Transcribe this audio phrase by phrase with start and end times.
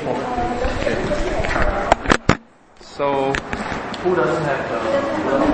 [0.00, 0.96] Okay.
[2.80, 3.32] So,
[4.02, 5.51] who doesn't have the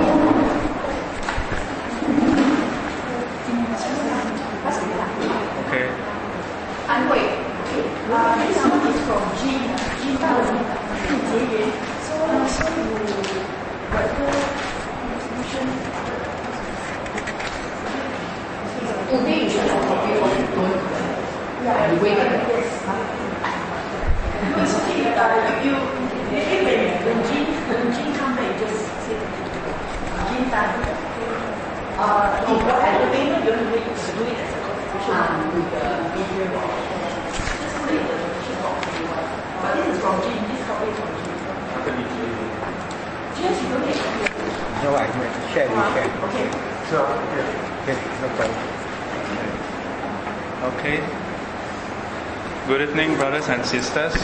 [53.28, 54.14] brothers and sisters.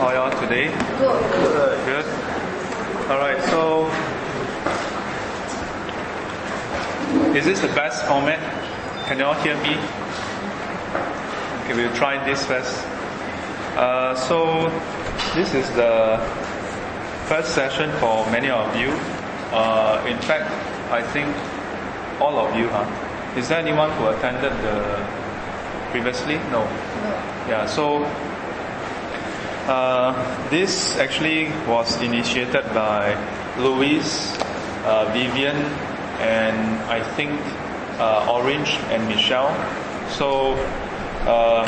[0.00, 0.66] How are you today?
[1.86, 2.04] Good.
[3.08, 3.40] All right.
[3.50, 3.86] So,
[7.32, 8.40] is this the best format?
[9.06, 9.78] Can you all hear me?
[11.60, 12.84] Okay, we'll try this first.
[13.76, 14.68] Uh, so,
[15.36, 16.18] this is the
[17.28, 18.90] first session for many of you.
[19.54, 20.50] Uh, in fact,
[20.90, 21.28] I think
[22.20, 23.38] all of you, huh?
[23.38, 25.06] Is there anyone who attended the
[25.92, 26.38] previously?
[26.50, 26.89] No.
[27.50, 27.66] Yeah.
[27.66, 28.04] So
[29.66, 30.14] uh,
[30.50, 33.18] this actually was initiated by
[33.58, 34.06] Louis,
[34.86, 35.56] uh, Vivian,
[36.22, 37.34] and I think
[37.98, 39.50] uh, Orange and Michelle.
[40.10, 40.54] So
[41.26, 41.66] uh,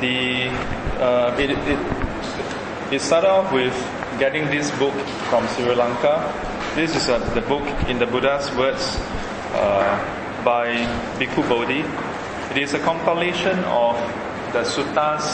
[0.00, 0.48] the
[0.96, 1.80] uh, it, it
[2.90, 3.76] it started off with
[4.18, 4.94] getting this book
[5.28, 6.24] from Sri Lanka.
[6.74, 8.96] This is uh, the book in the Buddha's words
[10.42, 10.72] by
[11.20, 11.84] Bhikkhu Bodhi.
[12.52, 13.96] It is a compilation of
[14.52, 15.24] the suttas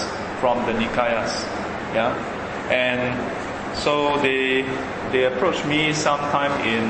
[0.41, 1.45] from the Nikayas.
[1.95, 2.15] Yeah,
[2.71, 4.63] and so they
[5.13, 6.85] they approached me sometime in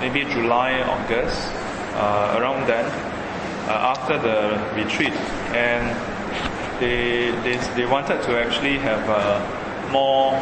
[0.00, 1.52] maybe July, August,
[1.94, 2.84] uh, around then,
[3.68, 5.14] uh, after the retreat,
[5.54, 5.84] and
[6.80, 10.34] they they they wanted to actually have a more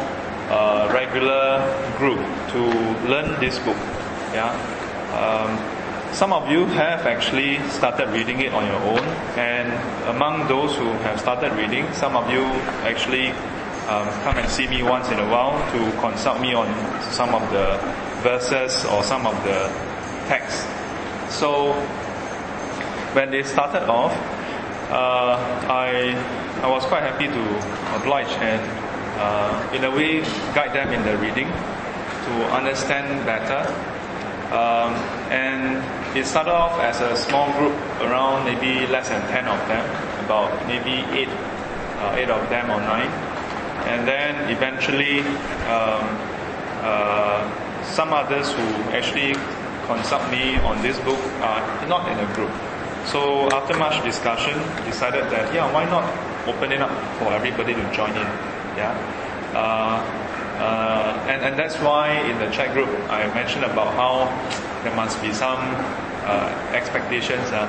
[0.49, 1.61] uh, regular
[1.97, 2.19] group
[2.51, 2.59] to
[3.07, 3.77] learn this book.
[4.33, 4.51] Yeah.
[5.13, 5.78] Um,
[6.13, 9.05] some of you have actually started reading it on your own,
[9.37, 9.71] and
[10.09, 12.43] among those who have started reading, some of you
[12.83, 13.29] actually
[13.89, 16.67] um, come and see me once in a while to consult me on
[17.11, 17.77] some of the
[18.21, 19.67] verses or some of the
[20.27, 20.65] texts.
[21.29, 21.73] So
[23.13, 24.13] when they started off,
[24.91, 25.37] uh,
[25.69, 26.13] I
[26.61, 27.43] I was quite happy to
[27.95, 28.61] oblige and
[29.17, 30.21] uh, in a way
[30.53, 33.63] guide them in the reading to understand better.
[34.51, 34.95] Um,
[35.29, 39.85] and it started off as a small group, around maybe less than 10 of them,
[40.25, 43.05] about maybe 8, uh, 8 of them or 9.
[43.87, 45.21] And then eventually,
[45.69, 46.01] um,
[46.81, 47.45] uh,
[47.83, 49.33] some others who actually
[49.85, 52.51] consult me on this book are not in a group.
[53.05, 56.05] So after much discussion, decided that, yeah, why not
[56.47, 58.29] open it up for everybody to join in?
[58.77, 58.93] Yeah.
[59.53, 60.28] Uh,
[60.59, 64.27] uh, and, and that's why in the chat group I mentioned about how
[64.83, 67.63] there must be some uh, expectations, uh,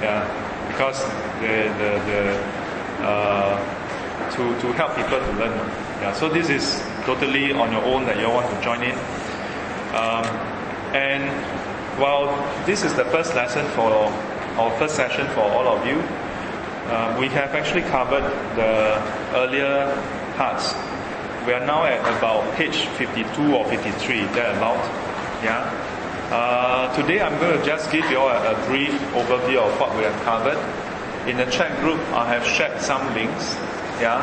[0.00, 0.22] yeah,
[0.70, 1.02] because
[1.42, 5.58] the the, the uh, to to help people to learn,
[6.00, 6.12] yeah.
[6.12, 8.94] So this is totally on your own that you want to join in,
[9.92, 10.24] um,
[10.94, 11.26] and
[11.98, 12.30] while
[12.64, 13.90] this is the first lesson for
[14.56, 15.98] our first session for all of you,
[16.88, 18.22] uh, we have actually covered
[18.54, 19.02] the
[19.34, 19.90] earlier
[20.36, 20.74] parts
[21.46, 24.82] we are now at about page 52 or 53, thereabout.
[25.44, 25.62] Yeah.
[26.32, 29.96] Uh, today I'm going to just give you all a, a, brief overview of what
[29.96, 30.58] we have covered.
[31.28, 33.54] In the chat group, I have shared some links.
[34.00, 34.18] Yeah.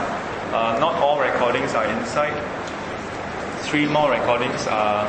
[0.52, 2.36] Uh, not all recordings are inside.
[3.62, 5.08] Three more recordings are,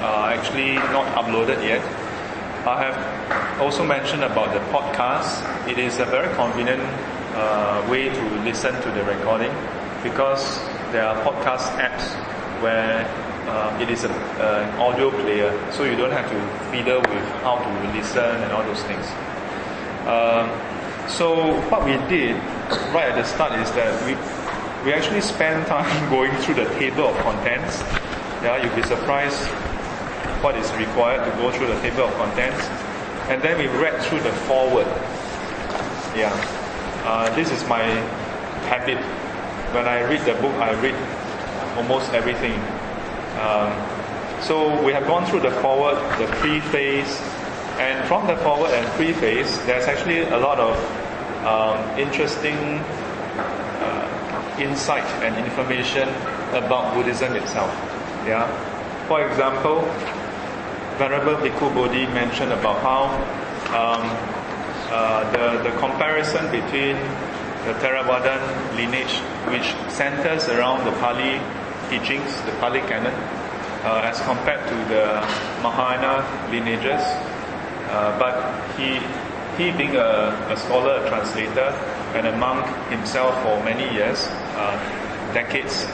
[0.00, 1.84] are actually not uploaded yet.
[2.66, 5.68] I have also mentioned about the podcast.
[5.68, 6.82] It is a very convenient
[7.34, 9.52] uh, way to listen to the recording
[10.02, 10.58] because
[10.92, 12.14] there are podcast apps
[12.62, 13.06] where
[13.48, 17.24] uh, it is a, uh, an audio player, so you don't have to fiddle with
[17.42, 19.06] how to listen and all those things.
[20.06, 20.48] Um,
[21.08, 22.36] so what we did
[22.94, 24.14] right at the start is that we
[24.84, 27.80] we actually spent time going through the table of contents.
[28.42, 29.46] Yeah, you'll be surprised
[30.42, 32.64] what is required to go through the table of contents,
[33.28, 34.86] and then we read through the foreword.
[36.16, 36.32] Yeah,
[37.04, 37.82] uh, this is my
[38.70, 38.98] habit
[39.72, 40.94] when I read the book, I read
[41.76, 42.58] almost everything.
[43.38, 43.70] Um,
[44.42, 47.20] so we have gone through the forward, the preface,
[47.78, 50.76] and from the forward and preface, there's actually a lot of
[51.46, 52.56] um, interesting
[53.38, 56.08] uh, insight and information
[56.52, 57.70] about Buddhism itself.
[58.26, 58.46] Yeah.
[59.08, 59.80] For example,
[60.98, 63.08] Venerable Bhikkhu Bodhi mentioned about how
[63.72, 64.04] um,
[64.92, 66.96] uh, the, the comparison between
[67.64, 68.40] the Theravadan
[68.76, 69.20] lineage,
[69.52, 71.40] which centers around the Pali
[71.90, 73.12] teachings, the Pali canon,
[73.84, 75.20] uh, as compared to the
[75.62, 77.02] Mahayana lineages.
[77.90, 78.34] Uh, but
[78.78, 79.00] he,
[79.56, 81.74] he being a, a, scholar, a translator,
[82.14, 84.26] and a monk himself for many years,
[84.56, 84.76] uh,
[85.34, 85.86] decades,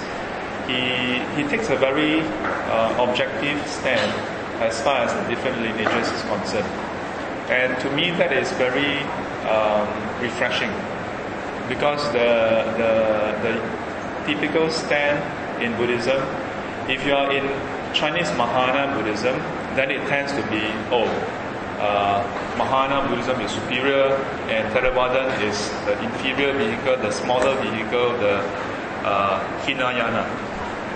[0.67, 4.13] he, he takes a very uh, objective stand
[4.61, 6.67] as far as the different lineages is concerned.
[7.51, 8.99] And to me, that is very
[9.47, 9.87] um,
[10.21, 10.71] refreshing
[11.69, 12.93] because the, the,
[13.43, 15.19] the typical stand
[15.63, 16.21] in Buddhism,
[16.89, 17.45] if you are in
[17.95, 19.39] Chinese Mahayana Buddhism,
[19.75, 21.07] then it tends to be, oh,
[21.79, 22.23] uh,
[22.57, 24.15] Mahayana Buddhism is superior
[24.49, 28.39] and Theravada is the inferior vehicle, the smaller vehicle, the
[29.05, 30.25] uh, Hinayana.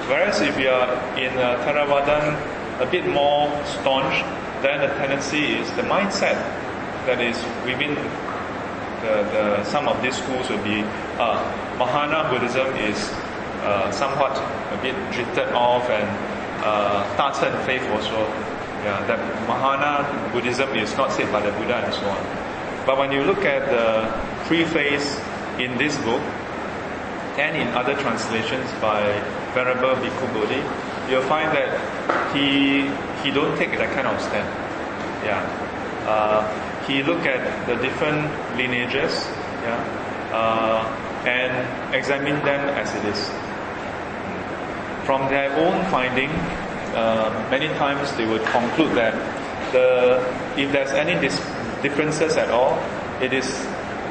[0.08, 2.34] Whereas if you are in uh, Theravadan
[2.80, 4.24] a bit more staunch,
[4.62, 6.36] then the tendency is the mindset
[7.06, 7.96] that is within
[9.02, 10.82] the, the, some of these schools will be
[11.18, 11.40] uh,
[11.78, 12.96] Mahayana Buddhism is
[13.62, 14.36] uh, somewhat
[14.72, 16.08] a bit drifted off and
[16.64, 18.26] uh, 大乘 faith also.
[18.84, 22.16] Yeah, that Mahayana Buddhism is not said by the Buddha and so on.
[22.86, 24.08] But when you look at the
[24.48, 25.20] preface
[25.58, 26.22] in this book
[27.36, 29.02] and in other translations by
[29.52, 30.62] Venerable Bhikkhu Bodhi,
[31.10, 31.76] you'll find that
[32.34, 32.88] he
[33.22, 34.48] he don't take that kind of stand.
[35.24, 35.44] Yeah.
[36.08, 39.26] Uh, he looked at the different lineages,
[39.62, 39.80] yeah,
[40.32, 40.84] uh,
[41.26, 43.28] and examined them as it is.
[45.04, 46.30] From their own finding,
[46.94, 49.14] uh, many times they would conclude that
[49.72, 50.20] the
[50.56, 51.40] if there's any dis-
[51.82, 52.78] differences at all,
[53.22, 53.46] it is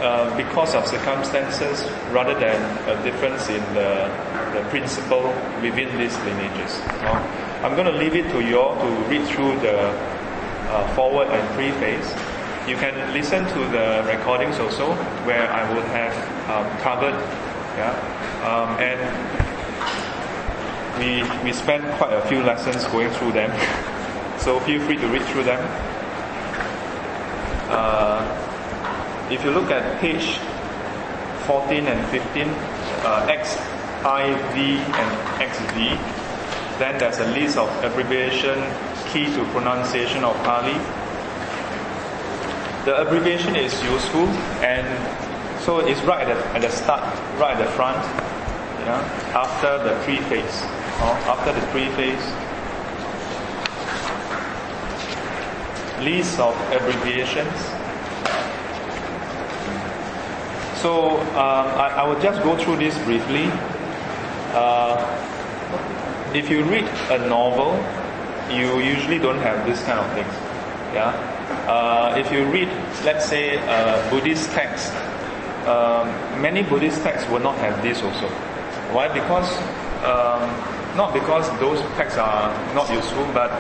[0.02, 2.56] uh, because of circumstances rather than
[2.88, 4.08] a difference in the,
[4.54, 5.28] the principle
[5.62, 6.80] within these lineages.
[7.64, 9.76] I'm going to leave it to you all to read through the
[10.72, 12.14] uh, forward and preface.
[12.70, 14.94] You can listen to the recordings also,
[15.26, 16.14] where I would have
[16.54, 17.16] um, covered,
[17.76, 17.98] yeah,
[18.46, 19.00] um, and
[21.00, 23.50] we we spent quite a few lessons going through them.
[24.38, 25.60] so feel free to read through them.
[27.72, 28.22] Uh,
[29.32, 30.38] if you look at page
[31.48, 32.50] 14 and 15,
[33.02, 35.10] uh, XIV and
[35.42, 35.74] XV,
[36.78, 38.62] then there's a list of abbreviation
[39.10, 40.78] key to pronunciation of Pali.
[42.86, 44.28] The abbreviation is useful
[44.64, 44.88] and
[45.62, 47.04] so it's right at the, at the start,
[47.38, 47.98] right at the front,
[48.86, 49.02] yeah,
[49.36, 50.64] after the preface,
[51.28, 52.24] after the preface.
[56.04, 57.60] List of abbreviations.
[60.82, 63.52] So um, I, I, will just go through this briefly.
[64.54, 64.98] Uh,
[66.34, 67.76] if you read a novel,
[68.50, 70.34] you usually don't have this kind of things.
[70.94, 71.39] Yeah.
[71.70, 72.68] Uh, if you read,
[73.06, 74.92] let's say, a Buddhist text,
[75.70, 76.10] um,
[76.42, 78.28] many Buddhist texts will not have this also.
[78.90, 79.08] Why?
[79.08, 79.46] Because
[80.02, 80.50] um,
[80.98, 83.54] not because those texts are not useful, but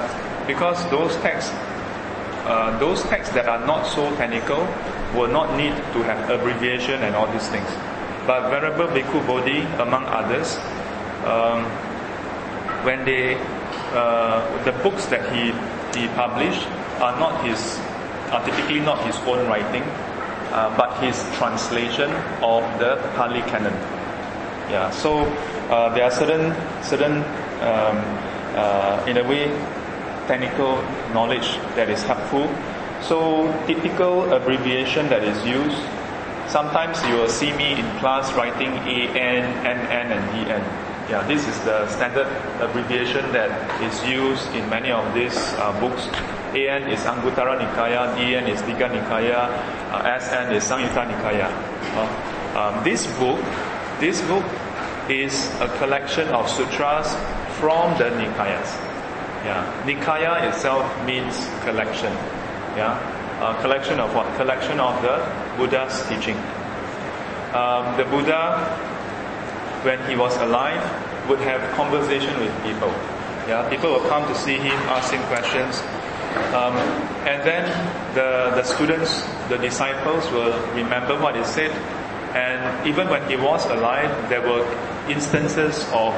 [0.47, 1.51] because those texts,
[2.49, 4.57] uh, those texts that are not so technical,
[5.13, 7.69] will not need to have abbreviation and all these things.
[8.25, 10.57] But Venerable Bhikkhu Bodhi, among others,
[11.29, 11.65] um,
[12.85, 13.35] when they,
[13.93, 15.53] uh, the books that he,
[15.93, 16.65] he published
[17.01, 17.77] are not his,
[18.31, 19.83] are typically not his own writing,
[20.51, 22.09] uh, but his translation
[22.41, 23.73] of the Pali canon.
[24.69, 25.25] Yeah, so
[25.69, 27.23] uh, there are certain, certain,
[27.61, 27.97] um,
[28.55, 29.47] uh, in a way,
[30.27, 30.81] technical
[31.13, 32.47] knowledge that is helpful
[33.01, 35.77] so typical abbreviation that is used,
[36.47, 40.61] sometimes you will see me in class writing AN, NN and EN.
[41.09, 42.27] Yeah, this is the standard
[42.61, 43.49] abbreviation that
[43.81, 46.07] is used in many of these uh, books.
[46.55, 49.49] AN is Anguttara Nikaya, DN is Digha Nikaya,
[49.91, 51.49] uh, SN is Samyutta Nikaya.
[51.95, 53.39] Uh, um, this book,
[53.99, 54.45] this book
[55.09, 57.13] is a collection of sutras
[57.59, 58.69] from the Nikayas.
[59.45, 62.11] Yeah, Nikaya itself means collection.
[62.75, 62.97] Yeah,
[63.41, 64.25] a collection of what?
[64.35, 65.21] Collection of the
[65.57, 66.37] Buddha's teaching.
[67.53, 68.57] Um, the Buddha,
[69.83, 70.81] when he was alive,
[71.29, 72.89] would have conversation with people.
[73.47, 75.81] Yeah, people will come to see him, ask him questions,
[76.53, 76.75] um,
[77.27, 77.65] and then
[78.15, 81.71] the the students, the disciples, will remember what he said.
[82.35, 84.63] And even when he was alive, there were
[85.09, 86.13] instances of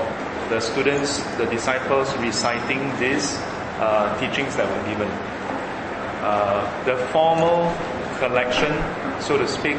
[0.50, 3.38] the students, the disciples reciting these
[3.80, 5.08] uh, teachings that were given.
[6.22, 7.74] Uh, the formal
[8.20, 8.72] collection,
[9.22, 9.78] so to speak,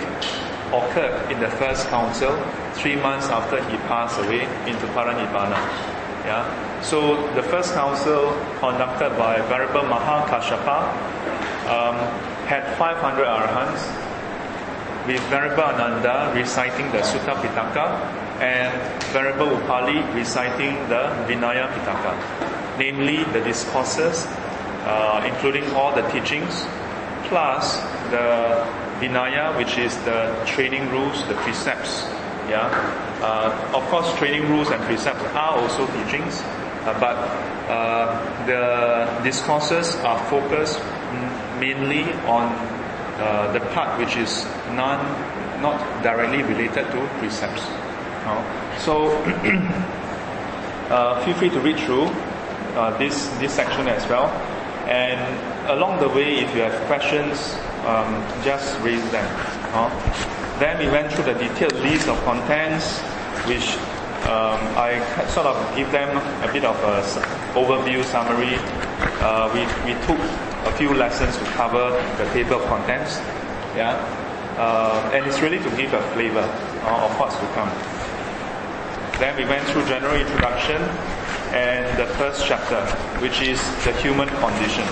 [0.72, 2.32] occurred in the first council,
[2.72, 6.01] three months after he passed away into Parinibbana.
[6.24, 6.82] Yeah.
[6.82, 10.86] So the first council conducted by Venerable Mahakashapa
[11.66, 11.96] um,
[12.46, 13.82] had 500 arahants
[15.06, 17.98] with Venerable Ananda reciting the Sutta Pitaka
[18.40, 24.26] and Venerable Upali reciting the Vinaya Pitaka, namely the discourses,
[24.86, 26.66] uh, including all the teachings,
[27.24, 27.78] plus
[28.10, 28.66] the
[29.00, 32.02] Vinaya, which is the training rules, the precepts.
[32.48, 32.70] Yeah,
[33.22, 37.16] uh, of course, training rules and precepts are also teachings, uh, but
[37.70, 40.80] uh, the discourses are focused
[41.60, 42.50] mainly on
[43.20, 44.98] uh, the part which is non,
[45.62, 47.62] not directly related to precepts.
[48.82, 49.06] So
[50.90, 52.10] uh, feel free to read through
[52.98, 54.26] this this section as well.
[54.88, 55.20] And
[55.70, 57.54] along the way, if you have questions,
[57.86, 59.26] um, just raise them.
[59.74, 63.00] Uh, then we went through the detailed list of contents,
[63.50, 63.74] which
[64.30, 66.16] um, I sort of give them
[66.48, 67.02] a bit of a
[67.58, 68.54] overview summary.
[69.18, 70.20] Uh, we, we took
[70.70, 73.18] a few lessons to cover the table of contents.
[73.74, 73.98] Yeah,
[74.56, 76.46] uh, and it's really to give a flavor
[76.86, 77.70] uh, of what's to come.
[79.18, 80.80] Then we went through general introduction
[81.50, 82.86] and the first chapter,
[83.18, 84.86] which is the human condition.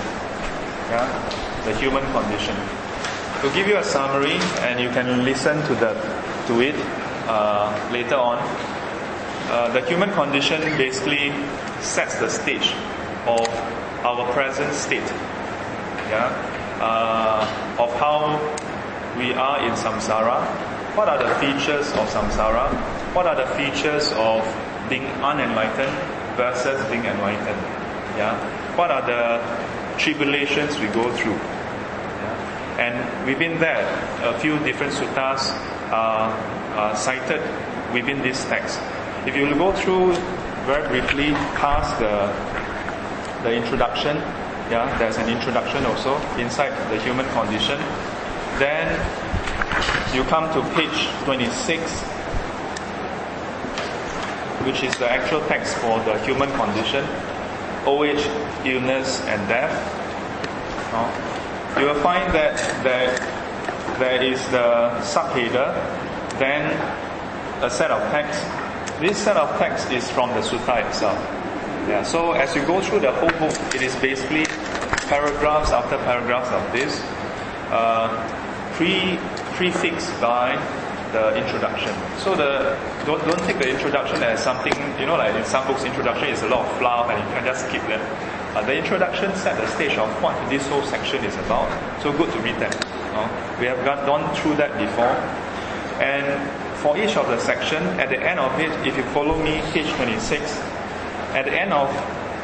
[0.91, 1.07] Yeah,
[1.63, 2.57] the human condition.
[3.41, 5.93] To give you a summary, and you can listen to the
[6.45, 6.75] to it
[7.27, 8.37] uh, later on.
[9.49, 11.33] Uh, the human condition basically
[11.81, 12.71] sets the stage
[13.25, 13.47] of
[14.05, 15.09] our present state.
[16.13, 16.29] Yeah,
[16.79, 18.37] uh, of how
[19.17, 20.45] we are in samsara.
[20.95, 22.69] What are the features of samsara?
[23.15, 24.45] What are the features of
[24.87, 25.97] being unenlightened
[26.37, 27.61] versus being enlightened?
[28.21, 28.37] Yeah.
[28.77, 31.39] What are the tribulations we go through?
[32.81, 32.97] And
[33.27, 33.85] within that,
[34.25, 35.53] a few different suttas
[35.93, 36.33] are,
[36.73, 37.41] are cited
[37.93, 38.79] within this text.
[39.27, 40.15] If you go through
[40.65, 42.33] very briefly past the
[43.43, 44.17] the introduction,
[44.69, 47.77] yeah, there's an introduction also inside the human condition.
[48.57, 48.89] Then
[50.15, 51.91] you come to page 26,
[54.65, 57.05] which is the actual text for the human condition,
[57.85, 58.25] old age,
[58.65, 59.73] illness, and death.
[61.79, 63.17] You will find that there,
[63.97, 65.73] there is the subheader,
[66.37, 66.69] then
[67.63, 68.43] a set of text.
[68.99, 71.17] This set of text is from the sutta itself.
[71.87, 74.45] Yeah, so as you go through the whole book, it is basically
[75.07, 77.01] paragraphs after paragraphs of this,
[77.71, 78.09] uh,
[78.73, 79.17] pre
[79.55, 80.55] prefixed by
[81.11, 81.93] the introduction.
[82.19, 85.83] So the don't, don't take the introduction as something you know like in some books
[85.83, 88.01] introduction is a lot of fluff and you can just skip them.
[88.53, 91.71] Uh, the introduction set the stage of what this whole section is about.
[92.03, 92.75] So good to read that.
[93.15, 95.15] Uh, we have gone through that before.
[96.03, 96.25] And
[96.79, 99.87] for each of the section, at the end of it, if you follow me, page
[99.93, 100.51] 26,
[101.31, 101.87] at the end of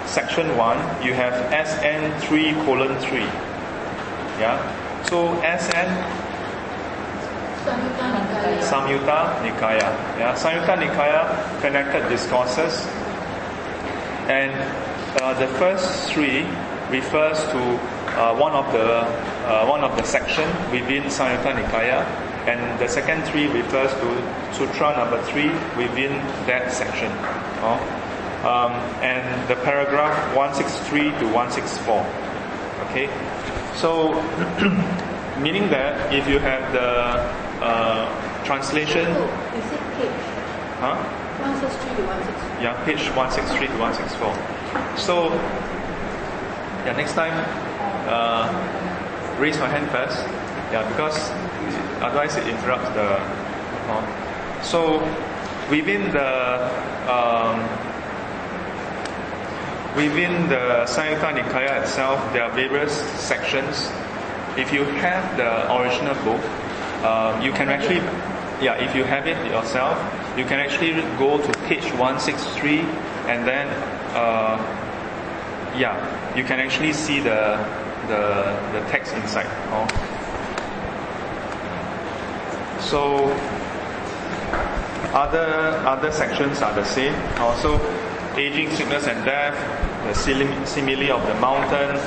[0.08, 3.20] section 1, you have SN3 colon 3.
[4.40, 5.04] Yeah?
[5.10, 5.90] So SN
[8.64, 9.92] Samyutta Nikaya.
[10.16, 12.88] Yeah, Samyutta Nikaya connected discourses.
[14.30, 14.54] And
[15.22, 16.44] uh, the first three
[16.90, 17.60] refers to
[18.18, 19.02] uh, one of the
[19.48, 22.06] uh, one of the section within Samyutta Nikaya,
[22.48, 24.08] and the second three refers to
[24.54, 26.12] Sutra number three within
[26.46, 27.12] that section.
[27.62, 27.80] Oh.
[28.44, 28.72] Um,
[29.02, 32.06] and the paragraph 163 to 164.
[32.90, 33.10] Okay,
[33.76, 34.14] so
[35.42, 37.20] meaning that if you have the
[37.64, 39.06] uh, translation.
[39.08, 40.24] Oh, is it page?
[40.80, 40.96] Huh?
[41.42, 42.62] 163 to 164.
[42.62, 44.57] Yeah, page 163 to 164.
[44.98, 45.34] So,
[46.86, 47.34] yeah, next time,
[48.08, 48.48] uh,
[49.40, 50.18] raise my hand first.
[50.72, 51.18] Yeah, because
[52.02, 53.20] otherwise it interrupts the.
[53.90, 55.00] Uh, so,
[55.70, 56.68] within the
[57.08, 57.60] um,
[59.98, 63.90] within the Samyutta Nikaya itself, there are various sections.
[64.56, 66.42] If you have the original book,
[67.04, 68.02] uh, you can actually,
[68.64, 69.98] yeah, if you have it yourself,
[70.38, 72.80] you can actually go to page 163
[73.26, 73.68] and then,
[74.18, 74.58] uh,
[75.78, 75.96] yeah,
[76.36, 77.58] you can actually see the,
[78.08, 79.46] the, the text inside.
[79.70, 79.88] Oh.
[82.82, 83.30] So,
[85.14, 87.14] other, other sections are the same.
[87.40, 87.80] Also,
[88.36, 89.56] aging, sickness and death,
[90.08, 91.98] the simile of the mountain,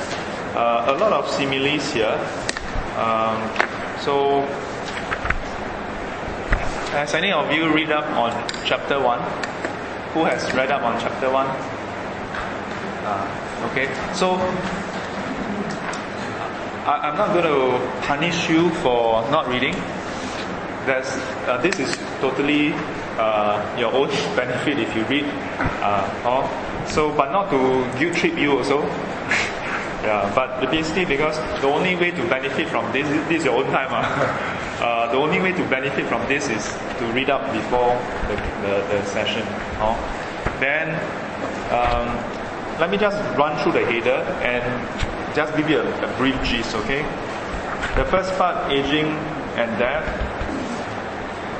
[0.55, 2.19] uh, a lot of similes here.
[2.97, 3.39] Um,
[4.01, 4.41] so
[6.91, 8.31] has any of you read up on
[8.65, 9.19] chapter 1?
[10.13, 11.80] Who has read up on chapter 1?
[13.11, 14.39] Uh, okay, so
[16.87, 17.75] I, am not going to
[18.07, 19.75] punish you for not reading.
[20.87, 21.11] There's,
[21.43, 22.71] uh, this is totally
[23.19, 24.07] uh, your own
[24.39, 25.25] benefit if you read.
[25.83, 27.59] Uh, oh, so, but not to
[27.99, 28.79] guilt trip you also.
[30.07, 33.69] yeah, but basically because the only way to benefit from this, this is your own
[33.71, 33.91] time.
[33.91, 34.07] Uh.
[34.81, 36.63] uh, the only way to benefit from this is
[36.97, 37.91] to read up before
[38.31, 39.43] the, the, the session.
[39.83, 39.99] Oh.
[40.61, 40.95] Then,
[41.75, 42.40] um,
[42.81, 44.65] let me just run through the header and
[45.35, 47.03] just give you a, a brief gist, okay?
[47.95, 49.05] The first part, aging
[49.55, 50.03] and death,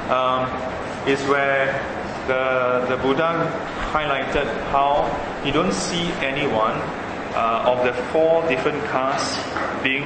[0.09, 0.49] um,
[1.07, 1.67] is where
[2.25, 3.51] the, the Buddha
[3.93, 5.05] highlighted how
[5.45, 6.81] you don't see anyone
[7.35, 9.37] uh, of the four different castes
[9.83, 10.05] being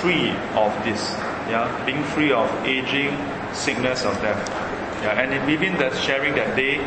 [0.00, 1.10] free of this,
[1.50, 3.18] yeah, being free of aging,
[3.52, 4.48] sickness, or death.
[5.02, 6.78] Yeah, and within the sharing that day,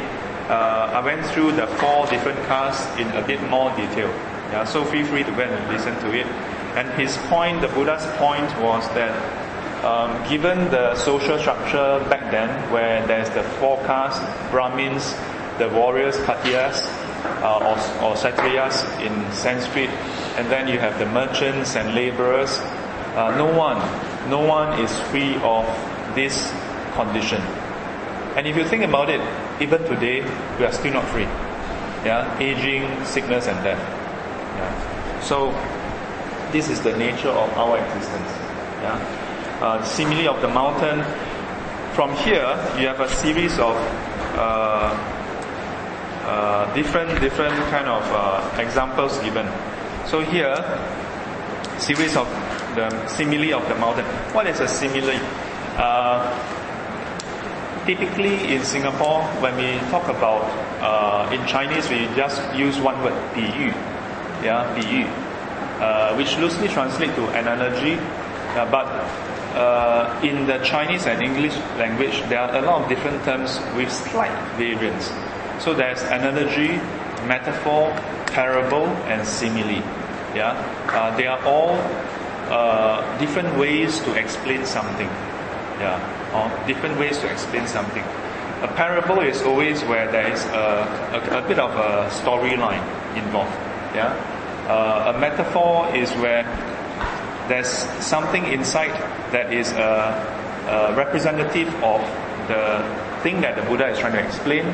[0.49, 4.09] uh, I went through the four different castes in a bit more detail.
[4.51, 6.27] Yeah, so feel free to go and listen to it.
[6.75, 9.13] And his point, the Buddha's point was that
[9.83, 15.13] um, given the social structure back then, where there's the four castes, Brahmins,
[15.59, 16.87] the warriors, Khattiyas,
[17.41, 18.15] uh, or, or
[19.01, 19.89] in Sanskrit,
[20.37, 22.59] and then you have the merchants and laborers,
[23.15, 23.77] uh, no one,
[24.29, 25.65] no one is free of
[26.15, 26.51] this
[26.93, 27.41] condition.
[28.35, 29.21] And if you think about it,
[29.59, 30.21] even today,
[30.59, 31.27] we are still not free.
[32.03, 33.79] Yeah, aging, sickness, and death.
[33.79, 35.21] Yeah.
[35.21, 35.51] So,
[36.51, 38.29] this is the nature of our existence.
[38.81, 39.23] Yeah
[39.63, 41.03] uh, simile of the mountain.
[41.95, 43.75] From here, you have a series of
[44.35, 44.91] uh,
[46.25, 49.47] uh, different different kind of uh, examples given.
[50.05, 50.55] So here,
[51.77, 52.27] series of
[52.75, 54.05] the simile of the mountain.
[54.33, 55.15] What is a simile?
[57.82, 60.44] Uh, typically in Singapore, when we talk about
[60.80, 63.72] uh, in Chinese, we just use one word, 比喻,
[64.42, 65.06] yeah, 比喻,
[65.80, 67.98] uh, which loosely translates to analogy,
[68.56, 68.86] uh, but
[69.54, 73.90] uh, in the Chinese and English language, there are a lot of different terms with
[73.90, 75.10] slight variance.
[75.58, 76.78] So there's analogy,
[77.26, 77.90] metaphor,
[78.26, 79.82] parable, and simile.
[80.34, 80.52] Yeah,
[80.92, 81.80] uh, they are all
[82.50, 85.08] uh, different ways to explain something.
[85.79, 85.97] Yeah,
[86.33, 88.03] or different ways to explain something.
[88.61, 92.83] A parable is always where there is a, a, a bit of a storyline
[93.17, 93.51] involved.
[93.93, 94.13] Yeah,
[94.67, 96.43] uh, a metaphor is where
[97.47, 97.67] there's
[97.99, 98.91] something inside
[99.31, 100.15] that is a,
[100.69, 101.99] a, representative of
[102.47, 104.65] the thing that the Buddha is trying to explain.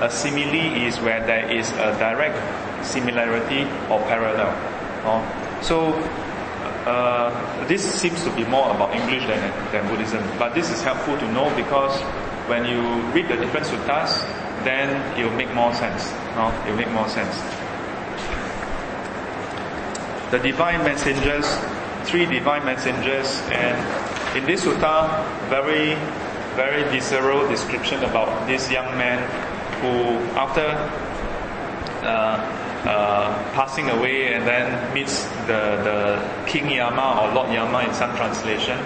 [0.00, 2.36] A simile is where there is a direct
[2.84, 4.52] similarity or parallel.
[5.04, 5.22] Oh.
[5.62, 5.92] So
[6.86, 9.40] uh, this seems to be more about English than,
[9.72, 12.00] than Buddhism, but this is helpful to know because
[12.48, 12.80] when you
[13.12, 14.22] read the different suttas,
[14.64, 16.10] then it will make more sense.
[16.36, 16.54] No?
[16.66, 17.36] It will make more sense.
[20.30, 21.46] The divine messengers
[22.06, 23.76] three divine messengers, and
[24.38, 25.94] in this sutta, very,
[26.54, 29.18] very visceral description about this young man
[29.82, 30.66] who, after
[32.06, 32.38] uh,
[32.86, 38.14] uh, passing away and then meets the, the King Yama or Lord Yama in some
[38.16, 38.78] translation,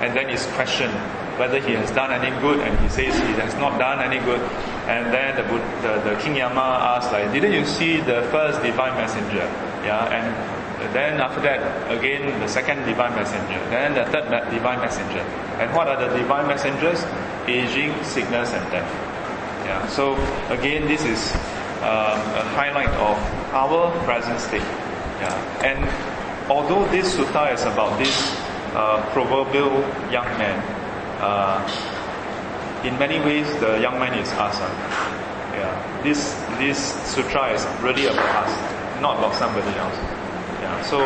[0.00, 0.94] and then is questioned
[1.38, 4.40] whether he has done any good, and he says he has not done any good.
[4.88, 5.44] And then the,
[5.86, 9.46] the, the King Yama asks, like, didn't you see the first divine messenger?
[9.84, 13.58] Yeah, and then after that, again the second divine messenger.
[13.70, 15.20] Then the third divine messenger.
[15.60, 17.04] And what are the divine messengers?
[17.46, 18.90] Aging, sickness, and death.
[19.66, 19.86] Yeah.
[19.88, 20.14] So
[20.50, 21.32] again, this is
[21.78, 23.16] um, a highlight of
[23.54, 24.66] our present state.
[25.20, 25.64] Yeah.
[25.64, 28.14] And although this sutta is about this
[28.74, 29.72] uh, proverbial
[30.10, 30.58] young man,
[31.20, 31.62] uh,
[32.84, 34.58] in many ways the young man is us.
[34.60, 34.68] Uh.
[35.54, 36.02] Yeah.
[36.02, 36.78] This this
[37.10, 38.52] sutra is really about us,
[39.00, 39.96] not about somebody else.
[40.62, 40.82] Yeah.
[40.82, 40.98] So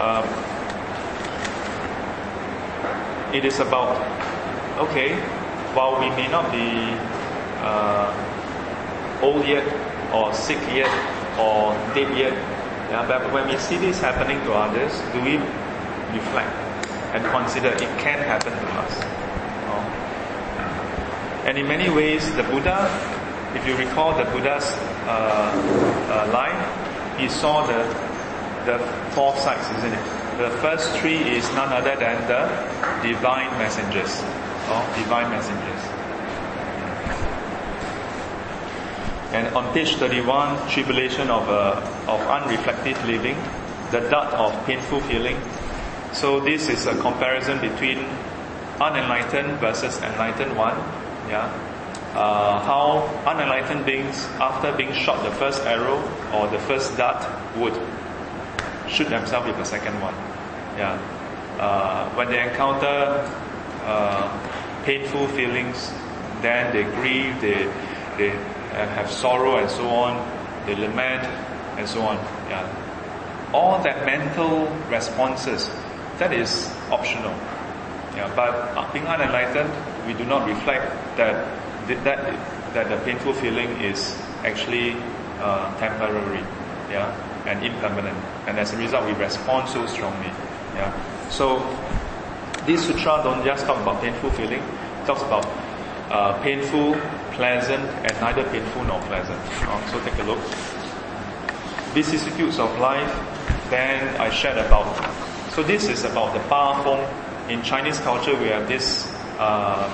[0.00, 0.24] um,
[3.34, 4.00] it is about
[4.78, 5.16] okay,
[5.74, 6.96] while we may not be
[7.60, 8.12] uh,
[9.22, 9.64] old yet,
[10.12, 10.90] or sick yet,
[11.38, 12.32] or dead yet,
[12.90, 15.38] yeah, but when we see this happening to others, do we
[16.14, 16.54] reflect
[17.14, 19.16] and consider it can happen to us?
[21.46, 22.90] And in many ways, the Buddha,
[23.54, 24.66] if you recall the Buddha's
[25.06, 25.54] uh,
[26.10, 27.86] uh, life, he saw the
[28.66, 28.78] the
[29.14, 30.04] four sides, isn't it?
[30.38, 32.42] The first three is none other than the
[33.06, 34.20] divine messengers,
[34.66, 35.75] or divine messengers.
[39.32, 43.36] And on page 31, tribulation of, uh, of unreflective living,
[43.90, 45.40] the dart of painful feeling.
[46.12, 47.98] So this is a comparison between
[48.80, 50.76] unenlightened versus enlightened one.
[51.28, 51.52] Yeah.
[52.14, 56.00] Uh, how unenlightened beings, after being shot the first arrow
[56.32, 57.74] or the first dart, would
[58.88, 60.14] shoot themselves with the second one.
[60.78, 60.94] Yeah.
[61.58, 63.28] Uh, when they encounter
[63.84, 65.92] uh, painful feelings,
[66.42, 67.70] then they grieve, they,
[68.16, 68.30] they
[68.84, 70.20] have sorrow and so on,
[70.66, 71.24] they lament
[71.78, 72.16] and so on.
[72.48, 72.68] Yeah.
[73.52, 75.70] All that mental responses,
[76.18, 77.32] that is optional.
[78.14, 79.70] Yeah, but being unenlightened,
[80.06, 81.46] we do not reflect that
[81.86, 84.96] that, that the painful feeling is actually
[85.38, 86.40] uh, temporary,
[86.90, 87.14] yeah,
[87.46, 88.16] and impermanent.
[88.46, 90.30] And as a result, we respond so strongly.
[90.74, 90.92] Yeah.
[91.30, 91.60] So
[92.66, 95.46] this sutra don't just talk about painful feeling, it talks about
[96.10, 96.96] uh, painful,
[97.36, 99.40] pleasant and neither painful nor pleasant.
[99.68, 100.40] Uh, so take a look.
[101.94, 103.12] Vicissitudes of life,
[103.70, 104.88] then I shared about.
[105.52, 107.04] So this is about the Ba Feng.
[107.50, 109.06] In Chinese culture, we have this
[109.38, 109.86] uh,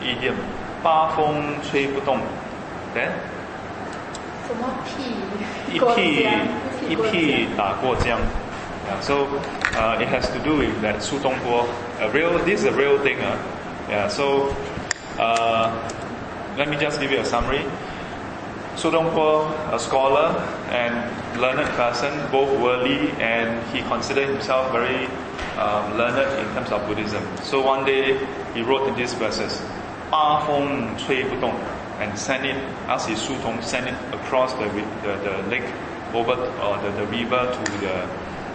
[0.00, 0.36] idiom,
[0.82, 2.22] Ba Feng Chui Bu Dong.
[2.94, 3.12] Then,
[9.02, 9.26] so
[9.76, 11.68] uh, it has to do with that Su Dongpo.
[12.00, 13.20] A real, this is a real thing.
[13.20, 13.36] Uh.
[13.88, 14.54] Yeah, so
[15.18, 15.88] uh,
[16.57, 17.65] let me just give you a summary.
[18.75, 20.37] Su Dong Guo, a scholar
[20.69, 25.05] and learned person, both worldly, and he considered himself very
[25.57, 27.23] um, learned in terms of Buddhism.
[27.43, 28.17] So one day
[28.53, 29.61] he wrote in these verses,
[30.09, 31.51] 八风吹不动
[31.99, 32.55] and send it,
[32.87, 34.65] asked his Su Tong, send it across the,
[35.03, 35.65] the, the lake,
[36.13, 38.07] over uh, the, the river to the,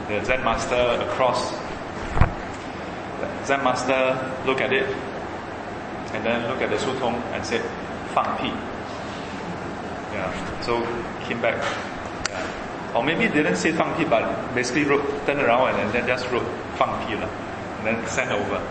[0.08, 1.50] the Zen master across.
[3.20, 4.88] The Zen master look at it,
[6.12, 7.62] and then look at the Su Tong and said,
[8.13, 8.51] 放屁.
[10.13, 10.61] Yeah.
[10.61, 10.81] So
[11.25, 11.57] came back.
[12.29, 12.95] Yeah.
[12.95, 16.45] Or maybe didn't say fang but basically wrote, turned around and then just wrote
[16.77, 18.61] fang and then sent over.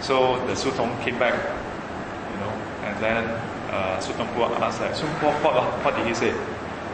[0.00, 2.50] So the Sutong came back, you know,
[2.84, 3.24] and then
[3.70, 6.32] uh, Sutong Puak asked like, Sun Puak, what, what did he say?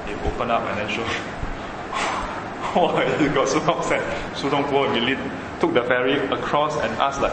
[0.07, 1.07] He opened up and then showed.
[2.77, 4.03] wow, he got so upset.
[4.37, 7.33] Sutong Puak immediately took the ferry across and asked like,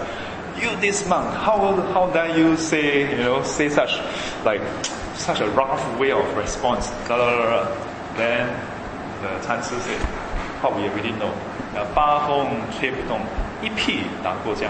[0.61, 3.99] you this monk, how, how dare you say, you know, say such,
[4.45, 4.61] like,
[5.15, 6.91] such a rough way of response.
[7.09, 8.17] Da, da, da, da.
[8.17, 8.49] Then
[9.23, 10.01] the Chan Si said,
[10.63, 11.33] what we already know.
[11.95, 13.21] 八风吹不动，
[13.63, 14.69] 一屁打过江。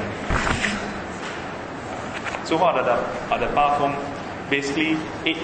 [2.44, 2.98] So what are the,
[3.30, 3.92] are the 八风
[4.50, 5.38] basically eight,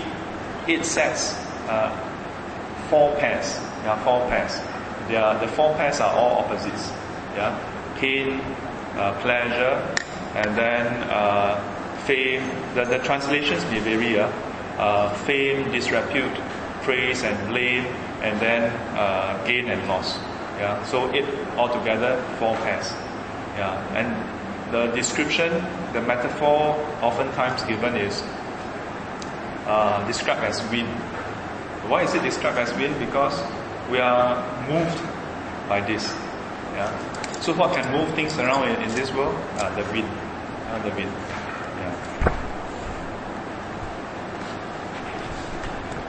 [0.69, 1.35] eight sets,
[1.69, 1.91] uh,
[2.91, 3.59] four pairs.
[3.85, 4.61] Yeah, four pairs.
[5.09, 6.93] They are, the four pairs are all opposites.
[7.37, 7.57] Yeah,
[7.99, 8.41] pain,
[8.99, 9.81] uh, pleasure,
[10.36, 11.60] and then uh,
[12.06, 12.44] fame.
[12.76, 14.20] The, the translations may vary.
[14.20, 14.32] Uh,
[14.78, 16.34] uh, fame, disrepute,
[16.82, 17.86] praise and blame,
[18.22, 20.18] and then uh, gain and loss.
[20.58, 21.26] Yeah, so it
[21.58, 22.92] altogether, four pairs.
[23.58, 25.52] Yeah, and the description,
[25.94, 28.24] the metaphor oftentimes given is
[29.68, 30.90] uh, described as wind.
[31.90, 32.98] Why is it described as wind?
[33.00, 33.42] Because
[33.90, 35.02] we are moved
[35.68, 36.12] by this.
[36.74, 37.40] Yeah.
[37.42, 39.36] So what can move things around in, in this world?
[39.58, 40.10] Uh, the wind.
[41.80, 41.96] Yeah.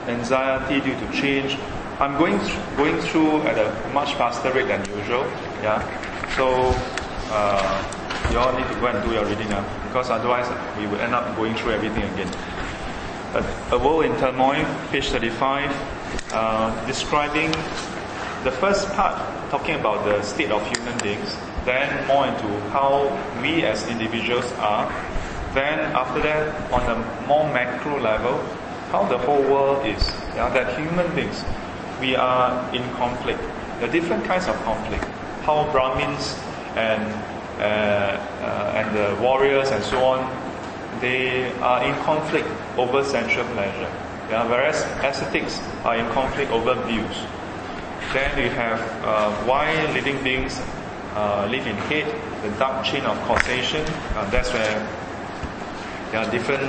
[0.07, 1.57] Anxiety due to change.
[1.99, 5.23] I'm going th- going through at a much faster rate than usual.
[5.61, 5.79] Yeah.
[6.35, 6.73] So
[7.31, 10.47] uh, you all need to go and do your reading now, because otherwise
[10.77, 12.31] we will end up going through everything again.
[13.71, 15.71] A, World in Turmoil, page 35,
[16.33, 17.51] uh, describing
[18.43, 19.17] the first part,
[19.49, 23.07] talking about the state of human beings, then more into how
[23.41, 24.87] we as individuals are,
[25.53, 28.37] then after that, on a more macro level,
[28.91, 30.03] how the whole world is.
[30.35, 31.43] Yeah, that human beings,
[32.01, 33.41] we are in conflict.
[33.79, 35.03] The different kinds of conflict.
[35.43, 36.39] How Brahmins
[36.75, 37.03] and
[37.59, 40.25] uh, uh, and the warriors and so on,
[41.01, 42.47] they are in conflict
[42.77, 43.91] over sensual pleasure.
[44.29, 47.17] Yeah, whereas ascetics are in conflict over views.
[48.11, 50.59] Then we have uh, why living beings
[51.15, 52.07] uh, live in hate,
[52.41, 53.81] the dark chain of causation.
[54.15, 54.79] Uh, that's where
[56.11, 56.63] there are different,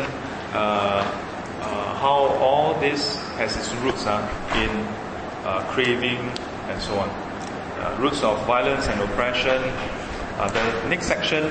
[0.52, 4.20] uh, uh, how all this has its roots uh,
[4.56, 4.70] in
[5.68, 6.18] craving
[6.68, 8.00] and so on.
[8.00, 9.60] roots of violence and oppression.
[10.38, 11.50] the next section,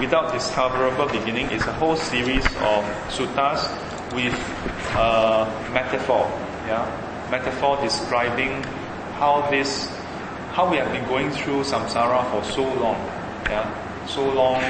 [0.00, 3.68] without discoverable beginning, is a whole series of suttas
[4.14, 4.36] with
[5.72, 6.28] metaphor.
[6.66, 6.84] Yeah,
[7.30, 8.62] metaphor describing
[9.18, 9.88] how this,
[10.52, 12.96] how we have been going through samsara for so long,
[13.48, 13.64] yeah,
[14.06, 14.60] so long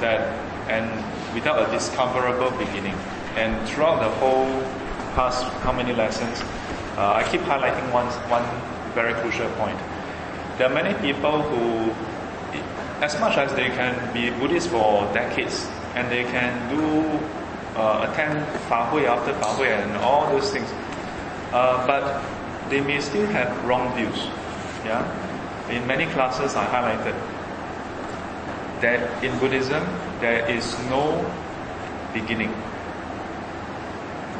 [0.00, 0.20] that,
[0.68, 0.88] and
[1.34, 2.94] without a discoverable beginning.
[3.36, 4.48] And throughout the whole
[5.14, 6.40] past, how many lessons,
[6.96, 8.44] uh, I keep highlighting one, one
[8.94, 9.78] very crucial point.
[10.56, 11.92] There are many people who,
[13.04, 17.04] as much as they can be Buddhist for decades, and they can do,
[17.78, 20.72] uh, attend Fa Hui after Fa Hui and all those things,
[21.52, 22.24] uh, but
[22.70, 24.26] they may still have wrong views.
[24.88, 25.04] Yeah?
[25.70, 27.14] In many classes I highlighted
[28.80, 29.84] that in Buddhism
[30.20, 31.04] there is no
[32.14, 32.52] beginning.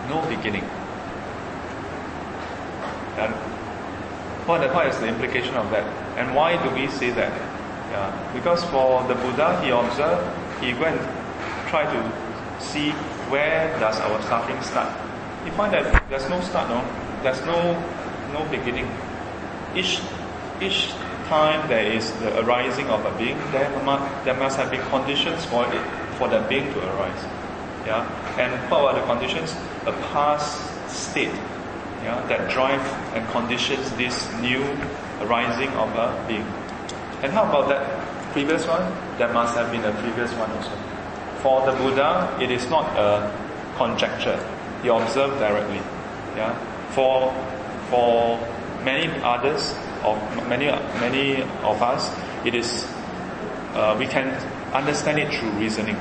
[0.09, 0.65] no beginning.
[3.21, 3.35] And
[4.49, 5.85] what, what is the implication of that?
[6.17, 7.33] And why do we say that?
[7.91, 10.25] Yeah, because for the Buddha, he observed,
[10.63, 11.01] he went
[11.69, 12.01] try to
[12.61, 12.91] see
[13.29, 14.89] where does our suffering start.
[15.45, 16.81] He find that there's no start, no,
[17.23, 17.77] there's no
[18.33, 18.89] no beginning.
[19.75, 20.01] Each
[20.61, 20.91] each
[21.27, 25.45] time there is the arising of a being, there must, there must have been conditions
[25.45, 25.83] for it
[26.17, 27.25] for that being to arise.
[27.87, 28.05] Yeah,
[28.39, 29.53] and what are the conditions?
[29.87, 30.59] A past
[30.91, 31.35] state
[32.03, 32.81] yeah, that drive
[33.15, 34.63] and conditions this new
[35.21, 36.47] arising of a being.
[37.23, 37.85] And how about that
[38.33, 38.83] previous one?
[39.19, 40.71] There must have been a previous one also.
[41.43, 43.33] For the Buddha, it is not a
[43.77, 44.39] conjecture.
[44.83, 45.81] He observed directly.
[46.37, 46.55] Yeah.
[46.91, 47.33] For
[47.91, 48.39] for
[48.85, 49.75] many others,
[50.09, 50.67] or many
[51.01, 52.11] many of us,
[52.45, 52.85] it is
[53.75, 54.29] uh, we can
[54.73, 55.97] understand it through reasoning.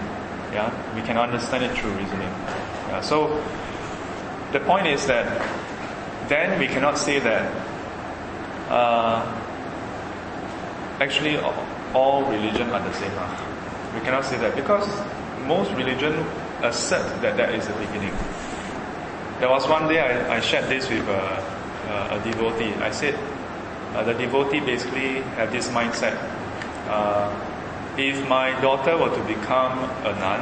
[0.52, 2.32] Yeah, we can understand it through reasoning.
[2.90, 3.02] Yeah.
[3.02, 3.44] So
[4.52, 5.28] the point is that
[6.30, 7.52] then we cannot say that
[8.70, 9.22] uh,
[11.00, 11.38] actually
[11.94, 13.12] all religion are the same.
[13.94, 14.88] We cannot say that because
[15.46, 16.26] most religion
[16.62, 18.14] assert that there is a beginning.
[19.40, 21.44] There was one day I, I shared this with a,
[22.12, 22.74] a devotee.
[22.82, 23.16] I said
[23.94, 26.18] uh, the devotee basically had this mindset.
[26.88, 27.34] Uh,
[27.98, 30.42] if my daughter were to become a nun,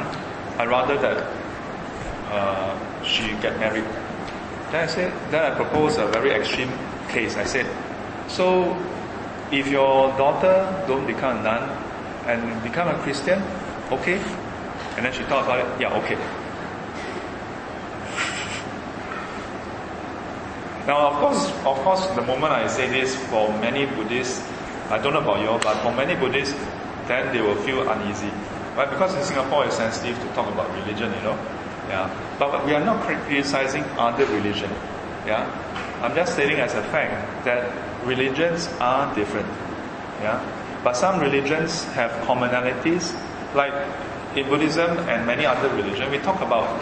[0.58, 1.32] I'd rather that
[2.30, 3.84] uh, she get married
[4.70, 6.72] then I said, then I proposed a very extreme
[7.08, 7.36] case.
[7.36, 7.66] I said,
[8.28, 8.76] so
[9.52, 11.62] if your daughter don't become a nun
[12.26, 13.40] and become a Christian,
[13.92, 14.18] okay?
[14.96, 16.18] And then she thought about it, yeah, okay.
[20.86, 24.46] Now, of course, of course, the moment I say this, for many Buddhists,
[24.88, 26.54] I don't know about you, but for many Buddhists,
[27.08, 28.30] then they will feel uneasy,
[28.76, 28.88] right?
[28.88, 31.34] Because in Singapore, it's sensitive to talk about religion, you know.
[31.88, 32.10] Yeah.
[32.38, 34.70] But we are not criticizing other religion.
[35.26, 35.50] Yeah.
[36.02, 37.66] I'm just stating as a fact that
[38.06, 39.48] religions are different.
[40.20, 40.38] Yeah.
[40.84, 43.12] But some religions have commonalities,
[43.54, 43.74] like
[44.36, 46.80] in Buddhism and many other religions, we talk about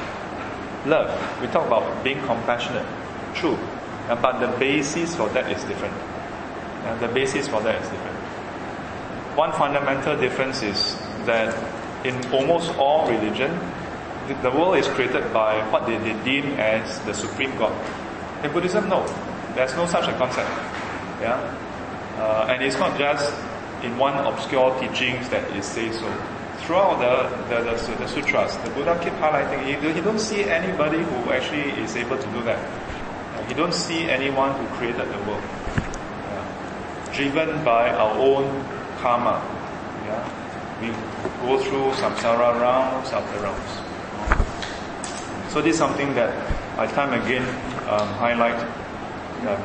[0.84, 1.08] love.
[1.40, 2.86] We talk about being compassionate.
[3.34, 3.58] True.
[4.06, 5.94] Yeah, but the basis for that is different.
[6.84, 8.18] Yeah, the basis for that is different.
[9.36, 11.54] One fundamental difference is that
[12.04, 13.58] in almost all religion,
[14.42, 17.72] the world is created by what they, they deem as the supreme God.
[18.44, 19.06] In Buddhism, no.
[19.54, 20.50] There's no such a concept.
[21.20, 21.40] Yeah?
[22.18, 23.32] Uh, and it's not just
[23.82, 26.08] in one obscure teachings that it says so.
[26.58, 30.98] Throughout the, the, the, the sutras, the Buddha keep highlighting, he, he don't see anybody
[30.98, 32.83] who actually is able to do that.
[33.48, 35.42] He don't see anyone who created the world.
[35.42, 37.12] Yeah.
[37.12, 38.64] Driven by our own
[39.00, 39.42] karma.
[40.06, 40.24] Yeah?
[40.80, 40.88] We
[41.46, 43.84] go through samsara rounds after rounds.
[45.52, 46.32] So this is something that
[46.78, 47.46] I time again
[47.88, 48.58] um, highlight.
[49.46, 49.60] Uh,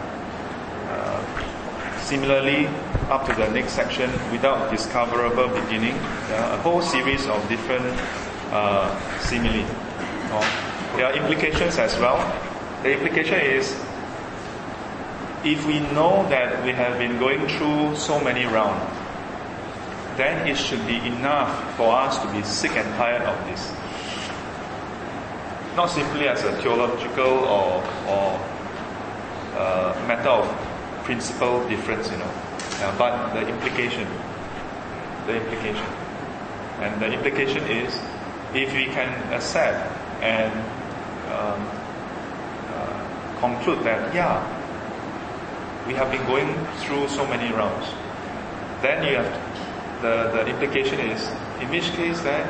[2.10, 2.68] similarly,
[3.10, 7.86] up to the next section, without discoverable beginning, uh, a whole series of different
[8.52, 8.90] uh,
[9.20, 9.66] simile.
[10.96, 12.18] There are implications as well.
[12.84, 13.72] The implication is
[15.44, 18.98] if we know that we have been going through so many rounds,
[20.18, 23.72] then it should be enough for us to be sick and tired of this
[25.80, 28.40] not simply as a theological or, or
[29.56, 30.46] uh, matter of
[31.06, 32.34] principle difference, you know,
[32.82, 34.06] uh, but the implication,
[35.26, 35.86] the implication.
[36.82, 37.98] And the implication is
[38.54, 40.52] if we can accept and
[41.32, 41.79] um,
[43.40, 44.40] conclude that, yeah,
[45.88, 47.88] we have been going through so many rounds,
[48.82, 51.28] then you have the, the implication is,
[51.60, 52.48] in which case then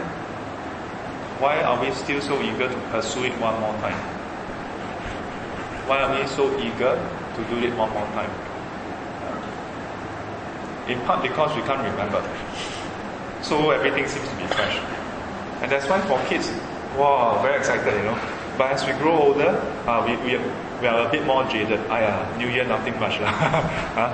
[1.39, 3.97] why are we still so eager to pursue it one more time?
[5.87, 6.99] Why are we so eager
[7.35, 8.29] to do it one more time?
[10.89, 12.21] In part because we can't remember.
[13.41, 14.77] So everything seems to be fresh.
[15.61, 16.51] And that's why for kids,
[16.97, 18.19] wow, very excited, you know.
[18.57, 19.55] But as we grow older,
[19.87, 20.43] uh, we, we,
[20.81, 21.79] we are a bit more jaded.
[21.89, 23.17] Ah, yeah, New Year, nothing much.
[23.19, 24.11] huh?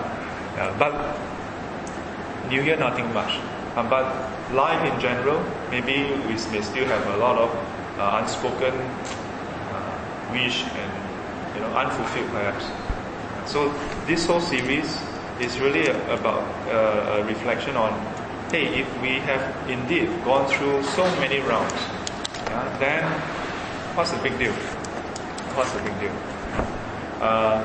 [0.57, 0.93] yeah, but
[2.49, 3.39] New Year, nothing much.
[3.75, 4.05] Uh, but
[4.53, 7.49] life in general, maybe we may still have a lot of
[7.99, 10.91] uh, unspoken uh, wish and
[11.55, 12.65] you know unfulfilled perhaps.
[13.51, 13.69] So
[14.07, 14.97] this whole series
[15.39, 17.91] is really about uh, a reflection on,
[18.49, 21.73] hey, if we have indeed gone through so many rounds,
[22.47, 23.03] yeah, then
[23.95, 24.53] what's the big deal?
[25.53, 26.34] What's the big deal?
[27.21, 27.63] Uh,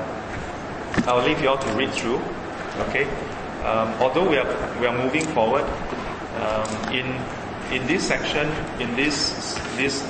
[1.07, 2.21] I'll leave you all to read through.
[2.89, 3.05] Okay.
[3.65, 4.47] Um, although we are
[4.81, 5.65] we are moving forward,
[6.41, 7.07] um, in
[7.73, 8.49] in this section,
[8.81, 10.03] in this this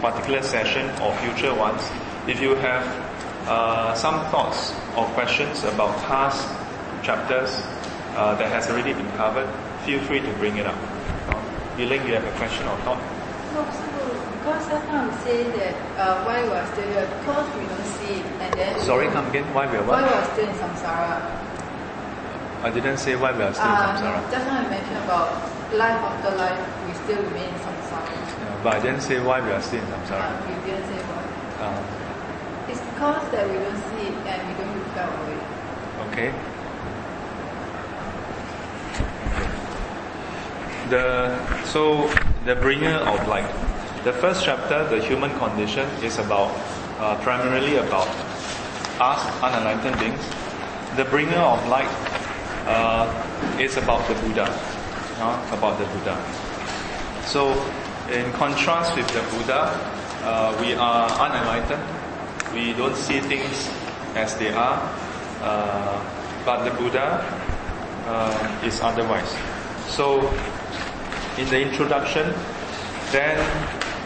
[0.00, 1.82] particular session or future ones,
[2.26, 2.84] if you have
[3.46, 6.46] uh, some thoughts or questions about past
[7.02, 7.62] chapters
[8.16, 9.48] uh, that has already been covered,
[9.84, 10.76] feel free to bring it up.
[11.78, 13.00] Yiling, you have a question or thought?
[13.54, 13.87] No,
[14.48, 18.24] because sometimes say that uh, why we are still here because we don't see it
[18.40, 19.44] and then Sorry, come again.
[19.52, 21.20] Why we are why we are still in samsara.
[22.64, 24.20] I didn't say why we are still in Uh, samsara.
[24.32, 25.28] just now you mentioned about
[25.76, 28.08] life after life, we still remain in samsara.
[28.08, 30.24] Yeah, but I didn't say why we are still in samsara.
[30.24, 31.24] Uh, you didn't say why.
[31.68, 31.82] Uh,
[32.72, 35.40] It's because that we don't see it and we don't rebel away.
[36.08, 36.28] Okay.
[40.88, 41.04] The
[41.64, 42.08] so
[42.46, 43.67] the bringer of light.
[44.04, 46.54] The first chapter, the human condition, is about
[47.00, 48.06] uh, primarily about
[49.00, 50.22] us unenlightened beings.
[50.96, 51.90] The bringer of light
[52.66, 53.10] uh,
[53.58, 54.46] is about the Buddha,
[55.18, 56.14] uh, about the Buddha.
[57.26, 57.50] So,
[58.08, 59.66] in contrast with the Buddha,
[60.22, 61.82] uh, we are unenlightened.
[62.54, 63.68] We don't see things
[64.14, 64.78] as they are.
[65.42, 65.98] Uh,
[66.44, 67.18] but the Buddha
[68.06, 69.34] uh, is otherwise.
[69.88, 70.20] So,
[71.36, 72.32] in the introduction,
[73.10, 73.38] then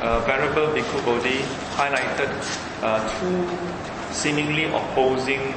[0.02, 1.38] uh, Venerable Bhikkhu Bodhi
[1.78, 2.30] highlighted
[2.82, 3.46] uh, two
[4.12, 5.54] seemingly opposing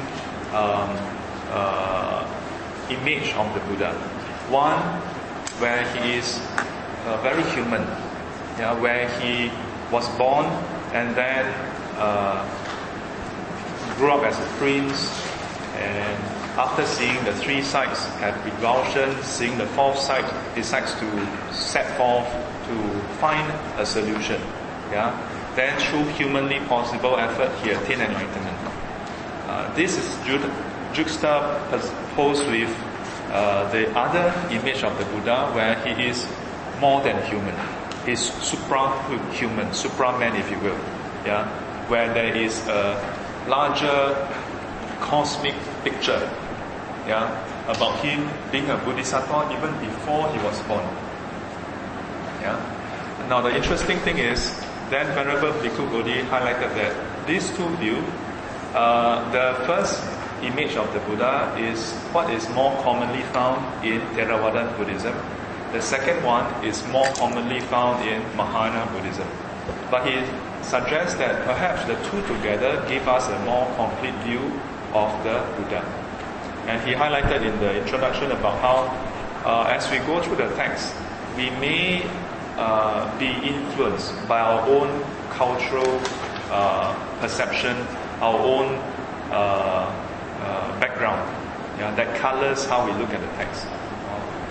[0.53, 0.93] um,
[1.49, 2.21] uh,
[2.89, 3.93] image of the Buddha.
[4.49, 4.79] One
[5.59, 6.39] where he is
[7.05, 7.81] uh, very human,
[8.59, 9.51] yeah, where he
[9.91, 10.45] was born
[10.93, 11.45] and then
[11.97, 12.45] uh,
[13.97, 15.09] grew up as a prince,
[15.75, 16.23] and
[16.57, 22.27] after seeing the three sights, had revulsion, seeing the fourth sight, decides to set forth
[22.67, 24.39] to find a solution.
[24.91, 25.11] Yeah,
[25.55, 28.57] then through humanly possible effort, he attained enlightenment.
[29.47, 30.39] Uh, this is ju-
[30.93, 32.69] juxtaposed with
[33.31, 36.27] uh, the other image of the Buddha, where he is
[36.79, 37.55] more than human.
[38.05, 40.77] He's supra-human, supraman, if you will.
[41.25, 41.47] Yeah,
[41.89, 43.01] where there is a
[43.47, 44.13] larger
[45.01, 46.29] cosmic picture.
[47.07, 47.29] Yeah,
[47.67, 50.85] about him being a bodhisattva even before he was born.
[52.45, 53.25] Yeah.
[53.27, 54.53] Now the interesting thing is,
[54.91, 56.93] then Venerable Bhikkhu Bodhi highlighted that
[57.25, 58.05] these two views,
[58.75, 60.03] uh, the first
[60.43, 65.15] image of the Buddha is what is more commonly found in Theravada Buddhism.
[65.71, 69.27] The second one is more commonly found in Mahayana Buddhism.
[69.89, 70.21] But he
[70.61, 74.53] suggests that perhaps the two together give us a more complete view
[74.93, 75.81] of the Buddha.
[76.67, 78.77] And he highlighted in the introduction about how,
[79.49, 80.93] uh, as we go through the text,
[81.35, 82.05] we may
[82.57, 86.01] uh, be influenced by our own cultural
[86.49, 87.75] uh, perception,
[88.21, 88.75] our own
[89.31, 89.91] uh,
[90.41, 91.21] uh, background,
[91.77, 93.67] yeah, that colors how we look at the text.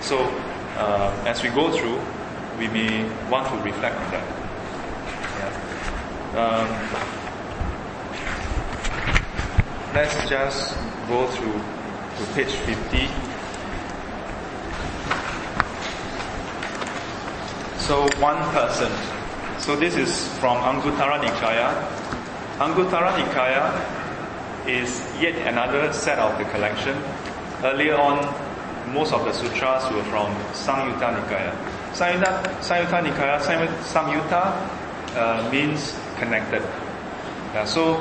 [0.01, 0.19] So,
[0.77, 1.99] uh, as we go through,
[2.59, 4.23] we may want to reflect on that.
[5.39, 5.51] Yeah.
[6.35, 6.67] Um,
[9.95, 10.75] let's just
[11.07, 11.59] go through
[12.17, 13.24] to page 50.
[17.85, 18.91] So one person.
[19.59, 21.69] So this is from Anguttara Nikaya.
[22.57, 23.61] Anguttara Nikaya
[24.67, 26.97] is yet another set of the collection.
[27.63, 28.25] Earlier on,
[28.91, 31.53] most of the sutras were from Samyutta Nikaya.
[31.93, 33.37] Samyutta, Samyutta Nikaya,
[33.85, 34.41] Samyutta,
[35.15, 36.63] uh, means connected.
[37.53, 37.97] Yeah, so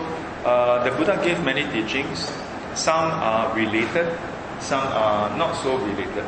[0.47, 2.33] uh, the Buddha gave many teachings.
[2.75, 4.18] Some are related,
[4.61, 6.25] some are not so related.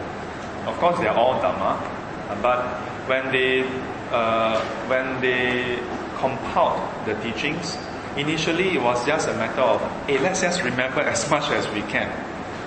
[0.66, 1.80] Of course, they are all Dhamma,
[2.42, 3.62] but when they
[4.10, 5.78] uh, when they
[6.18, 7.76] compiled the teachings,
[8.16, 11.82] initially it was just a matter of, hey, let's just remember as much as we
[11.82, 12.10] can.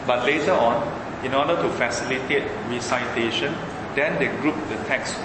[0.06, 0.84] But later on,
[1.24, 3.56] in order to facilitate recitation,
[3.96, 5.16] then they grouped the text.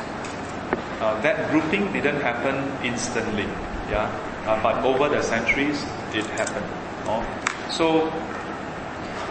[1.01, 3.45] Uh, that grouping didn't happen instantly,
[3.91, 4.11] yeah.
[4.47, 6.67] Uh, but over the centuries, it happened.
[7.07, 7.25] Oh.
[7.71, 8.13] So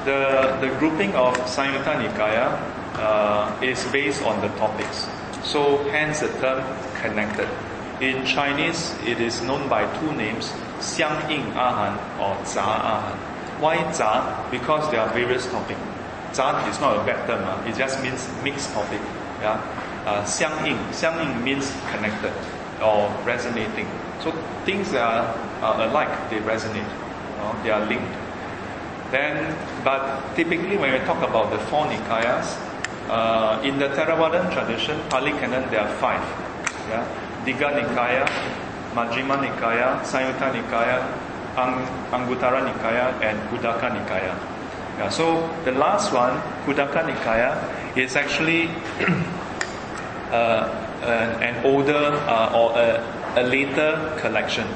[0.06, 2.58] the the grouping of Samyutta Nikaya
[2.98, 5.08] uh, is based on the topics.
[5.44, 6.64] So hence the term
[7.02, 7.50] connected.
[8.02, 13.18] In Chinese, it is known by two names, Xiang Ying Ahan or Zha Ahan.
[13.62, 14.48] Why Zha?
[14.52, 15.80] Because there are various topics.
[16.34, 19.00] Zha is not a bad term, uh, it just means mixed topic.
[19.42, 19.62] Yeah?
[20.06, 20.78] Uh, Xiang Ying.
[20.92, 22.34] Xiang Ying means connected
[22.82, 23.88] or resonating.
[24.22, 24.32] So
[24.66, 26.90] things that are, are alike, they resonate.
[27.44, 28.16] uh, they are linked.
[29.12, 32.58] Then, but typically when we talk about the four Nikayas,
[33.10, 36.22] uh, in the Theravadan tradition, Pali Canon, there are five.
[36.90, 37.06] Yeah?
[37.46, 38.26] Digha Nikaya,
[38.94, 41.02] Majjhima Nikaya, Samyutta Nikaya,
[41.58, 44.38] Ang, Anguttara Nikaya, and Khuddaka Nikaya.
[44.98, 48.68] Yeah, so the last one, Khuddaka Nikaya, is actually
[50.32, 50.70] uh,
[51.02, 53.04] an, an older uh, or a,
[53.38, 54.68] a later collection.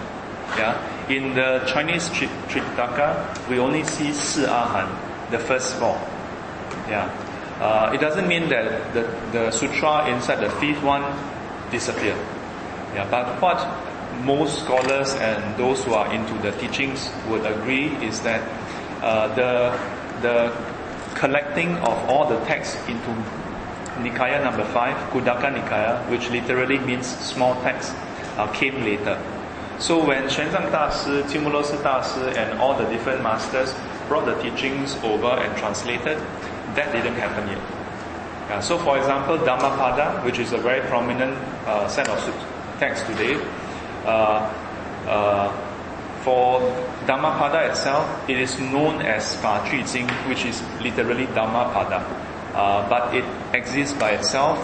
[0.57, 0.75] Yeah,
[1.09, 4.89] in the Chinese Tri- Tripitaka, we only see Si Ahan,
[5.29, 5.95] the first four.
[6.89, 7.07] Yeah.
[7.59, 9.01] Uh, it doesn't mean that the,
[9.31, 11.03] the sutra inside the fifth one
[11.71, 12.17] disappeared.
[12.93, 13.59] Yeah, but what
[14.23, 18.41] most scholars and those who are into the teachings would agree is that
[19.01, 19.77] uh, the
[20.21, 20.51] the
[21.15, 23.09] collecting of all the texts into
[24.01, 27.93] Nikaya number five, Khuddaka Nikaya, which literally means small text,
[28.37, 29.19] uh, came later.
[29.79, 33.73] So when Xuanzang Dashi, Jiumoluoshi Dashi, and all the different masters
[34.07, 36.21] brought the teachings over and translated,
[36.77, 38.63] that didn't happen yet.
[38.63, 41.35] So for example, Dhammapada, which is a very prominent
[41.67, 42.17] uh, set of
[42.79, 43.35] texts today,
[44.05, 44.47] uh,
[45.05, 45.51] uh,
[46.23, 46.61] for
[47.05, 52.05] Dhammapada itself, it is known as Fa Ju Jing, which is literally Dhammapada.
[52.53, 54.57] Uh, but it exists by itself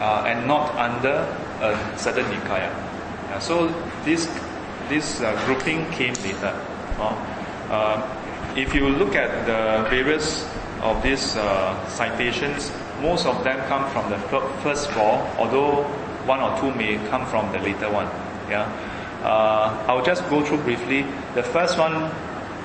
[0.00, 1.22] uh, and not under
[1.60, 2.72] a certain Nikaya.
[3.40, 3.68] So
[4.04, 4.26] this,
[4.88, 6.54] this grouping came later.
[8.56, 10.42] If you look at the various
[10.82, 12.70] of these uh, citations,
[13.00, 14.18] most of them come from the
[14.62, 15.82] first four, although
[16.26, 18.06] one or two may come from the later one.
[18.50, 18.64] Yeah,
[19.22, 21.02] uh, I'll just go through briefly.
[21.34, 22.10] The first one,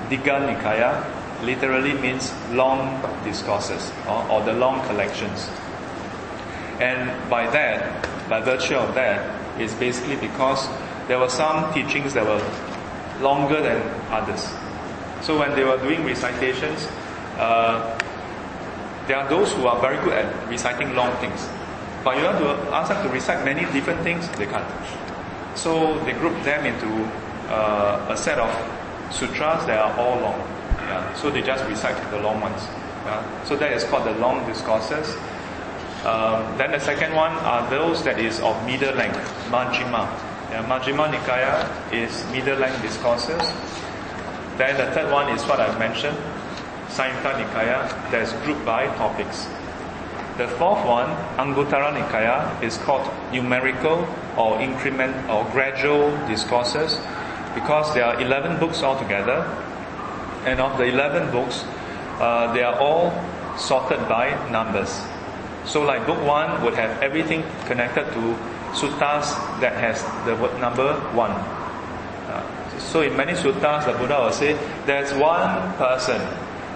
[0.09, 1.03] Digha Nikaya,
[1.43, 5.49] literally means long discourses or, or the long collections.
[6.79, 10.67] And by that, by virtue of that, is basically because
[11.07, 12.41] there were some teachings that were
[13.21, 14.49] longer than others.
[15.21, 16.87] So when they were doing recitations,
[17.37, 17.99] uh,
[19.07, 21.47] there are those who are very good at reciting long things.
[22.03, 24.67] But you want to ask them to recite many different things, they can't.
[25.57, 26.89] So they group them into
[27.49, 28.51] uh, a set of
[29.13, 30.39] sutras that are all long.
[30.79, 31.13] Yeah.
[31.15, 32.61] So they just recite the long ones.
[33.05, 33.43] Yeah.
[33.45, 35.15] So that is called the long discourses.
[36.03, 40.03] Um, then the second one are those that is of middle length, Majjhima.
[40.51, 43.41] Yeah, Nikaya is middle length discourses.
[44.57, 46.17] Then the third one is what I've mentioned,
[46.93, 49.47] Samyutta Nikaya, that is grouped by topics.
[50.37, 56.99] The fourth one, Anguttara Nikaya, is called numerical or increment or gradual discourses
[57.55, 59.41] because there are 11 books altogether.
[60.45, 61.63] And of the 11 books,
[62.19, 63.11] uh, they are all
[63.57, 65.01] sorted by numbers.
[65.65, 68.37] So like book 1 would have everything connected to
[68.73, 71.31] suttas that has the word number 1.
[71.31, 74.53] Uh, so in many suttas, the Buddha will say,
[74.85, 76.21] there's one person,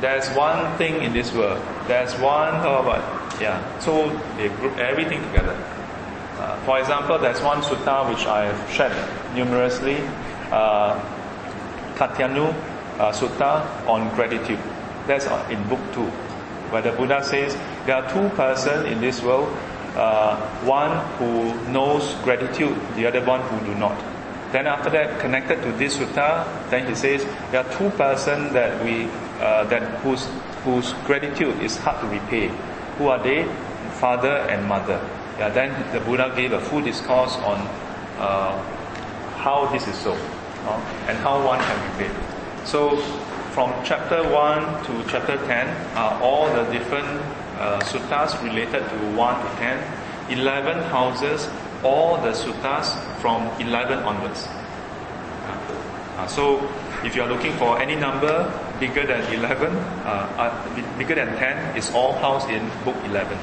[0.01, 3.41] there's one thing in this world, there's one, one, oh, what?
[3.41, 5.55] Yeah, so they group everything together.
[6.37, 8.93] Uh, for example, there's one sutta which I have shared
[9.35, 9.97] numerously,
[10.51, 10.99] uh,
[12.99, 14.59] uh, Sutta on gratitude.
[15.07, 16.01] That's in book 2,
[16.71, 19.47] where the Buddha says there are two persons in this world,
[19.95, 23.97] uh, one who knows gratitude, the other one who do not.
[24.51, 28.83] Then after that, connected to this sutta, then he says there are two persons that
[28.83, 29.05] we
[29.41, 30.27] uh, that whose
[30.63, 32.47] whose gratitude is hard to repay.
[32.97, 33.43] Who are they?
[33.99, 34.99] Father and mother.
[35.37, 37.59] Yeah, then the Buddha gave a full discourse on
[38.17, 38.57] uh,
[39.37, 42.13] how this is so uh, and how one can repay.
[42.65, 42.97] So
[43.53, 47.07] from chapter 1 to chapter 10 are all the different
[47.57, 50.07] uh, suttas related to 1 to 10.
[50.29, 51.47] 11 houses
[51.84, 54.47] all the suttas from 11 onwards.
[56.17, 56.57] Uh, so
[57.03, 58.49] if you are looking for any number
[58.80, 63.38] bigger than 11, uh, uh, bigger than 10 is all housed in book 11.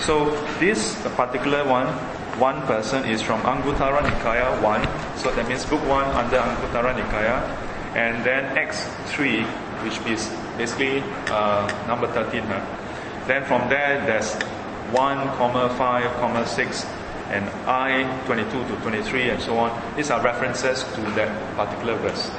[0.00, 1.86] So this particular one,
[2.40, 7.44] one person is from Anguttara Nikaya 1, so that means book 1 under Anguttara Nikaya,
[7.94, 9.44] and then X3,
[9.84, 12.42] which is basically uh, number 13.
[12.44, 12.60] Huh?
[13.26, 14.36] Then from there, there's
[14.92, 16.86] 1, comma 5, comma 6,
[17.30, 19.96] and I 22 to 23, and so on.
[19.96, 22.30] These are references to that particular verse.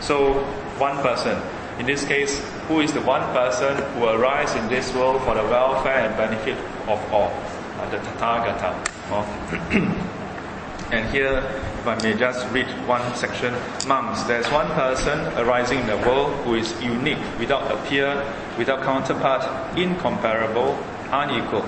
[0.00, 0.44] So,
[0.78, 1.40] one person.
[1.78, 2.38] In this case,
[2.68, 6.56] who is the one person who arises in this world for the welfare and benefit
[6.88, 7.32] of all?
[7.78, 8.72] Uh, the Tathagata.
[10.92, 11.38] and here,
[11.80, 13.52] if I may just read one section,
[13.86, 18.24] monks, there's one person arising in the world who is unique, without a peer,
[18.56, 20.78] without counterpart, incomparable,
[21.14, 21.62] unequal,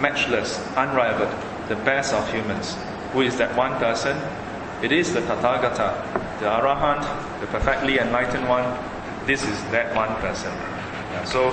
[0.00, 1.32] matchless, unrivaled,
[1.68, 2.76] the best of humans.
[3.12, 4.16] Who is that one person?
[4.82, 5.96] It is the Tathagata,
[6.40, 7.02] the Arahant,
[7.40, 8.66] the perfectly enlightened one.
[9.26, 10.52] This is that one person.
[11.12, 11.50] Yeah, so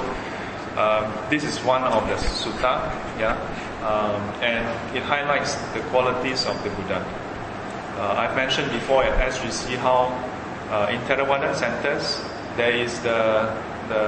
[0.78, 3.36] um, this is one of the sutta, yeah,
[3.84, 4.66] um, and
[4.96, 7.06] it highlights the qualities of the Buddha.
[7.98, 10.08] Uh, I've mentioned before at SGC how
[10.72, 12.24] uh, in Theravada centers
[12.56, 13.52] there is the
[13.90, 14.00] the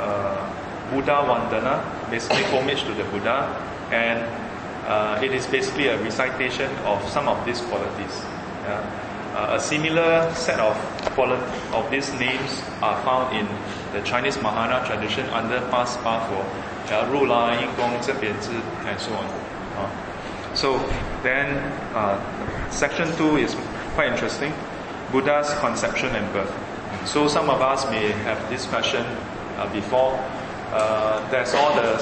[0.00, 1.78] uh, Buddha Vandana,
[2.14, 3.38] basically homage to the Buddha,
[3.90, 4.18] and
[4.86, 8.14] uh, it is basically a recitation of some of these qualities.
[8.62, 8.78] Yeah.
[9.34, 10.76] Uh, a similar set of
[11.16, 11.42] quali-
[11.74, 13.46] of these names are found in
[13.92, 19.26] the Chinese Mahayana tradition under past Pafo, uh, Ru La Yin Gong and so on.
[19.74, 19.90] Uh,
[20.54, 20.78] so
[21.24, 21.50] then,
[21.98, 22.14] uh,
[22.70, 23.56] section two is
[23.98, 24.52] quite interesting:
[25.10, 26.54] Buddha's conception and birth.
[27.10, 29.02] So some of us may have this question
[29.58, 30.14] uh, before.
[30.74, 31.98] Uh, there's all the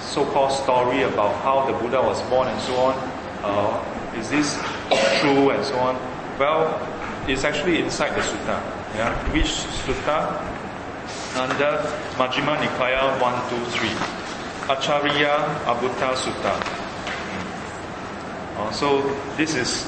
[0.00, 2.94] so-called story about how the Buddha was born and so on.
[3.44, 4.58] Uh, is this
[5.20, 5.94] true and so on?
[6.36, 6.66] Well,
[7.28, 8.58] it's actually inside the sutta.
[8.96, 10.34] Yeah, which sutta?
[11.38, 11.78] Under
[12.18, 13.88] Majjhima Nikaya 1, 2, 3.
[14.74, 15.38] Acharya
[15.70, 16.54] Abhuta Sutta.
[18.58, 19.02] Uh, so
[19.36, 19.86] this is,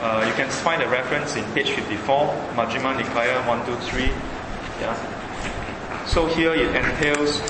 [0.00, 4.04] uh, you can find a reference in page 54, Majjhima Nikaya 1, 2, 3.
[4.80, 5.17] Yeah.
[6.08, 7.40] So here it entails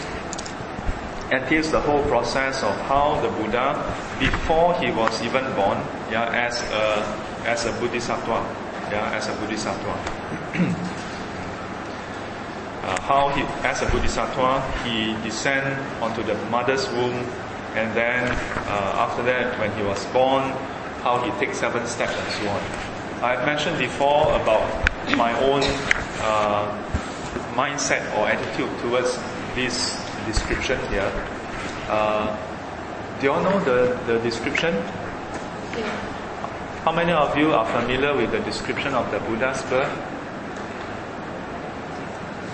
[1.30, 3.78] entails the whole process of how the Buddha,
[4.18, 5.78] before he was even born,
[6.10, 7.06] yeah, as a
[7.46, 8.42] as a bodhisattva,
[8.90, 9.92] yeah, as a bodhisattva.
[12.82, 17.14] uh, how he, as a bodhisattva, he descend onto the mother's womb,
[17.76, 18.26] and then
[18.66, 20.42] uh, after that, when he was born,
[21.06, 22.60] how he takes seven steps and so on.
[23.22, 24.66] I've mentioned before about
[25.16, 25.62] my own
[26.20, 26.87] uh,
[27.58, 29.18] mindset or attitude towards
[29.56, 31.10] this description here.
[31.90, 32.30] Uh,
[33.18, 34.72] do you all know the, the description?
[36.84, 39.90] How many of you are familiar with the description of the Buddha's birth?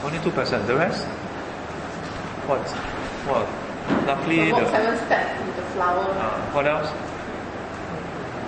[0.05, 0.67] Only 2%.
[0.67, 1.05] The rest?
[2.49, 2.65] What?
[3.29, 3.47] What?
[4.07, 6.07] Luckily, Walk the, seven steps with the flower.
[6.09, 6.89] uh, what else?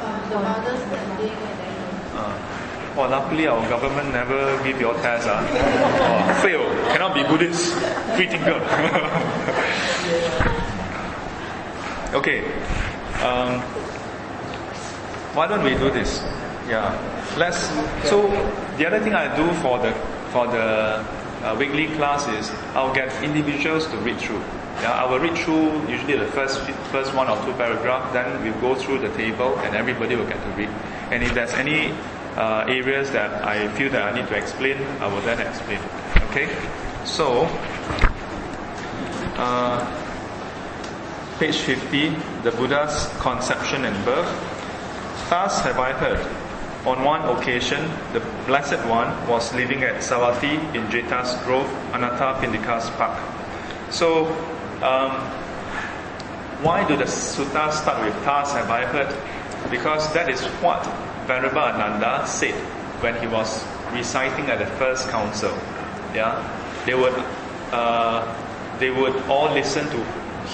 [0.05, 2.56] Um, the mother standing and then Uh,
[2.97, 5.29] well, luckily our government never give your test.
[5.29, 5.45] Ah.
[5.45, 7.75] oh, fail, cannot be Buddhist,
[8.17, 8.57] free thinker.
[12.17, 12.41] okay,
[13.21, 13.61] um,
[15.37, 16.23] why don't we do this?
[16.69, 16.97] Yeah,
[17.37, 17.69] let's.
[18.09, 18.29] So
[18.79, 19.93] the other thing I do for the
[20.33, 21.05] for the
[21.45, 24.41] uh, weekly class is I'll get individuals to read through.
[24.81, 28.13] Yeah, I will read through usually the first first one or two paragraph.
[28.15, 30.71] Then we'll go through the table, and everybody will get to read.
[31.11, 31.95] And if there's any
[32.37, 35.81] uh, areas that I feel that I need to explain, I will then explain.
[36.31, 36.49] Okay,
[37.05, 37.49] so
[39.39, 39.81] uh,
[41.39, 42.11] page 50,
[42.43, 44.29] the Buddha's conception and birth.
[45.31, 46.21] Thus have I heard.
[46.87, 53.19] On one occasion, the Blessed One was living at Savatthi in Jeta's Grove, Anathapindika's park.
[53.91, 54.27] So,
[54.83, 55.11] um,
[56.63, 59.13] why do the sutta start with Thus have I heard?
[59.71, 60.85] Because that is what
[61.27, 62.55] Venerable Ananda said
[63.03, 65.51] when he was reciting at the first council.
[66.15, 66.39] Yeah,
[66.87, 67.15] they would
[67.73, 68.23] uh,
[68.79, 70.01] they would all listen to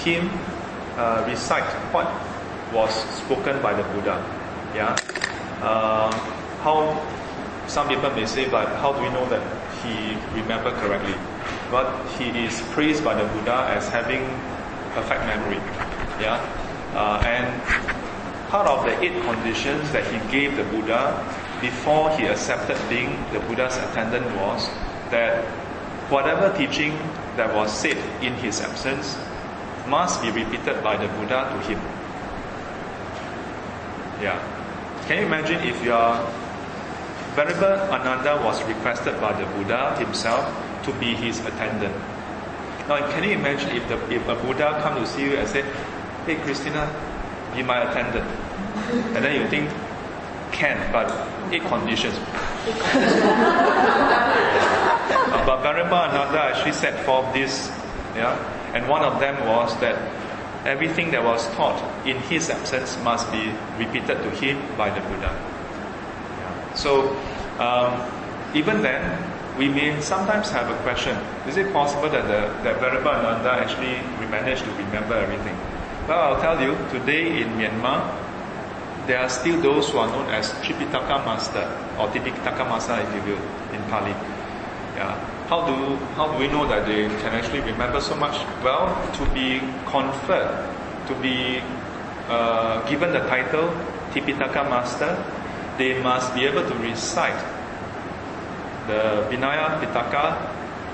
[0.03, 0.29] him
[0.97, 1.63] uh, recite
[1.93, 2.09] what
[2.73, 4.17] was spoken by the Buddha.
[4.75, 4.97] Yeah,
[5.61, 6.11] uh,
[6.63, 6.99] how
[7.67, 9.43] some people may say, but how do we know that
[9.83, 11.15] he remembered correctly?
[11.69, 14.25] But he is praised by the Buddha as having
[14.93, 15.61] perfect memory.
[16.19, 16.41] Yeah,
[16.93, 18.02] uh, and
[18.53, 21.01] part of the eight conditions that he gave the Buddha
[21.59, 24.69] before he accepted being the Buddha's attendant was
[25.09, 25.43] that
[26.13, 26.93] whatever teaching
[27.35, 29.17] that was said in his absence
[29.87, 31.81] must be repeated by the Buddha to him.
[34.21, 34.37] Yeah.
[35.07, 36.21] Can you imagine if you are
[37.33, 40.45] Venerable Ananda was requested by the Buddha himself
[40.83, 41.95] to be his attendant.
[42.87, 45.63] Now, can you imagine if, the, if a Buddha come to see you and say,
[46.27, 46.85] "Hey, Christina,
[47.55, 48.42] be my attendant,"
[49.15, 49.69] and then you think,
[50.51, 51.11] "Can," but
[51.51, 52.17] eight conditions.
[55.45, 57.67] But Venerable Ananda actually set forth this,
[58.15, 58.37] yeah,
[58.73, 59.99] and one of them was that
[60.65, 65.35] everything that was taught in his absence must be repeated to him by the Buddha.
[66.39, 66.73] Yeah.
[66.75, 67.11] So,
[67.59, 67.91] um,
[68.55, 69.03] even then,
[69.57, 73.99] we may sometimes have a question: Is it possible that the, that Venerable Ananda actually
[74.31, 75.57] managed to remember everything?
[76.07, 76.77] Well, I'll tell you.
[76.89, 78.22] Today in Myanmar,
[79.07, 81.67] there are still those who are known as Tripitaka Master
[81.99, 83.41] or Tipitaka Master, if you will,
[83.75, 84.11] in Pali.
[84.95, 85.15] Yeah.
[85.49, 88.39] How do how do we know that they can actually remember so much?
[88.63, 90.69] Well, to be conferred,
[91.07, 91.61] to be
[92.29, 93.69] uh, given the title
[94.13, 95.19] Tipitaka Master,
[95.77, 97.37] they must be able to recite
[98.87, 100.39] the Vinaya Pitaka,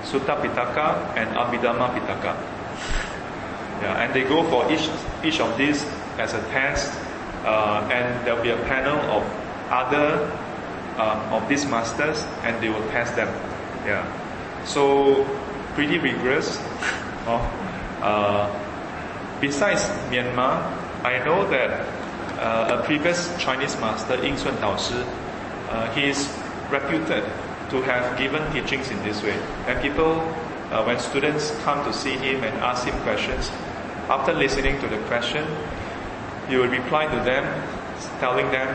[0.03, 2.33] Sutta Pitaka, and Abhidhamma Pitaka.
[3.81, 4.89] Yeah, and they go for each
[5.23, 5.85] each of these
[6.17, 6.91] as a test,
[7.45, 9.23] uh, and there'll be a panel of
[9.69, 10.31] other
[10.97, 13.27] uh, of these masters, and they will test them.
[13.85, 14.03] Yeah,
[14.65, 15.25] so
[15.75, 16.59] pretty rigorous.
[17.99, 18.47] Uh,
[19.41, 20.63] besides Myanmar,
[21.03, 21.85] I know that
[22.39, 25.03] uh, a previous Chinese master, Yin Shun Dao Shi,
[25.69, 26.27] uh, he is
[26.71, 27.23] reputed
[27.69, 29.37] to have given teachings in this way.
[29.67, 30.21] And people,
[30.71, 33.51] uh, when students come to see him and ask him questions,
[34.09, 35.45] after listening to the question,
[36.49, 37.45] he will reply to them,
[38.19, 38.67] telling them,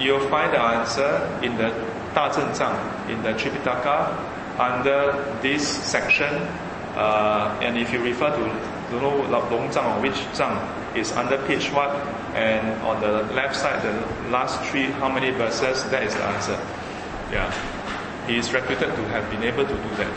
[0.00, 1.68] you'll find the answer in the
[2.14, 4.16] Da Zheng Zhang, in the Tripitaka,
[4.58, 6.34] under this section.
[6.96, 10.56] Uh, and if you refer to don't know Long Zhang or which Zhang
[10.96, 11.90] is under page what,
[12.34, 16.58] and on the left side, the last three, how many verses, that is the answer.
[17.30, 17.52] Yeah.
[18.26, 20.12] He is reputed to have been able to do that.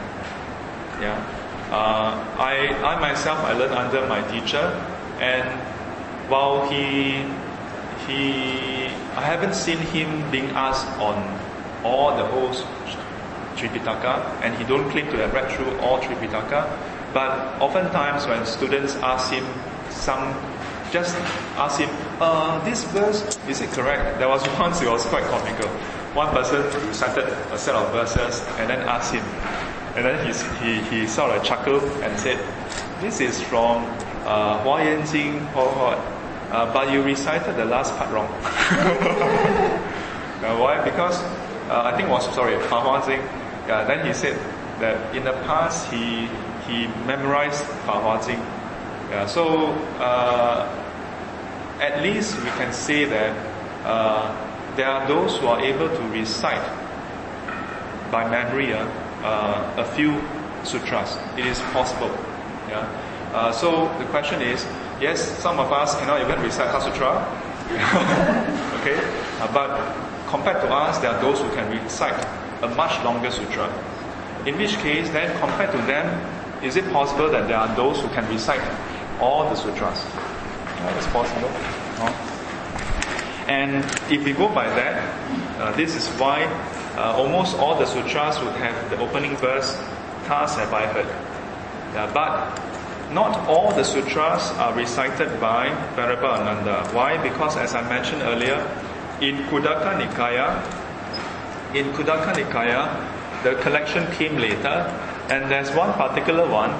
[1.02, 1.20] Yeah.
[1.72, 4.64] Uh, I, I myself, I learned under my teacher,
[5.20, 5.48] and
[6.28, 7.24] while he,
[8.08, 11.16] he, I haven't seen him being asked on
[11.84, 12.54] all the whole
[13.56, 16.68] Tripitaka, and he don't claim to have read through all Tripitaka,
[17.14, 19.46] but oftentimes when students ask him
[19.90, 20.34] some,
[20.92, 21.16] just
[21.58, 24.20] ask him, uh, this verse, is it correct?
[24.20, 25.68] There was once it was quite comical.
[26.14, 29.24] One person recited a set of verses and then asked him,
[29.96, 32.40] and then he, he, he sort of chuckled and said,
[33.02, 33.84] this is from
[34.26, 38.28] uh, Hua Yan Jing, uh, but you recited the last part wrong.
[40.44, 40.84] uh, why?
[40.84, 41.22] Because
[41.70, 43.22] uh, I think was sorry, Fa Hua Jing.
[43.68, 44.38] Yeah, then he said
[44.80, 46.28] that in the past he
[46.68, 48.40] he memorized Fa Hua Jing.
[49.10, 50.68] Yeah, so uh,
[51.80, 53.36] at least we can say that
[53.86, 54.30] uh,
[54.76, 56.62] there are those who are able to recite
[58.12, 58.86] by memory uh,
[59.24, 60.22] uh, a few
[60.64, 61.18] sutras.
[61.38, 62.12] It is possible.
[62.70, 62.86] Yeah.
[63.34, 64.66] Uh, so the question is,
[65.00, 67.24] yes, some of us cannot even recite Sutra.
[68.82, 69.00] okay,
[69.40, 69.80] uh, but
[70.28, 72.20] compared to us, there are those who can recite
[72.64, 73.68] a much longer sutra.
[74.46, 76.06] In which case, then compared to them,
[76.64, 78.62] is it possible that there are those who can recite
[79.20, 80.06] all the sutras?
[80.06, 81.50] Yeah, it's possible.
[83.48, 84.96] And if we go by that,
[85.60, 86.44] uh, this is why
[86.96, 89.76] uh, almost all the sutras would have the opening verse,
[90.28, 91.10] Thus have I heard.
[92.14, 92.71] But
[93.14, 96.88] not all the sutras are recited by Venerable Ananda.
[96.94, 97.22] Why?
[97.22, 98.60] Because as I mentioned earlier,
[99.22, 100.60] in Khuddaka Nikaya,
[101.76, 104.88] in Khuddaka Nikaya, the collection came later,
[105.30, 106.72] and there's one particular one,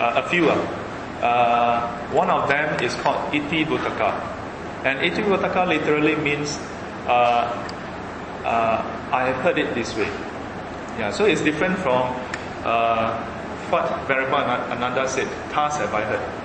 [0.00, 0.48] uh, a few.
[0.48, 4.10] Uh, one of them is called Itivuttaka.
[4.84, 6.58] And Itivuttaka literally means
[7.06, 7.68] uh,
[8.44, 10.10] uh, I have heard it this way.
[10.98, 12.14] Yeah, so it's different from
[12.64, 13.31] uh,
[13.72, 16.42] what Venerable Ananda said, I heard.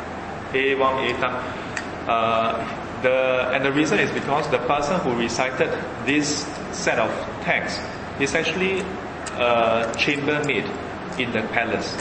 [0.53, 1.33] Evam Etam.
[2.07, 5.69] Uh, the, and the reason is because the person who recited
[6.05, 7.11] this set of
[7.43, 7.79] texts
[8.19, 8.79] is actually
[9.35, 10.65] a chambermaid
[11.19, 11.95] in the palace.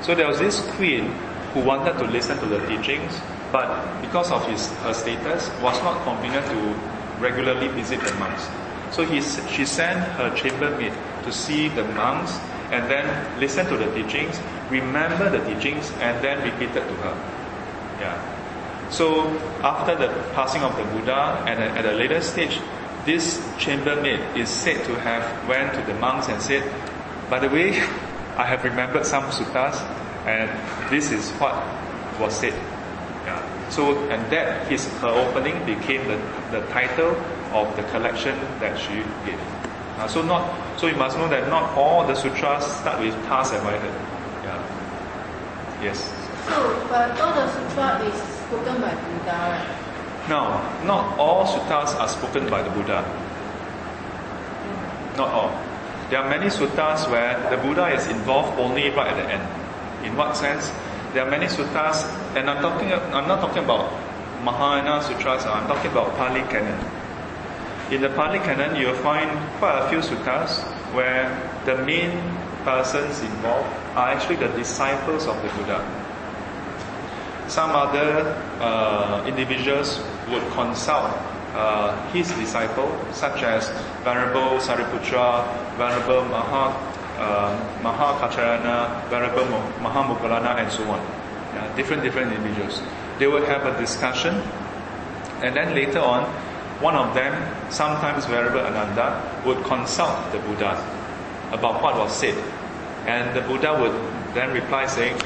[0.00, 1.12] So there was this queen
[1.52, 3.20] who wanted to listen to the teachings,
[3.52, 6.74] but because of his her status, was not convenient to
[7.20, 8.48] regularly visit the monks.
[8.90, 10.92] So he, she sent her chambermaid
[11.24, 12.40] to see the monks
[12.72, 14.40] and then listen to the teachings,
[14.72, 17.14] remember the teachings, and then repeat it to her.
[18.00, 18.90] Yeah.
[18.90, 19.28] So
[19.62, 22.58] after the passing of the Buddha, and at a later stage,
[23.04, 26.62] this chambermaid is said to have went to the monks and said,
[27.30, 27.80] by the way,
[28.36, 29.80] I have remembered some suttas,
[30.26, 30.50] and
[30.90, 31.54] this is what
[32.18, 32.54] was said.
[33.24, 33.40] Yeah.
[33.70, 36.16] So, and that his her opening became the,
[36.50, 37.16] the title
[37.52, 39.40] of the collection that she gave.
[39.98, 43.44] Uh, so not so you must know that not all the sutras start with I
[43.44, 43.82] heard.
[43.84, 44.11] Yeah.
[45.82, 45.98] Yes.
[46.46, 48.14] So, but all the sutra is
[48.46, 49.82] spoken by Buddha, right?
[50.28, 53.02] No, not all suttas are spoken by the Buddha.
[55.16, 55.50] Not all.
[56.10, 60.06] There are many suttas where the Buddha is involved only right at the end.
[60.06, 60.70] In what sense?
[61.12, 62.06] There are many suttas,
[62.36, 62.92] and I'm talking.
[62.92, 63.90] I'm not talking about
[64.44, 65.44] Mahayana sutras.
[65.44, 66.78] I'm talking about Pali canon.
[67.90, 69.28] In the Pali canon, you'll find
[69.58, 70.62] quite a few suttas
[70.94, 71.26] where
[71.64, 72.12] the main
[72.64, 75.80] persons involved are actually the disciples of the Buddha.
[77.48, 80.00] Some other uh, individuals
[80.30, 81.12] would consult
[81.54, 83.68] uh, his disciple, such as
[84.04, 85.44] Venerable Sariputra,
[85.76, 86.72] Venerable Maha,
[87.18, 87.52] uh,
[87.82, 89.44] Mahakaccana, Venerable
[89.84, 91.00] Mahamoggallana, and so on.
[91.52, 92.80] Yeah, different, different individuals.
[93.18, 94.34] They would have a discussion,
[95.42, 96.24] and then later on,
[96.80, 97.32] one of them,
[97.70, 100.72] sometimes Venerable Ananda, would consult the Buddha
[101.52, 102.36] about what was said.
[103.06, 103.94] And the Buddha would
[104.34, 105.20] then reply saying,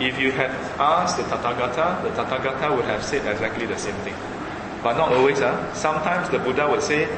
[0.00, 4.14] if you had asked the Tathagata, the Tathagata would have said exactly the same thing.
[4.82, 5.40] But not always.
[5.40, 5.72] Uh.
[5.74, 7.08] Sometimes the Buddha would say,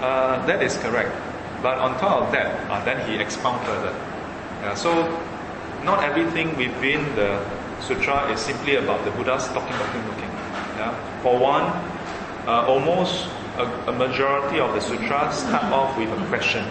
[0.00, 1.12] uh, that is correct.
[1.62, 3.94] But on top of that, uh, then he expound further.
[4.74, 5.06] So
[5.84, 7.44] not everything within the
[7.80, 10.30] sutra is simply about the Buddha's talking, talking, talking.
[10.78, 10.94] Yeah?
[11.22, 11.66] For one,
[12.46, 16.64] uh, almost a, a majority of the sutras start off with a question.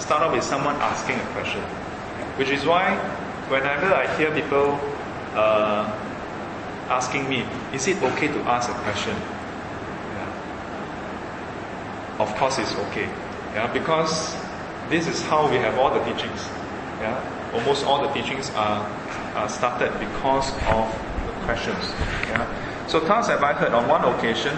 [0.00, 1.62] Start off with someone asking a question.
[2.40, 2.96] Which is why
[3.48, 4.80] whenever I hear people
[5.34, 5.84] uh,
[6.88, 9.14] asking me, is it okay to ask a question?
[10.16, 10.26] Yeah.
[12.18, 13.08] Of course it's okay.
[13.54, 14.34] Yeah, because
[14.88, 16.48] this is how we have all the teachings.
[17.00, 17.20] Yeah,
[17.52, 18.82] almost all the teachings are,
[19.34, 20.88] are started because of
[21.26, 21.92] the questions.
[22.26, 22.46] Yeah.
[22.88, 24.56] So thus have I heard on one occasion,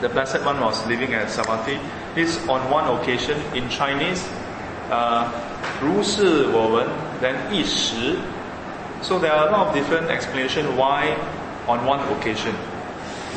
[0.00, 1.78] the Blessed One was living at Savatthi
[2.15, 4.23] This on one occasion in Chinese,
[4.89, 5.27] uh,
[5.81, 6.87] 如是我闻
[7.21, 8.17] then 一时
[9.01, 11.15] so there are a lot of different explanation why
[11.69, 12.53] on one occasion.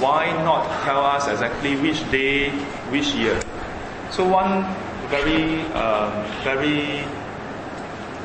[0.01, 2.51] Why not tell us exactly which day,
[2.91, 3.41] which year?
[4.11, 4.65] So one
[5.09, 7.05] very, um, very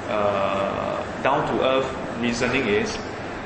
[0.07, 2.97] uh, down to earth reasoning is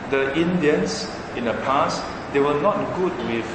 [0.10, 3.48] the Indians in the past they were not good with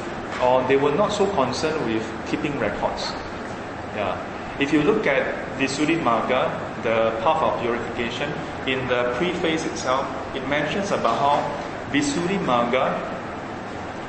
[0.42, 3.12] or they were not so concerned with keeping records.
[3.95, 4.15] Yeah.
[4.59, 8.31] If you look at the Visuddhimagga, the path of purification,
[8.67, 11.37] in the preface itself, it mentions about how
[11.91, 12.99] Visuddhimagga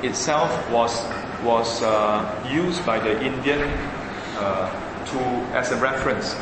[0.03, 1.03] itself was
[1.43, 3.61] was uh, used by the Indian
[4.37, 4.69] uh,
[5.05, 5.19] to
[5.57, 6.35] as a reference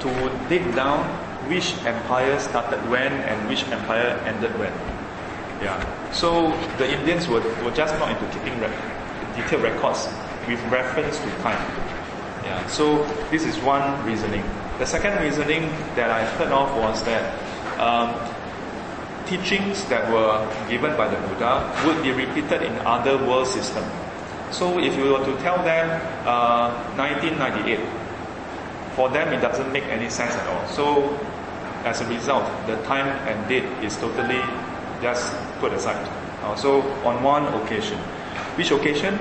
[0.00, 0.10] to
[0.48, 1.04] dig down
[1.48, 4.72] which empire started when and which empire ended when.
[5.62, 5.78] Yeah.
[6.12, 8.58] So the Indians were, were just not into keeping
[9.34, 10.08] detailed records
[10.46, 11.87] with reference to time.
[12.68, 14.44] So this is one reasoning.
[14.78, 15.62] The second reasoning
[15.96, 17.32] that I heard of was that
[17.80, 18.14] um,
[19.26, 23.90] teachings that were given by the Buddha would be repeated in other world systems.
[24.50, 27.80] So if you were to tell them uh, 1998,
[28.94, 30.66] for them it doesn't make any sense at all.
[30.68, 31.18] So
[31.84, 34.42] as a result, the time and date is totally
[35.00, 36.00] just put aside.
[36.42, 37.98] Uh, so on one occasion,
[38.56, 39.18] which occasion?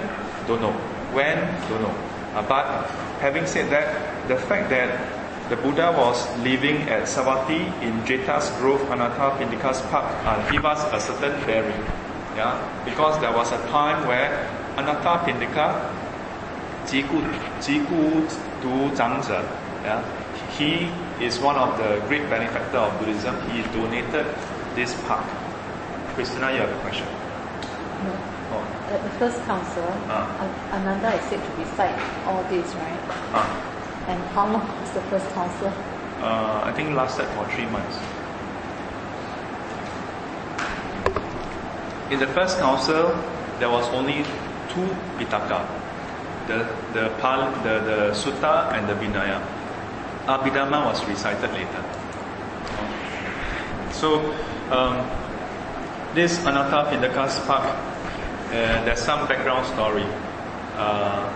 [0.48, 0.74] Don't know.
[1.14, 1.38] When?
[1.70, 1.96] Don't know.
[2.34, 2.90] Uh, but
[3.20, 4.90] having said that, the fact that
[5.50, 11.00] the Buddha was living at Savatthi in Jeta's Grove, Anathapindika's Park, uh, give us a
[11.00, 11.80] certain bearing.
[12.36, 12.60] Yeah?
[12.84, 14.30] Because there was a time where
[14.76, 15.90] Anatta Pindika,
[16.86, 17.22] Jigu,
[17.62, 18.28] Jigu
[18.62, 19.42] Du Zhangzhe,
[19.84, 20.04] yeah?
[20.58, 20.90] he
[21.24, 23.36] is one of the great benefactor of Buddhism.
[23.52, 24.26] He donated
[24.76, 25.26] this park.
[26.14, 27.08] Christina, you have a question?
[28.04, 28.27] No.
[28.90, 30.26] At the first council, Ah.
[30.40, 33.02] An- Ananda is said to recite all this, right?
[33.34, 33.48] Ah.
[34.08, 35.72] And how long was the first council?
[36.24, 37.98] Uh, I think it lasted for three months.
[42.10, 43.12] In the first council,
[43.60, 44.24] there was only
[44.72, 44.88] two
[45.20, 45.60] Pitaka,
[46.48, 46.64] the
[46.94, 49.42] the pal, the, the Sutta and the Vinaya.
[50.28, 51.84] Abhidhamma was recited later.
[53.92, 54.34] So,
[54.72, 55.04] um,
[56.14, 57.64] this Anathapindika's park,
[58.48, 60.06] uh, there's some background story.
[60.76, 61.30] Uh,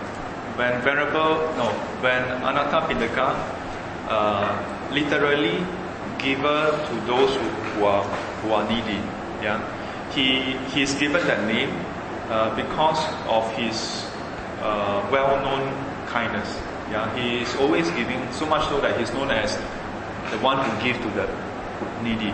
[0.56, 1.68] when Venerable, no,
[2.00, 3.34] when Anathapindika
[4.08, 5.64] uh, literally
[6.18, 8.04] giver to those who, who are
[8.42, 9.00] who are needy,
[9.42, 9.60] yeah,
[10.12, 11.70] he he is given that name
[12.28, 14.06] uh, because of his
[14.60, 15.72] uh, well-known
[16.06, 16.60] kindness.
[16.90, 19.56] Yeah, he is always giving so much so that he's known as
[20.30, 21.26] the one who gives to the
[22.02, 22.32] needy.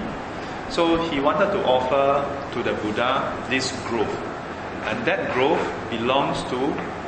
[0.68, 4.10] So he wanted to offer to the Buddha this grove,
[4.85, 6.57] and that grove belongs to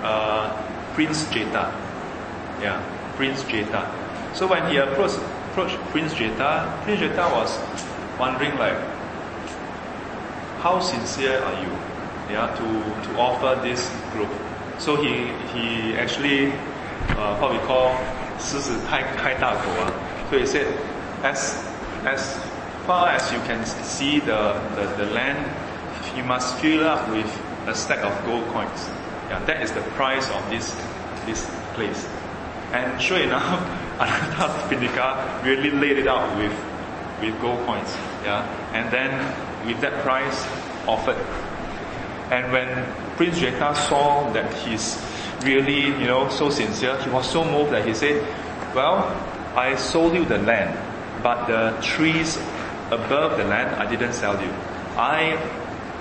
[0.03, 0.49] uh,
[0.93, 1.71] Prince Jeta.
[2.61, 2.81] Yeah,
[3.15, 3.91] Prince Jeta.
[4.33, 5.19] So when he approached,
[5.51, 7.59] approached Prince Jeta, Prince Jeta was
[8.19, 8.77] wondering like,
[10.59, 11.71] how sincere are you?
[12.31, 14.33] Yeah, to, to offer this grove.
[14.79, 16.51] So he he actually
[17.17, 17.95] uh, what we call
[18.39, 19.91] 狮子开开大口啊.
[20.29, 20.67] So he said,
[21.23, 21.63] as
[22.05, 22.37] as
[22.85, 25.37] far as you can see the, the, the land,
[26.15, 27.29] you must fill up with
[27.66, 28.88] a stack of gold coins.
[29.28, 30.74] Yeah, that is the price of this
[31.26, 32.08] this place.
[32.72, 33.60] And sure enough,
[34.00, 36.54] Ananta Pindika really laid it out with
[37.20, 37.94] with gold coins.
[38.24, 39.10] Yeah, and then
[39.66, 40.46] with that price
[40.86, 41.18] offered.
[42.30, 42.68] And when
[43.16, 45.02] Prince Jeta saw that he's
[45.42, 48.22] really, you know, so sincere, he was so moved that he said,
[48.74, 49.04] Well,
[49.56, 50.78] I sold you the land,
[51.22, 52.36] but the trees
[52.90, 54.50] above the land I didn't sell you.
[54.96, 55.36] I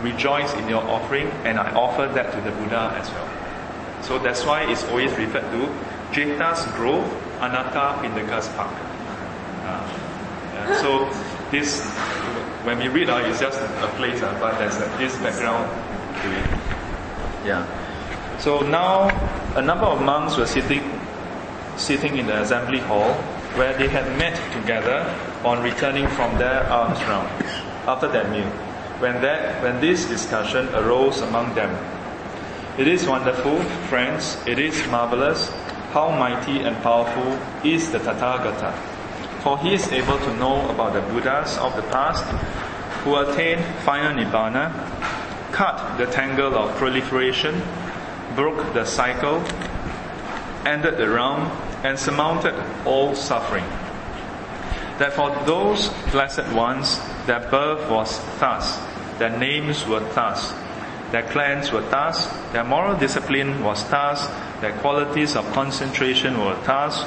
[0.01, 3.29] rejoice in your offering and I offer that to the Buddha as well.
[4.03, 5.69] So that's why it's always referred to
[6.11, 7.05] Jeta's Grove,
[7.39, 8.73] Anathapindika's Park.
[9.65, 11.09] Uh, so
[11.51, 11.85] this,
[12.63, 15.69] when we read, uh, it's just a place, uh, but there's uh, this background
[16.21, 16.45] to it.
[17.45, 17.65] Yeah.
[18.39, 19.09] So now
[19.55, 20.99] a number of monks were sitting
[21.77, 23.13] sitting in the assembly hall
[23.55, 25.05] where they had met together
[25.45, 27.27] on returning from their alms round
[27.87, 28.51] after that meal.
[28.99, 31.71] When that when this discussion arose among them,
[32.79, 35.49] It is wonderful, friends, it is marvelous,
[35.91, 38.71] how mighty and powerful is the Tathagata.
[39.43, 42.23] For he is able to know about the Buddhas of the past
[43.03, 44.71] who attained final Nibbana,
[45.51, 47.61] cut the tangle of proliferation,
[48.33, 49.43] broke the cycle,
[50.65, 51.51] ended the realm,
[51.83, 53.65] and surmounted all suffering.
[54.99, 58.79] That for those blessed ones, their birth was thus,
[59.19, 60.53] their names were thus,
[61.11, 64.27] their clans were thus, their moral discipline was thus,
[64.61, 67.03] their qualities of concentration were thus,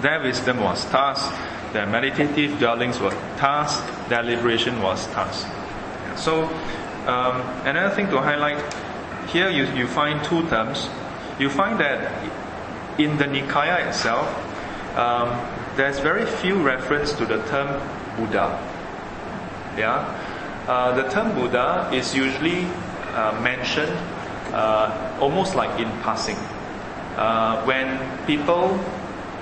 [0.00, 1.28] their wisdom was thus,
[1.72, 5.44] their meditative dwellings were thus, their liberation was thus.
[6.16, 6.44] So,
[7.06, 8.58] um, another thing to highlight
[9.28, 10.88] here, you, you find two terms.
[11.38, 12.10] You find that
[12.98, 14.26] in the Nikaya itself,
[14.96, 15.28] um,
[15.76, 17.80] there's very few reference to the term
[18.16, 18.58] Buddha.
[19.76, 20.02] Yeah,
[20.68, 22.66] uh, the term Buddha is usually
[23.16, 23.92] uh, mentioned
[24.52, 26.36] uh, almost like in passing.
[27.16, 28.78] Uh, when people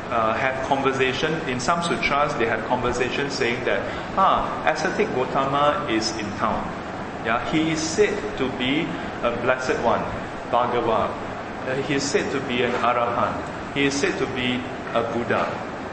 [0.08, 3.82] uh, have conversation, in some sutras they have conversation saying that,
[4.16, 6.62] ah, ascetic Gautama is in town.
[7.24, 8.86] Yeah, he is said to be
[9.22, 10.00] a blessed one,
[10.50, 11.10] Bhagava.
[11.82, 13.34] He is said to be an Arahant.
[13.74, 14.62] He is said to be
[14.94, 15.42] a Buddha,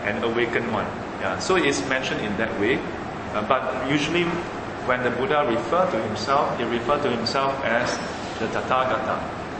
[0.06, 0.86] an awakened one.
[1.20, 2.80] Yeah, so it's mentioned in that way.
[3.34, 4.28] But usually
[4.86, 7.98] when the Buddha referred to himself, he referred to himself as
[8.40, 9.18] the Tathagata.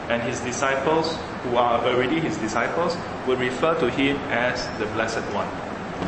[0.10, 5.24] And his disciples, who are already his disciples, will refer to him as the Blessed
[5.34, 5.48] One.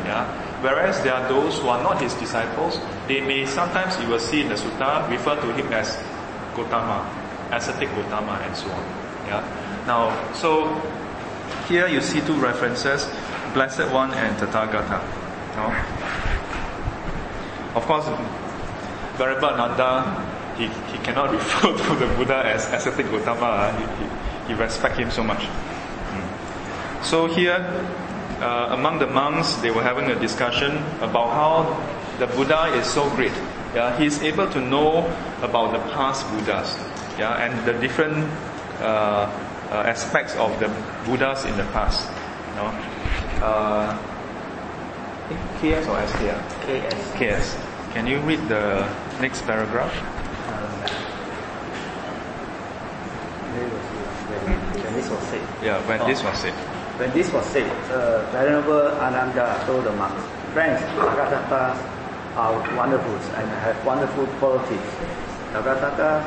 [0.04, 0.26] Yeah?
[0.62, 4.42] Whereas there are those who are not his disciples, they may sometimes, you will see
[4.42, 5.96] in the sutta, refer to him as
[6.56, 7.06] Gotama,
[7.52, 8.84] ascetic Gotama, and so on.
[9.28, 9.84] Yeah?
[9.88, 10.68] Now, so
[11.68, 13.08] here you see two references,
[13.54, 15.00] Blessed One and Tathagata.
[15.56, 15.72] No?
[17.76, 18.06] Of course,
[19.18, 23.72] Nanda, he, he cannot refer to the Buddha as ascetic Gautama.
[23.78, 25.40] He, he, he respect him so much.
[25.40, 27.04] Mm.
[27.04, 27.60] So here,
[28.40, 33.10] uh, among the monks, they were having a discussion about how the Buddha is so
[33.16, 33.34] great.
[33.74, 35.06] Yeah, he is able to know
[35.42, 36.78] about the past Buddhas.
[37.20, 38.30] Yeah, and the different
[38.80, 39.32] uh,
[39.72, 40.68] uh, aspects of the
[41.06, 42.10] Buddhas in the past.
[42.50, 42.72] You know?
[43.42, 43.98] uh,
[45.60, 46.40] KS or SKR?
[46.64, 47.12] KS.
[47.18, 47.58] KS.
[47.94, 48.88] Can you read the
[49.22, 49.94] next paragraph?
[53.56, 55.42] When this was said.
[55.64, 56.08] Yeah, when Oh.
[56.08, 56.54] this was said.
[56.98, 61.76] When this was said, uh, Venerable Ananda told the monks, Friends, Tathagatas
[62.38, 64.88] are wonderful and have wonderful qualities.
[65.52, 66.24] Tathagata,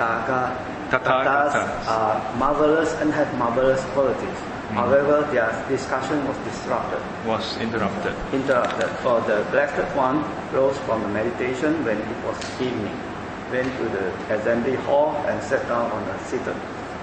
[0.00, 0.56] Taga,
[0.88, 1.86] Tathagatas.
[1.88, 4.38] Are marvelous and have marvelous qualities.
[4.72, 7.00] However, their discussion was disrupted.
[7.26, 8.14] Was interrupted.
[8.32, 8.88] interrupted.
[9.04, 12.96] For the blessed one rose from the meditation when it was evening,
[13.50, 16.40] went to the assembly hall and sat down on a seat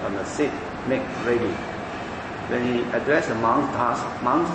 [0.04, 0.50] on a seat
[0.88, 1.54] made ready.
[2.50, 4.50] When he addressed the monks, asked, Monks,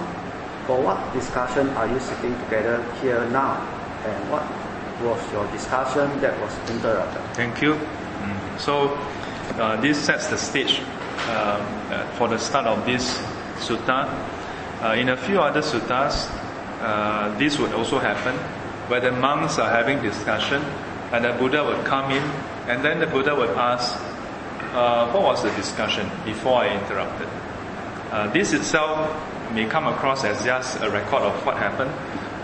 [0.67, 3.61] for what discussion are you sitting together here now?
[4.03, 4.43] And what
[5.01, 7.21] was your discussion that was interrupted?
[7.35, 7.75] Thank you.
[7.75, 8.59] Mm.
[8.59, 8.97] So,
[9.57, 10.81] uh, this sets the stage
[12.17, 13.17] for the start of this
[13.59, 14.09] sutta.
[14.81, 16.29] Uh, in a few other suttas,
[16.81, 18.35] uh, this would also happen,
[18.89, 20.61] where the monks are having discussion,
[21.11, 22.23] and the Buddha would come in,
[22.67, 23.95] and then the Buddha would ask,
[24.73, 27.27] uh, "What was the discussion?" Before I interrupted.
[28.11, 29.09] Uh, this itself
[29.53, 31.91] may come across as just a record of what happened,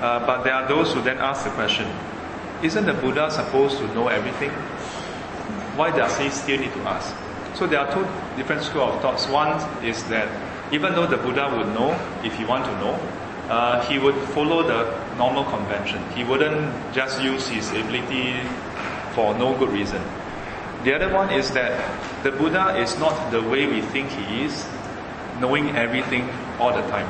[0.02, 1.88] uh, but there are those who then ask the question:
[2.64, 4.52] Isn't the Buddha supposed to know everything?
[5.76, 7.16] why does he still need to ask?
[7.56, 8.06] So there are two
[8.38, 9.28] different school of thoughts.
[9.28, 10.28] One is that
[10.74, 11.92] even though the Buddha would know,
[12.24, 13.00] if he want to know,
[13.50, 14.88] uh, he would follow the
[15.18, 16.02] normal convention.
[16.16, 18.40] He wouldn't just use his ability
[19.14, 20.02] for no good reason.
[20.84, 21.76] The other one is that
[22.24, 24.66] the Buddha is not the way we think he is,
[25.40, 26.30] knowing everything
[26.60, 27.10] all the time.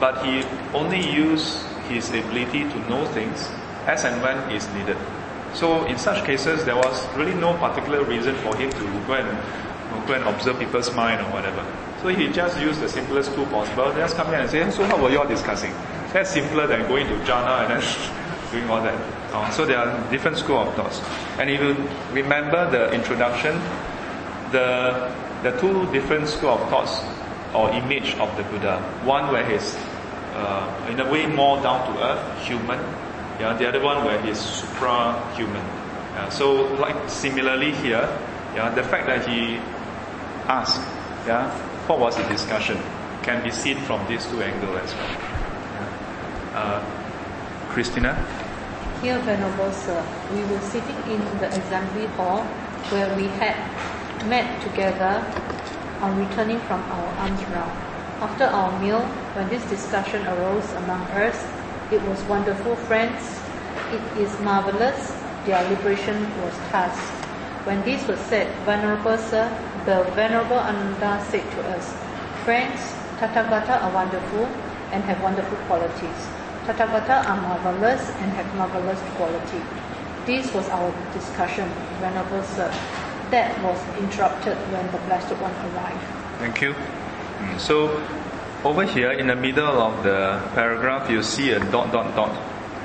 [0.00, 0.42] But he
[0.74, 3.48] only use his ability to know things
[3.86, 4.98] as and when is needed.
[5.54, 9.38] So in such cases, there was really no particular reason for him to go and
[10.06, 11.64] go and observe people's mind or whatever.
[12.02, 13.92] So he just used the simplest tool possible.
[13.92, 15.72] Just come here and say, so how were you all discussing?
[16.12, 18.94] That's simpler than going to jhana and then doing all that.
[19.32, 21.00] Uh, so there are different school of thoughts.
[21.38, 21.74] And if you
[22.12, 23.58] remember the introduction,
[24.52, 27.00] the the two different school of thoughts
[27.54, 28.80] or image of the Buddha.
[29.04, 29.76] One where he's
[30.34, 32.78] uh, in a way more down to earth, human.
[33.40, 35.64] Yeah, the other one where he's supra-human.
[36.14, 38.08] Yeah, so like similarly here,
[38.54, 39.60] yeah, the fact that he
[40.48, 40.80] asked,
[41.26, 41.50] yeah,
[41.86, 42.78] what was the discussion,
[43.22, 45.10] can be seen from these two angles as well.
[45.10, 46.52] Yeah.
[46.54, 46.84] Uh,
[47.68, 48.14] Christina,
[49.02, 52.42] Here, Venerable Sir, we were sitting in the assembly hall
[52.88, 53.56] where we had
[54.26, 55.20] met together
[56.00, 57.72] on returning from our alms round.
[58.22, 59.00] After our meal,
[59.34, 61.36] when this discussion arose among us,
[61.92, 63.38] it was wonderful, friends.
[63.92, 65.12] It is marvelous.
[65.44, 67.15] Their liberation was thus.
[67.66, 69.50] When this was said, Venerable Sir,
[69.86, 71.92] the Venerable Ananda said to us,
[72.44, 72.78] Friends,
[73.18, 74.46] Tathagata are wonderful
[74.94, 76.20] and have wonderful qualities.
[76.64, 79.58] Tathagata are marvelous and have marvelous quality.
[80.26, 82.70] This was our discussion, Venerable Sir.
[83.30, 86.06] That was interrupted when the Blessed One arrived.
[86.38, 86.72] Thank you.
[86.72, 88.00] Mm, So
[88.62, 92.30] over here in the middle of the paragraph, you see a dot dot dot.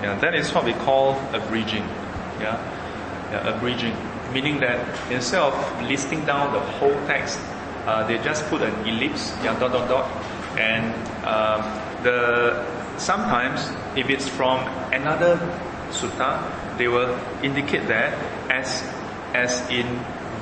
[0.02, 1.86] Yeah, that is what we call abridging.
[2.42, 2.58] Yeah,
[3.32, 3.94] yeah abridging,
[4.34, 4.80] meaning that
[5.12, 7.40] instead of listing down the whole text,
[7.86, 10.12] uh, they just put an ellipse, yeah, dot dot dot,
[10.58, 10.94] and
[11.26, 11.62] um,
[12.04, 12.66] the
[12.98, 14.60] sometimes if it's from
[14.94, 15.38] another
[15.90, 18.14] sutta, they will indicate that
[18.50, 18.84] as
[19.34, 19.88] as in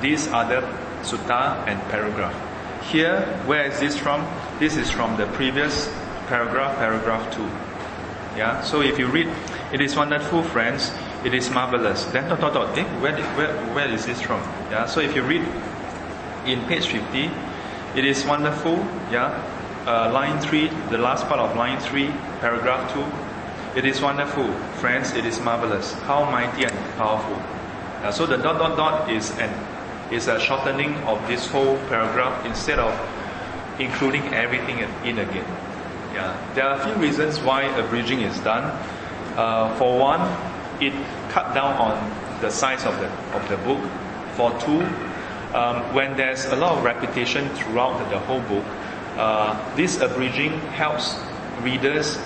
[0.00, 0.60] this other
[1.02, 2.34] sutta and paragraph.
[2.90, 4.26] Here, where is this from?
[4.58, 5.88] This is from the previous
[6.26, 7.42] paragraph, paragraph 2.
[8.36, 9.28] Yeah, so if you read,
[9.72, 10.92] it is wonderful, friends,
[11.24, 12.04] it is marvelous.
[12.06, 14.40] Then dot dot dot, eh, where, where, where is this from?
[14.70, 15.46] Yeah, so if you read
[16.46, 17.30] in page 50,
[17.94, 18.76] it is wonderful,
[19.10, 19.34] yeah,
[19.86, 22.08] uh, line 3, the last part of line 3,
[22.40, 23.78] paragraph 2.
[23.78, 25.92] It is wonderful, friends, it is marvelous.
[26.02, 27.36] How mighty and powerful.
[28.02, 29.52] Uh, so the dot dot dot is an
[30.10, 32.90] is a shortening of this whole paragraph instead of
[33.78, 35.46] including everything in again.
[36.12, 38.64] Yeah, there are a few reasons why abridging is done.
[39.36, 40.20] Uh, for one,
[40.80, 40.92] it
[41.30, 43.80] cut down on the size of the of the book.
[44.34, 44.80] For two,
[45.54, 48.64] um, when there's a lot of repetition throughout the, the whole book,
[49.16, 51.18] uh, this abridging helps
[51.62, 52.16] readers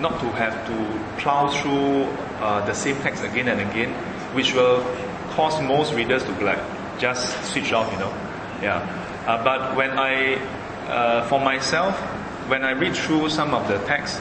[0.00, 2.04] not to have to plow through
[2.40, 3.92] uh, the same text again and again,
[4.34, 4.82] which will
[5.30, 6.60] cause most readers to like
[6.98, 8.12] just switch off, you know.
[8.62, 8.78] Yeah.
[9.26, 10.34] Uh, but when I,
[10.86, 11.98] uh, for myself,
[12.48, 14.20] when I read through some of the text,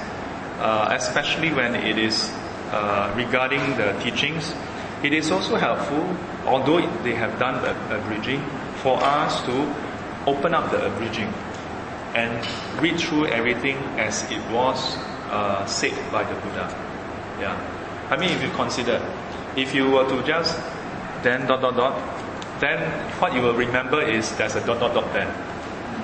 [0.60, 2.32] uh, especially when it is
[2.76, 4.54] uh, regarding the teachings,
[5.02, 6.06] it is also helpful,
[6.46, 8.42] although they have done the abridging,
[8.84, 9.56] for us to
[10.28, 11.34] open up the abridging
[12.14, 12.48] and
[12.82, 14.98] read through everything as it was
[15.32, 16.68] uh, said by the Buddha.
[17.40, 17.56] Yeah.
[18.10, 19.02] I mean, if you consider,
[19.56, 20.60] if you were to just
[21.24, 21.96] then dot dot dot,
[22.60, 22.80] then
[23.20, 25.28] what you will remember is there's a dot dot dot then.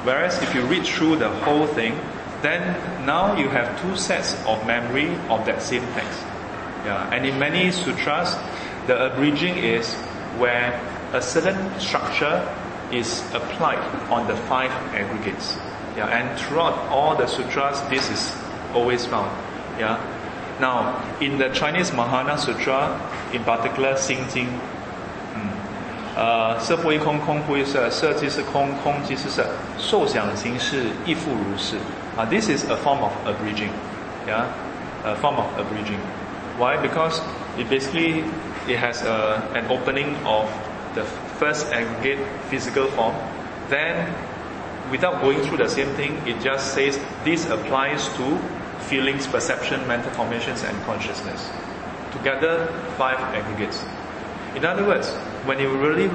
[0.04, 2.00] Whereas if you read through the whole thing,
[2.42, 6.26] then now you have two sets of memory of that same text.
[6.86, 7.14] Yeah.
[7.14, 8.36] And in many sutras,
[8.88, 9.94] the abridging is
[10.38, 10.80] where
[11.14, 12.48] a certain structure
[12.92, 13.80] is applied
[14.10, 15.58] on the five aggregates.
[15.96, 16.08] Yeah.
[16.08, 18.36] And throughout all the sutras, this is
[18.74, 19.32] always found.
[19.80, 20.00] Yeah.
[20.60, 23.00] Now, in the Chinese Mahayana Sutra,
[23.34, 24.62] in particular, Xin Jing,
[26.16, 26.60] uh,
[32.30, 36.00] this is a form of abridging，yeah，a form of abridging。
[36.61, 36.77] Why?
[36.81, 37.21] Because
[37.59, 38.25] it basically
[38.67, 40.51] it has a, an opening of
[40.95, 41.05] the
[41.39, 42.19] first aggregate
[42.49, 43.15] physical form.
[43.69, 44.15] Then,
[44.91, 48.39] without going through the same thing, it just says this applies to
[48.89, 51.51] feelings, perception, mental formations, and consciousness.
[52.13, 52.67] Together,
[52.97, 53.85] five aggregates.
[54.55, 55.11] In other words,
[55.45, 56.09] when you really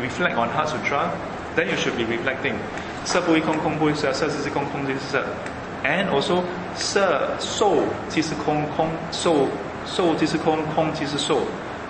[0.00, 1.10] reflect on Heart Sutra,
[1.54, 2.54] then you should be reflecting
[3.04, 5.24] 色不异空，空不异色，色即是空，空即是色。
[5.84, 6.42] And also
[6.74, 9.48] 色受即是空，空受
[9.86, 11.40] 受即是空，空即是受，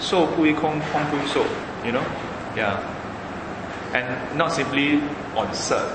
[0.00, 1.40] 受不异空，空不异受。
[1.84, 2.02] You know,
[2.56, 2.76] yeah.
[3.92, 4.04] And
[4.36, 5.00] not simply
[5.34, 5.88] on 色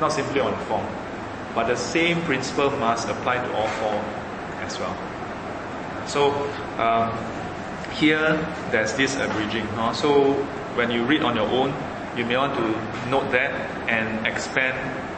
[0.00, 0.84] not simply on form,
[1.54, 3.98] but the same principle must apply to all four
[4.64, 4.94] as well.
[6.06, 6.32] So
[6.78, 7.10] um,
[7.92, 8.38] here
[8.70, 9.66] there's this abridging.
[9.74, 9.92] huh?
[9.92, 10.34] So
[10.76, 11.72] when you read on your own,
[12.16, 13.50] you may want to note that
[13.88, 14.76] and expand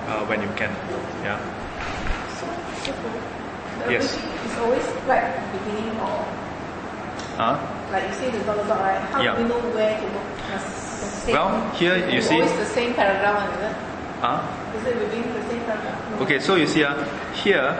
[0.09, 0.71] uh, when you can.
[1.23, 1.39] Yeah.
[3.92, 4.18] Yes.
[4.18, 6.26] is always right at the beginning or
[7.38, 7.58] Huh?
[7.92, 9.02] like you see the dot dot right?
[9.12, 9.36] How Yeah.
[9.36, 10.28] do we know where to look?
[10.52, 12.36] Does- Well, here you It's see.
[12.36, 13.76] always the same paragraph, is it?
[14.22, 14.40] Huh?
[14.78, 16.22] Is it within the same paragraph?
[16.22, 17.76] Okay, so you see uh, here,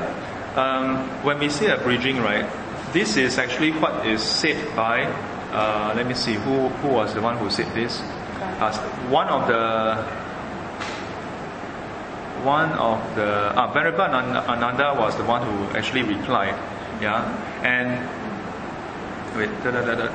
[0.56, 2.46] um, when we say abridging, right,
[2.92, 5.06] this is actually what is said by,
[5.54, 8.02] uh, let me see, who, who was the one who said this?
[8.60, 8.72] Uh,
[9.10, 10.04] one of the,
[12.46, 16.54] one of the ah, Venerable Ananda was the one who actually replied.
[17.02, 17.26] Yeah,
[17.64, 18.08] and
[19.36, 20.08] wait, da, da, da,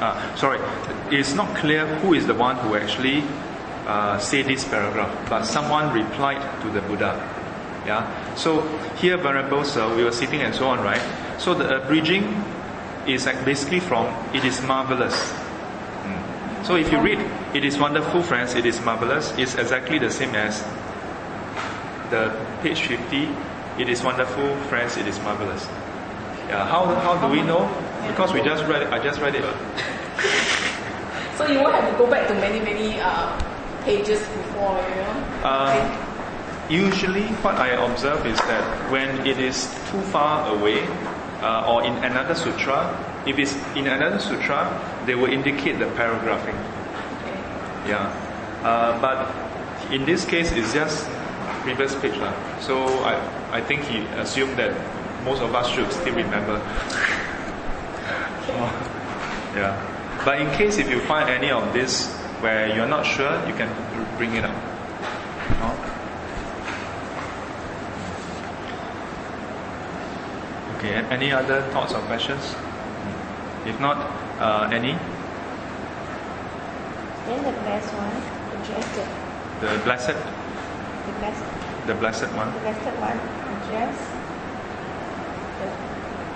[0.00, 0.58] ah, sorry,
[1.14, 3.22] it's not clear who is the one who actually
[3.86, 7.14] uh, said this paragraph, but someone replied to the Buddha.
[7.86, 8.62] Yeah, so
[8.96, 11.02] here Venerable Sir, we were sitting and so on, right?
[11.38, 12.42] So the bridging
[13.06, 15.45] is like basically from it is marvelous
[16.66, 17.20] so if you read,
[17.54, 20.64] it is wonderful, friends, it is marvelous, it's exactly the same as
[22.10, 23.28] the page 50.
[23.78, 25.64] It is wonderful, friends, it is marvelous.
[26.48, 27.70] Yeah, how, how do we know?
[28.08, 29.44] Because we just read it, I just read it.
[31.38, 33.38] So you won't have to go back to many, many uh,
[33.84, 35.46] pages before, you know?
[35.46, 40.82] Um, usually, what I observe is that when it is too far away,
[41.42, 42.92] uh, or in another sutra,
[43.26, 44.70] if it's in another sutra,
[45.06, 46.56] they will indicate the paragraphing.
[47.86, 48.10] Yeah.
[48.62, 49.30] Uh, but
[49.92, 51.08] in this case, it's just
[51.62, 52.16] previous page.
[52.16, 52.32] lah.
[52.62, 53.18] So I,
[53.50, 54.70] I think he assumed that
[55.24, 56.62] most of us should still remember.
[59.56, 59.72] Yeah.
[60.22, 62.12] But in case if you find any of this
[62.44, 63.72] where you're not sure, you can
[64.18, 64.54] bring it up.
[70.86, 72.54] Okay, any other thoughts or questions?
[73.66, 73.98] If not,
[74.38, 74.94] uh, any?
[77.26, 78.14] Then the blessed one
[78.62, 81.44] the, The blessed, the blessed,
[81.90, 82.54] the blessed one.
[82.54, 84.06] the blessed one addressed
[85.58, 85.66] the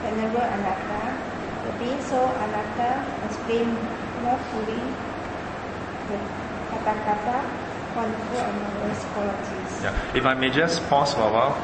[0.03, 1.15] venerable Ananda.
[1.63, 3.79] The being so Ananda explained
[4.27, 4.83] more fully
[6.11, 6.19] the
[6.75, 7.39] Tathagata,
[7.95, 9.73] wonderful and marvelous qualities.
[9.85, 9.95] Yeah.
[10.19, 11.55] If I may just pause for a while,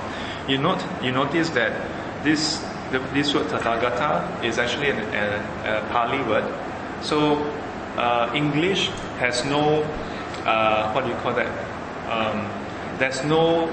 [0.46, 1.72] you note you notice that
[2.22, 2.62] this
[2.98, 6.44] the, this word Tathagata is actually an, a, a Pali word.
[7.02, 7.36] So
[7.96, 8.88] uh, English
[9.18, 9.82] has no
[10.46, 11.50] uh, what do you call that?
[12.08, 12.46] Um,
[12.98, 13.72] there's no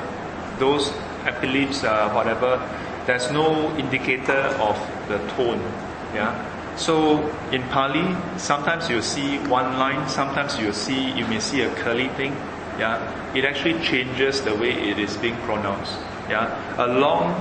[0.59, 0.91] those
[1.25, 2.57] epithets, uh, whatever.
[3.05, 5.59] There's no indicator of the tone.
[6.13, 6.33] Yeah.
[6.75, 11.73] So in Pali, sometimes you see one line, sometimes you see you may see a
[11.75, 12.35] curly thing.
[12.79, 12.97] Yeah,
[13.35, 15.93] it actually changes the way it is being pronounced.
[16.27, 17.35] Yeah, a long,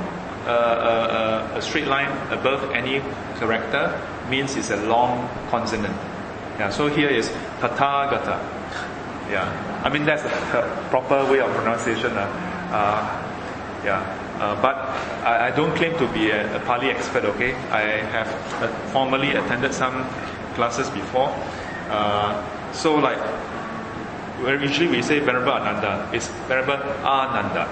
[0.46, 3.00] uh, a straight line above any
[3.38, 5.94] character means it's a long consonant.
[6.58, 7.28] Yeah, so here is
[7.60, 8.38] Tathagata.
[9.30, 9.48] Yeah,
[9.84, 10.30] I mean that's the
[10.90, 12.12] proper way of pronunciation.
[12.12, 12.28] Uh,
[12.72, 13.22] uh,
[13.84, 14.00] yeah,
[14.38, 14.76] uh, but
[15.24, 17.24] I, I don't claim to be a, a Pali expert.
[17.24, 17.82] Okay, I
[18.12, 18.28] have
[18.92, 20.04] formally attended some
[20.54, 21.34] classes before.
[21.88, 23.18] Uh, so like,
[24.42, 26.10] well, usually we say Venerable Ananda.
[26.12, 27.66] It's Venerable Ananda.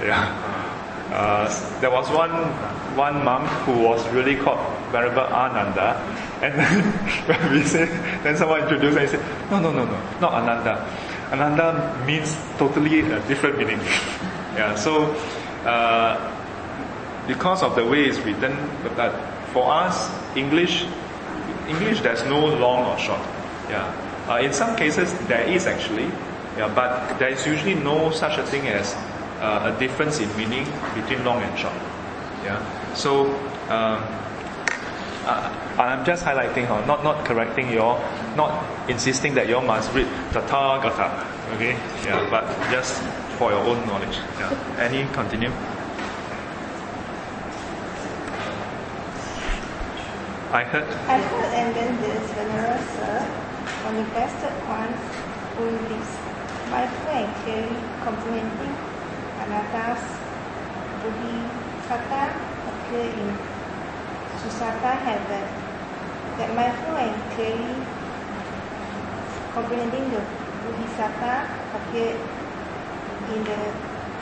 [0.04, 0.54] yeah.
[1.10, 1.48] Uh,
[1.80, 2.32] there was one
[2.98, 4.58] one monk who was really called
[4.90, 5.96] Venerable Ananda,
[6.42, 6.82] and then
[7.28, 7.86] when we say,
[8.22, 10.84] then someone introduced and said, no, no, no, no, not Ananda.
[11.30, 13.78] Ananda means totally a different meaning.
[14.58, 15.14] yeah, so
[15.64, 16.18] uh,
[17.26, 19.12] because of the way it's written, but that
[19.52, 20.84] for us, English,
[21.68, 23.20] English there's no long or short.
[23.70, 23.86] Yeah,
[24.28, 26.10] uh, in some cases there is actually,
[26.56, 28.96] yeah, but there is usually no such a thing as
[29.40, 30.64] uh, a difference in meaning
[30.94, 31.74] between long and short.
[32.44, 32.60] Yeah,
[32.94, 33.26] so.
[33.68, 34.02] Um,
[35.28, 36.84] uh, I'm just highlighting, huh?
[36.86, 37.84] not not correcting you
[38.34, 41.76] not insisting that you must read Tathagata, okay?
[42.04, 43.02] Yeah, but just
[43.38, 44.16] for your own knowledge.
[44.40, 44.50] Yeah.
[44.78, 45.52] Any continue?
[50.50, 50.88] I heard.
[51.06, 53.20] I heard and then this venerable sir,
[53.86, 54.92] on the best one
[55.56, 56.12] who lives
[56.70, 58.87] mindful and clearly comprehending
[59.48, 60.02] anattas,
[61.00, 62.22] bodhisattva
[62.68, 63.28] appear in
[64.36, 65.44] Tusita heaven.
[66.36, 67.74] That mindful and clearly
[69.54, 70.22] comprehending the
[70.62, 71.34] bodhisattva
[71.80, 72.12] appear
[73.32, 73.60] in the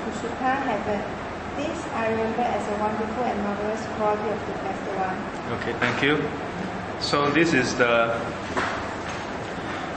[0.07, 1.03] Tusita heaven.
[1.57, 4.53] This I remember as a wonderful and marvelous quality of the
[4.95, 5.19] one.
[5.59, 6.23] Okay, thank you.
[7.01, 8.21] So this is the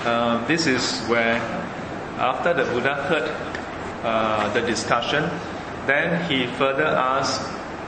[0.05, 1.35] uh, this is where
[2.17, 3.58] after the Buddha heard
[4.03, 5.29] uh, the discussion,
[5.85, 7.41] then he further asked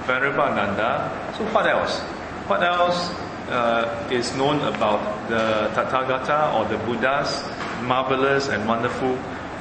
[0.06, 2.00] Venerable Ananda, so what else?
[2.48, 3.10] What else
[3.50, 7.44] uh, is known about the Tathagata or the Buddha's
[7.84, 9.18] marvelous and wonderful,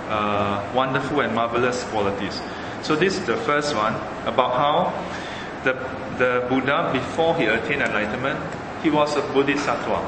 [0.09, 2.41] uh, wonderful and marvelous qualities?
[2.83, 3.95] So this is the first one
[4.27, 4.93] about how
[5.65, 5.75] the
[6.21, 8.39] the Buddha before he attained enlightenment,
[8.83, 9.99] he was a Bodhisattva.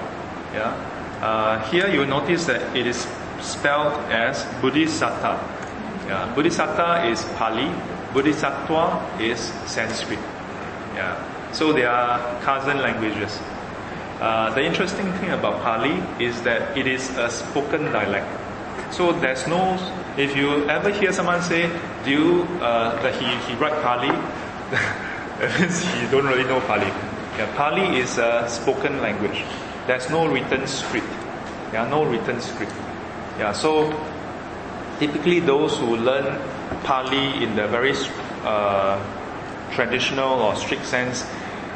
[0.52, 0.76] Yeah.
[1.22, 3.06] Uh, here you notice that it is
[3.40, 5.40] spelled as Bodhisatta.
[6.06, 7.06] Yeah.
[7.06, 7.70] Is Pali.
[8.12, 10.18] Bodhisattva is Sanskrit.
[10.94, 11.16] Yeah.
[11.52, 13.38] So they are cousin languages.
[14.20, 18.28] Uh, the interesting thing about Pali is that it is a spoken dialect.
[18.92, 19.78] So there's no.
[20.16, 21.70] If you ever hear someone say,
[22.04, 24.12] "Do you uh, that he he write Pali?"
[25.58, 26.86] means he don't really know Pali.
[27.38, 29.44] Yeah, Pali is a spoken language.
[29.86, 31.08] There's no written script.
[31.70, 32.72] There are no written script.
[33.38, 33.90] Yeah, so
[34.98, 36.40] typically those who learn
[36.84, 37.94] Pali in the very
[38.44, 38.98] uh,
[39.72, 41.24] traditional or strict sense,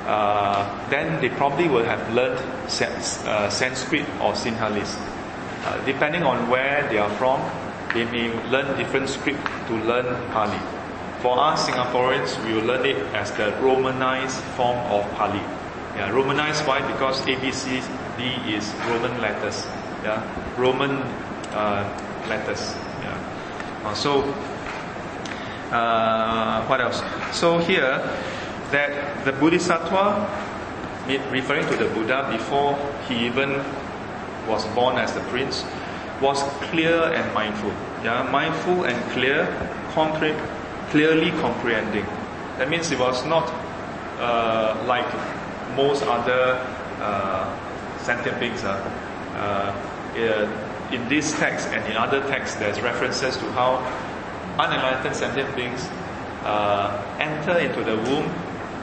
[0.06, 4.97] uh, then they probably will have learned uh, Sanskrit or Sinhalese.
[5.64, 7.40] Uh, depending on where they are from,
[7.93, 10.59] they may learn different script to learn Pali.
[11.20, 15.43] For us Singaporeans, we will learn it as the Romanized form of Pali.
[15.97, 16.86] Yeah, Romanized why?
[16.86, 17.80] Because A, B, C,
[18.18, 18.24] D
[18.55, 19.66] is Roman letters.
[20.05, 20.22] Yeah,
[20.56, 20.98] Roman
[21.51, 21.82] uh,
[22.28, 22.76] letters.
[23.86, 24.22] Uh, so,
[25.70, 27.02] uh, what else?
[27.30, 28.02] So here,
[28.72, 30.26] that the Bodhisattva,
[31.30, 32.76] referring to the Buddha before
[33.06, 33.62] he even
[34.48, 35.64] was born as the prince,
[36.20, 37.70] was clear and mindful.
[38.02, 39.46] Yeah, mindful and clear,
[39.92, 40.36] concrete,
[40.90, 42.06] clearly comprehending.
[42.58, 43.48] That means it was not
[44.18, 45.06] uh, like
[45.76, 46.58] most other
[47.00, 47.54] uh,
[47.98, 48.64] sentient beings.
[48.64, 48.74] Uh,
[49.36, 49.72] uh,
[50.92, 53.78] in this text and in other texts, there's references to how
[54.58, 55.88] unenlightened sentient beings
[56.44, 58.30] uh, enter into the womb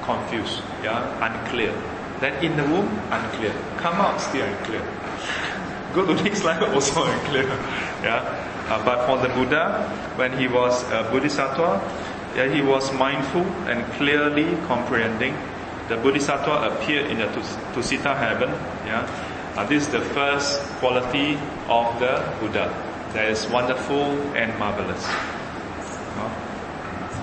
[0.04, 1.74] confused, yeah, unclear.
[2.20, 3.54] Then in the womb, unclear.
[3.78, 4.82] Come out, still unclear.
[5.94, 7.46] Go to next slide, also unclear.
[8.04, 8.20] Yeah.
[8.68, 11.80] Uh, but for the Buddha, when he was a Bodhisattva,
[12.36, 15.38] yeah, he was mindful and clearly comprehending.
[15.88, 17.28] The Bodhisattva appeared in the
[17.74, 18.50] Tusita heaven.
[18.86, 19.08] Yeah.
[19.56, 21.38] Uh, this is the first quality
[21.70, 22.72] of the Buddha.
[23.14, 25.06] That is wonderful and marvelous.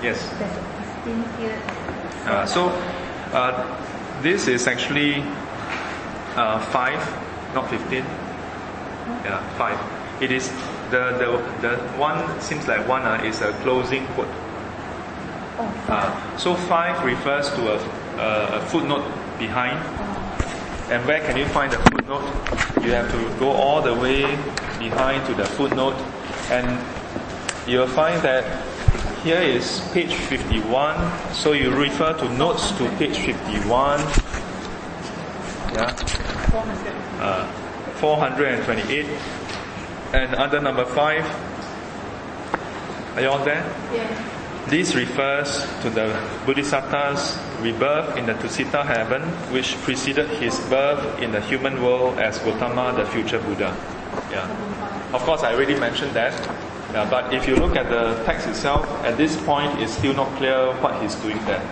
[0.03, 0.33] Yes.
[2.27, 2.69] Uh, so
[3.33, 3.67] uh,
[4.23, 5.23] this is actually
[6.37, 7.01] uh, five,
[7.55, 8.05] not fifteen.
[9.25, 9.79] Yeah, five.
[10.23, 10.49] It is
[10.91, 11.27] the the
[11.61, 14.29] the one seems like one uh, is a closing quote.
[15.59, 17.79] Oh, uh, so five refers to a,
[18.17, 19.05] a, a footnote
[19.39, 19.79] behind.
[20.91, 22.25] And where can you find the footnote?
[22.83, 24.23] You have to go all the way
[24.79, 25.95] behind to the footnote,
[26.51, 26.67] and
[27.69, 28.45] you'll find that
[29.23, 31.33] here is page 51.
[31.33, 34.01] So you refer to notes to page 51.
[35.73, 35.95] Yeah.
[37.21, 37.47] Uh,
[38.01, 39.07] 428.
[40.13, 41.25] And under number 5.
[43.15, 43.65] Are you all there?
[43.93, 44.40] Yeah.
[44.71, 46.15] This refers to the
[46.47, 49.21] Bodhisattva's rebirth in the Tusita heaven,
[49.53, 53.75] which preceded his birth in the human world as Gautama, the future Buddha.
[54.31, 54.47] Yeah.
[55.13, 56.39] Of course, I already mentioned that.
[56.93, 60.31] Yeah, but if you look at the text itself, at this point, it's still not
[60.37, 61.63] clear what he's doing there.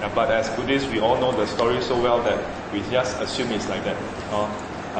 [0.00, 3.52] Yeah, but as Buddhists, we all know the story so well that we just assume
[3.52, 3.96] it's like that.
[4.32, 4.50] Uh,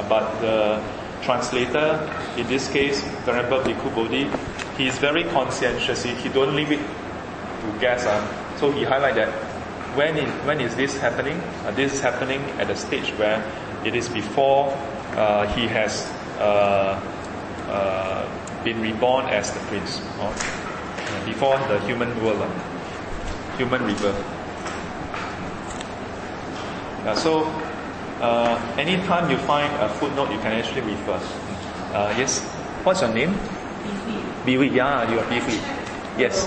[0.09, 0.81] but the
[1.23, 2.07] translator,
[2.37, 4.31] in this case, Venerable Bhikkhu Bodhi,
[4.77, 6.05] he is very conscientious.
[6.05, 6.81] He, he don't leave it
[7.73, 8.07] to guess.
[8.07, 8.57] Uh.
[8.59, 9.33] So he highlighted that
[9.97, 11.41] when, in, when is this happening?
[11.65, 13.43] Uh, this is happening at a stage where
[13.85, 14.73] it is before
[15.17, 16.07] uh, he has
[16.39, 17.01] uh,
[17.69, 20.33] uh, been reborn as the prince, or
[21.25, 24.19] before the human world, uh, human rebirth.
[27.07, 27.45] Uh, so,
[28.21, 31.21] uh, anytime you find a footnote, you can actually refer.
[31.93, 32.43] Uh, yes,
[32.85, 33.35] what's your name?
[34.45, 34.73] Biwi.
[34.73, 35.59] Yeah, you are Biwi.
[36.19, 36.47] Yes.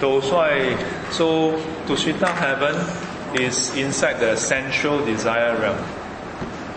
[0.00, 0.76] 斗率,
[1.10, 2.74] so Tushita heaven
[3.34, 5.78] is inside the sensual desire realm.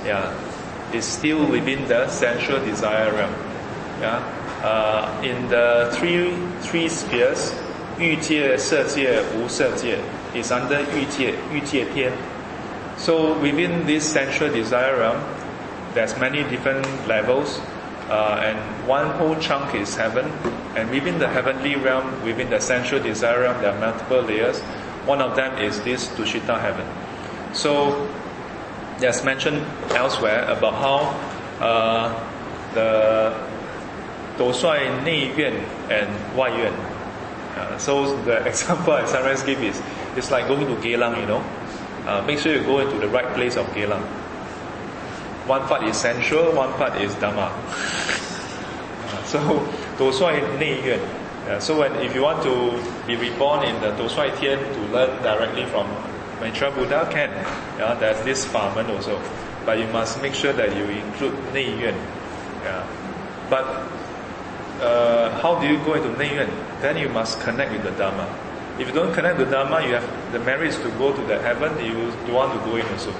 [0.06, 0.34] Yeah.
[0.94, 3.34] It's still within the sensual desire realm.
[4.00, 4.22] Yeah.
[4.64, 7.54] Uh, in the three three spheres,
[7.98, 9.98] 欲界、色界、无色界
[10.34, 12.12] is under 欲界, 欲界天.
[12.98, 15.18] So within this sensual desire realm,
[15.94, 17.60] there's many different levels,
[18.11, 20.27] uh, and one whole chunk is heaven.
[20.77, 24.61] And within the heavenly realm, within the sensual desire realm, there are multiple layers.
[25.07, 26.87] One of them is this Tushita heaven.
[27.55, 28.09] So,
[28.99, 32.13] there's mentioned elsewhere about how uh,
[32.75, 33.35] the
[34.37, 35.55] Doushuai Neiyuan
[35.91, 36.75] and Wai Yuan.
[37.57, 39.81] Uh, so the example I sometimes give is
[40.17, 41.45] it's like going to Geylang, you know.
[42.07, 44.20] Uh, make sure you go into the right place of Geylang.
[45.51, 47.51] One part is sensual, one part is dharma.
[47.51, 49.41] Uh, so,
[49.99, 51.03] Doushuai Neiyuan.
[51.49, 52.55] Uh, so when, if you want to
[53.05, 55.89] be reborn in the Doushuai Tian to learn directly from
[56.39, 57.31] Maitreya Buddha, can.
[57.81, 59.21] Yeah, there's this Farman also.
[59.67, 61.99] But you must make sure that you include Neiyuan.
[62.63, 62.87] Yeah.
[63.51, 63.67] But
[64.81, 66.49] uh, how do you go into Neiyuan?
[66.81, 68.31] Then you must connect with the Dharma.
[68.79, 71.75] If you don't connect the Dharma, you have the merits to go to the heaven,
[71.85, 73.11] you don't want to go in also.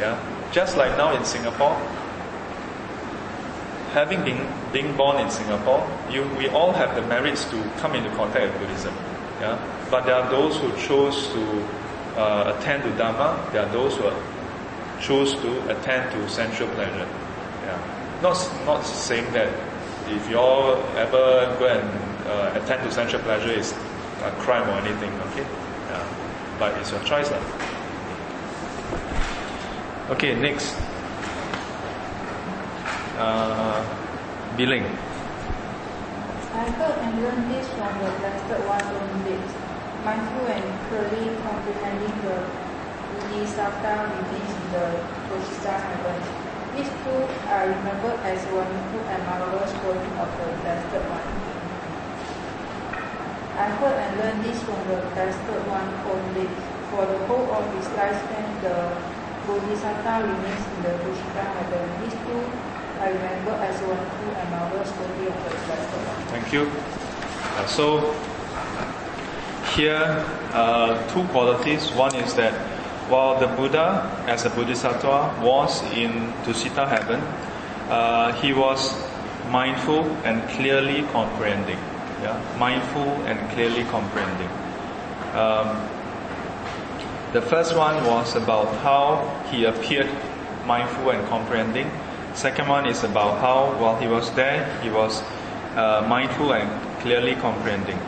[0.00, 0.39] Yeah?
[0.52, 1.74] Just like now in Singapore,
[3.92, 4.22] having
[4.72, 8.62] been born in Singapore, you we all have the merits to come into contact with
[8.62, 8.94] Buddhism.
[9.40, 9.58] Yeah,
[9.90, 11.42] but there are those who chose to
[12.16, 13.48] uh, attend to Dharma.
[13.52, 14.10] There are those who
[15.00, 17.08] choose to attend to sensual pleasure.
[17.64, 18.36] Yeah, not
[18.66, 19.48] not saying that
[20.08, 23.72] if you all ever go and uh, attend to sensual pleasure is
[24.22, 25.12] a crime or anything.
[25.30, 25.46] Okay,
[25.88, 26.06] yeah,
[26.58, 27.30] but it's your choice.
[30.10, 30.74] Okay, next.
[33.14, 33.78] Uh,
[34.58, 34.82] billing.
[36.50, 39.38] I heard and learned this from the Blessed One only.
[40.02, 44.98] Mindful and clearly comprehending the Bodhisattva remains in the
[45.30, 46.18] Bodhisattva heaven.
[46.74, 51.28] These two are remembered as wonderful and marvelous quality of the Blessed One.
[53.62, 56.50] I heard and learned this from the Blessed One only.
[56.90, 58.98] For the whole of his lifespan, the
[59.50, 60.94] Bodhisattva remains in the
[61.34, 61.82] heaven.
[62.04, 62.38] These two
[63.00, 65.50] I remember as and of the
[66.30, 66.70] Thank you.
[67.56, 68.14] Uh, so
[69.74, 70.22] here,
[70.52, 71.90] uh, two qualities.
[71.92, 72.52] One is that
[73.08, 77.20] while the Buddha, as a Bodhisattva, was in Tusita heaven,
[77.90, 78.94] uh, he was
[79.50, 81.78] mindful and clearly comprehending.
[82.22, 84.50] Yeah, mindful and clearly comprehending.
[85.34, 85.88] Um,
[87.32, 90.08] the first one was about how he appeared
[90.66, 91.90] mindful and comprehending.
[92.34, 95.22] Second one is about how, while he was there, he was
[95.76, 96.68] uh, mindful and
[97.00, 97.98] clearly comprehending.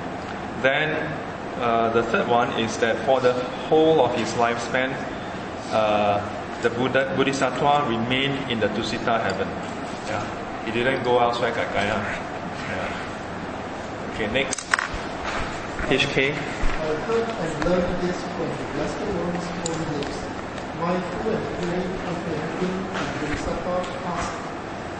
[0.60, 0.90] Then
[1.60, 3.32] uh, the third one is that for the
[3.68, 4.92] whole of his lifespan,
[5.70, 6.20] uh,
[6.62, 9.48] the Buddha, Bodhisattva remained in the Tusita heaven.
[10.06, 10.64] Yeah.
[10.64, 11.98] He didn't go elsewhere, Kakaya.
[11.98, 14.12] Yeah.
[14.14, 14.58] Okay, next.
[15.88, 16.61] HK.
[16.82, 20.18] I heard and learned this from the Blessed One's own lips.
[20.82, 24.34] Mindful and clearly comprehending the Bodhisattva passed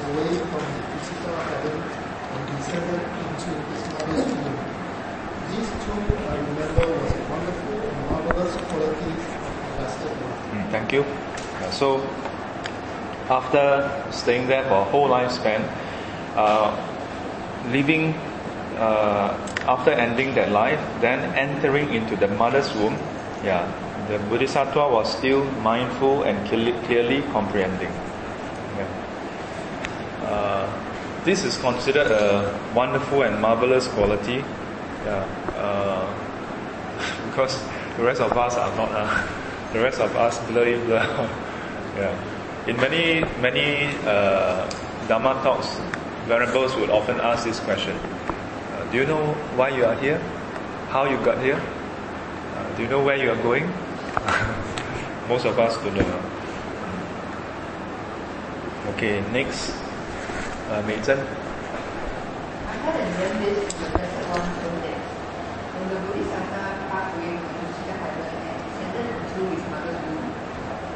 [0.06, 4.58] away from the physical heaven and descended into his mother's womb.
[5.50, 5.98] These two
[6.30, 10.38] I remember was a wonderful and marvelous quality of the Blessed One.
[10.54, 11.04] Mm, thank you.
[11.72, 11.98] So,
[13.28, 15.66] after staying there for a whole lifespan,
[16.36, 16.78] uh,
[17.72, 18.14] living
[18.82, 19.30] uh,
[19.68, 22.98] after ending that life, then entering into the mother's womb,
[23.44, 23.62] yeah,
[24.08, 27.92] the Bodhisattva was still mindful and clearly, comprehending.
[28.76, 28.88] Yeah.
[30.26, 30.66] Uh,
[31.24, 34.44] this is considered a wonderful and marvelous quality,
[35.04, 35.22] yeah,
[35.54, 36.02] uh,
[37.30, 37.62] because
[37.96, 38.90] the rest of us are not.
[38.90, 39.28] Uh,
[39.72, 41.00] the rest of us blurry blur.
[41.96, 42.12] yeah.
[42.66, 44.68] In many many uh,
[45.08, 45.78] Dharma talks,
[46.26, 47.96] venerables would often ask this question:
[48.92, 50.18] Do you know why you are here?
[50.92, 51.56] How you got here?
[51.56, 53.64] Uh, do you know where you are going?
[55.28, 56.20] Most of us don't know.
[58.92, 59.72] Okay, next,
[60.68, 61.16] uh, Mei Zhen.
[61.16, 64.46] I and learned this from the Blessed One
[64.84, 65.00] that
[65.72, 70.28] when the Bodhisattva passed Tusita heaven and descended into his mother's womb,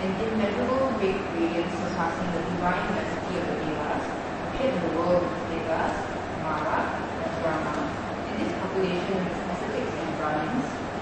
[0.02, 4.05] an immeasurable great radiance surpassing the divine majesty of the Devas
[4.51, 5.97] appeared in the world of Devas,
[6.43, 7.86] Mara, and Brahma.
[8.28, 10.97] In this population, ascetics and Brahmins, with Devas and human beings.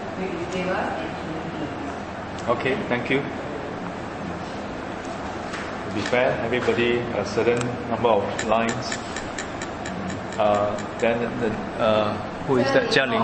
[2.49, 3.21] Okay, thank you.
[5.89, 7.59] To be fair, everybody a certain
[7.91, 8.99] number of lines.
[10.39, 11.51] Uh, then the,
[11.83, 12.15] uh,
[12.47, 12.91] who is that?
[12.91, 13.23] Jia Ling.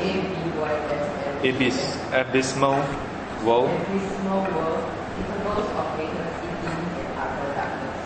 [0.00, 0.50] Even in
[2.12, 2.84] abysmal
[3.44, 3.70] world.
[3.70, 4.84] abysmal world,
[5.16, 7.96] intervals of greatness in being and utter darkness,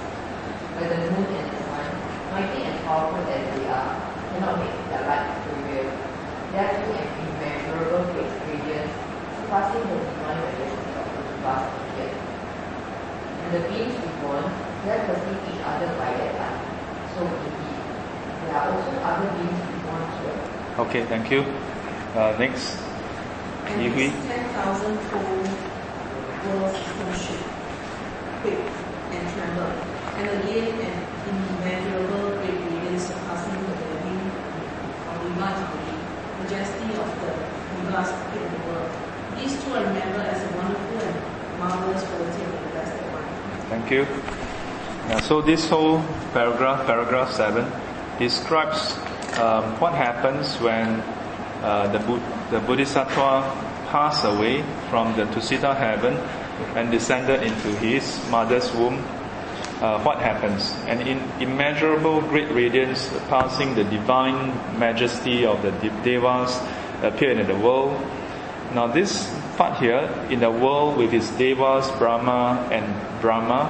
[0.78, 1.90] where the moon and the sun,
[2.30, 3.96] mighty and powerful as they are,
[4.30, 5.88] cannot make their light prevail.
[6.52, 8.94] There too an immeasurable radiance,
[9.40, 12.16] surpassing the divine majesty of the devas appeared.
[13.42, 14.46] And the beings reborn,
[14.86, 16.60] let perceive each other by their light.
[17.16, 17.80] So indeed,
[18.46, 20.38] there are also other beings reborn here.
[20.84, 21.42] Okay, thank you.
[22.14, 22.78] Uh, next.
[23.66, 25.48] And ten thousand fold
[26.44, 26.76] world
[27.16, 27.42] should
[28.42, 28.68] quake
[29.10, 29.72] and tremble.
[30.14, 34.30] And again an immeasurable great radiance surpassing the living
[35.38, 35.94] body,
[36.40, 37.32] majesty of the
[37.82, 38.90] Buddha's in the world.
[39.38, 43.26] These two are remembered as a wonderful and marvelous quality of the Blessed One.
[43.68, 44.06] Thank you.
[45.22, 46.02] So this whole
[46.32, 47.70] paragraph, paragraph 7,
[48.18, 48.96] describes
[49.38, 51.00] um, what happens when
[51.62, 53.42] uh, the, Bud- the Bodhisattva
[53.90, 56.14] passed away from the Tusita heaven
[56.76, 59.02] and descended into his mother's womb.
[59.84, 60.72] Uh, what happens?
[60.88, 66.58] An in, immeasurable great radiance passing the divine majesty of the de- devas
[67.02, 67.92] appeared in the world.
[68.72, 69.28] Now this
[69.58, 72.86] part here, in the world with its devas, Brahma and
[73.20, 73.68] Brahma,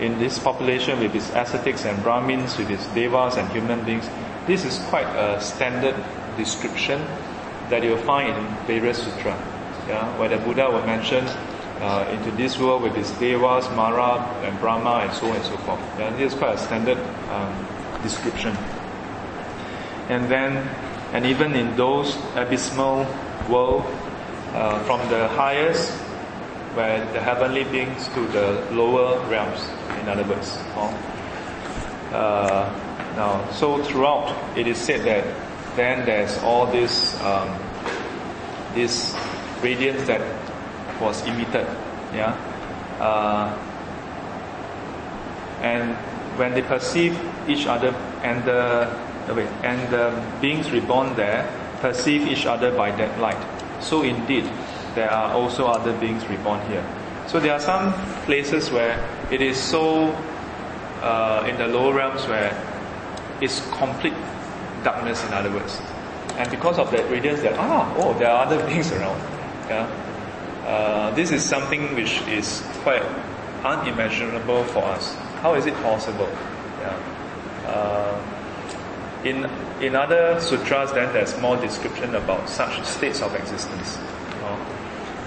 [0.00, 4.08] in this population with its ascetics and Brahmins, with its devas and human beings,
[4.46, 5.94] this is quite a standard
[6.38, 7.04] description
[7.68, 9.36] that you'll find in various sutra.
[9.86, 11.28] Yeah, where the Buddha will mention
[11.84, 15.56] uh, into this world with its devas, Mara and Brahma and so on and so
[15.58, 15.80] forth.
[15.98, 16.98] Yeah, this is quite a standard
[17.28, 17.52] um,
[18.02, 18.56] description.
[20.08, 20.56] And then,
[21.12, 23.06] and even in those abysmal
[23.50, 23.84] world,
[24.54, 25.92] uh, from the highest,
[26.74, 29.60] where the heavenly beings to the lower realms,
[30.00, 30.56] in other words.
[32.12, 32.64] Uh,
[33.16, 35.24] now, so throughout, it is said that
[35.76, 37.58] then there's all this um,
[38.74, 39.14] this
[39.62, 40.20] radiance that
[41.00, 41.66] was emitted,
[42.12, 42.36] yeah.
[43.00, 43.50] Uh,
[45.62, 45.94] and
[46.38, 47.18] when they perceive
[47.48, 47.88] each other,
[48.22, 48.88] and the
[49.32, 51.48] wait, and the beings reborn there
[51.80, 53.40] perceive each other by that light.
[53.82, 54.44] So indeed,
[54.94, 56.84] there are also other beings reborn here.
[57.26, 57.92] So there are some
[58.24, 58.98] places where
[59.30, 60.08] it is so
[61.02, 62.52] uh, in the lower realms where
[63.40, 64.14] it's complete
[64.82, 65.80] darkness, in other words.
[66.36, 69.20] And because of that radiance, that ah, oh, there are other beings around.
[69.68, 69.88] Yeah,
[70.66, 73.02] uh, this is something which is quite
[73.64, 75.14] unimaginable for us.
[75.42, 76.28] How is it possible?
[76.80, 76.96] Yeah.
[77.66, 78.20] Uh,
[79.24, 79.44] in
[79.80, 83.98] in other sutras, then there's more description about such states of existence.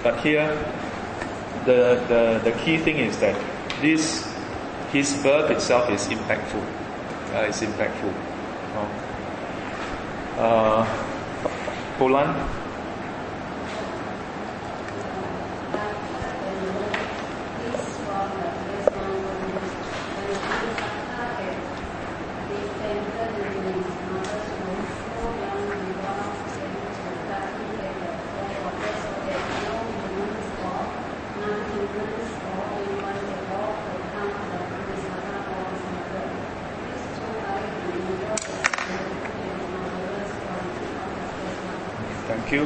[0.02, 0.48] But here,
[1.64, 3.36] the, the, the key thing is that
[3.80, 4.32] this,
[4.92, 6.62] his birth itself is impactful.
[7.34, 8.14] Uh, it's impactful.
[10.38, 10.86] Uh,
[11.98, 12.57] Poland?
[42.50, 42.64] You.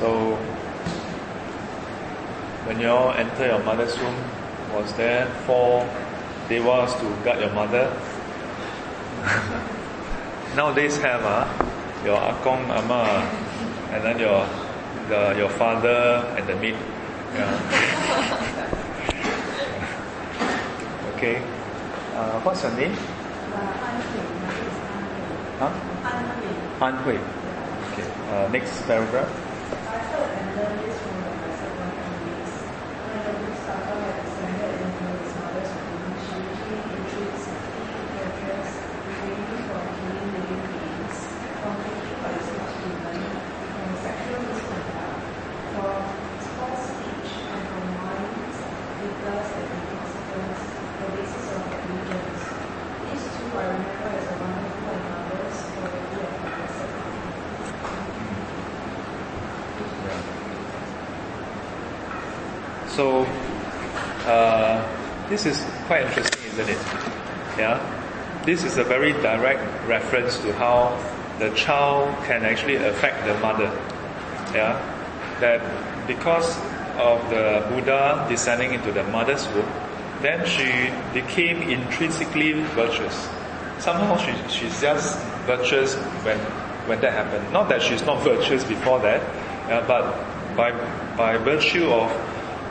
[0.00, 0.34] So,
[2.66, 4.16] when you all enter your mother's womb,
[4.74, 5.86] was there four
[6.48, 7.86] devas to guard your mother?
[10.56, 11.46] Nowadays have ah,
[12.04, 13.22] your akong, ama,
[13.94, 14.42] and then your
[15.06, 16.74] the, your father and the maid.
[17.32, 17.46] Yeah.
[21.14, 21.36] okay.
[22.16, 22.96] Uh, what's your name?
[25.62, 25.70] Huh?
[26.82, 27.14] An Hui.
[27.14, 27.22] Okay.
[27.22, 27.35] Uh,
[28.26, 29.30] Uh, next paragraph.
[29.86, 32.52] I heard and learned this from the blessed one Louis.
[33.06, 38.70] When the Bodhisattva had descended into his mother's womb, she usually entreats three pleasures,
[39.06, 41.18] refraining from killing living beings,
[41.62, 45.22] from taking by such human, from sexual misconduct,
[45.70, 46.02] from
[46.58, 48.58] false speech, and from wines,
[49.06, 50.62] liquors, and intoxicants,
[50.98, 52.42] the basis of religions.
[53.06, 57.14] These two I remember as a wonderful and marvelous quality of the blessed one.
[62.96, 63.24] So,
[64.24, 64.80] uh,
[65.28, 66.78] this is quite interesting, isn't it?
[67.56, 67.80] Yeah?
[68.44, 70.98] This is a very direct reference to how
[71.38, 73.70] the child can actually affect the mother.
[74.54, 74.74] Yeah?
[75.40, 76.56] That because
[76.98, 79.68] of the Buddha descending into the mother's womb,
[80.22, 83.28] then she became intrinsically virtuous.
[83.78, 85.94] Somehow she, she's just virtuous
[86.24, 86.38] when,
[86.88, 87.52] when that happened.
[87.52, 89.20] Not that she's not virtuous before that,
[89.86, 90.72] but by,
[91.16, 92.10] by virtue of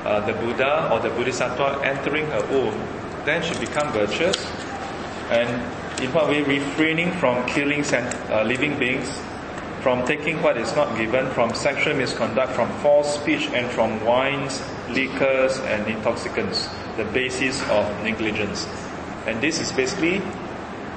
[0.06, 2.74] uh, the Buddha or the Bodhisattva entering her womb,
[3.26, 4.38] then she become virtuous,
[5.30, 5.50] and
[6.02, 9.10] in what way refraining from killing uh, living beings,
[9.82, 14.62] from taking what is not given, from sexual misconduct, from false speech, and from wines,
[14.90, 18.68] liquors, and intoxicants, the basis of negligence.
[19.26, 20.20] And this is basically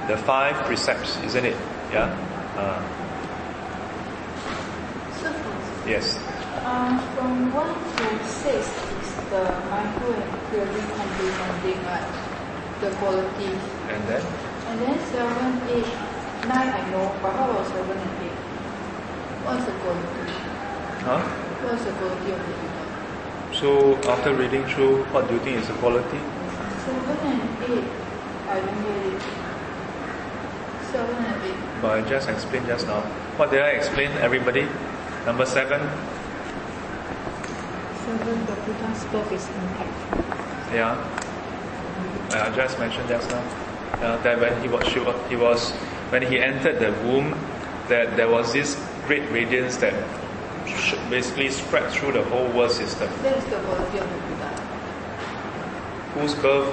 [0.09, 1.57] the five precepts, isn't it?
[1.93, 2.13] Yeah.
[2.57, 2.83] Uh,
[5.87, 6.17] yes.
[6.65, 8.88] Um, from 1 to 6 is
[9.31, 12.09] the mindful and clearly comprehending like,
[12.81, 13.63] the qualities.
[13.89, 14.25] And then.
[14.69, 15.85] And then 7, 8,
[16.47, 18.31] 9 I know, but how about 7 and 8?
[19.45, 20.33] What's the quality?
[21.05, 21.21] Huh?
[21.65, 22.85] What's the quality of the Buddha?
[23.53, 26.21] So after reading through, what do you think is the quality?
[26.85, 27.85] 7 and 8,
[28.49, 29.23] I don't get it.
[30.93, 31.83] 7 and 8.
[31.83, 33.01] But I just explained just now.
[33.37, 34.67] What did I explain, everybody?
[35.27, 35.81] Number seven.
[38.09, 40.73] Seven, the Buddha's birth is impactful.
[40.73, 40.97] Yeah.
[42.33, 43.43] I just mentioned just now,
[44.01, 44.87] uh, that when he was,
[45.29, 45.73] he was,
[46.09, 47.37] when he entered the womb,
[47.89, 49.93] that there was this great radiance that
[50.67, 53.11] sh- basically spread through the whole world system.
[53.23, 54.49] That is the quality of the Buddha.
[56.15, 56.73] Whose birth?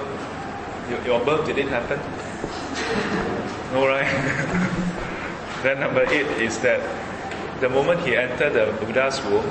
[0.90, 2.00] Your, your birth did it happen?
[3.74, 4.06] No, right?
[5.64, 6.80] then number eight is that
[7.60, 9.44] the moment he entered the Buddha's womb,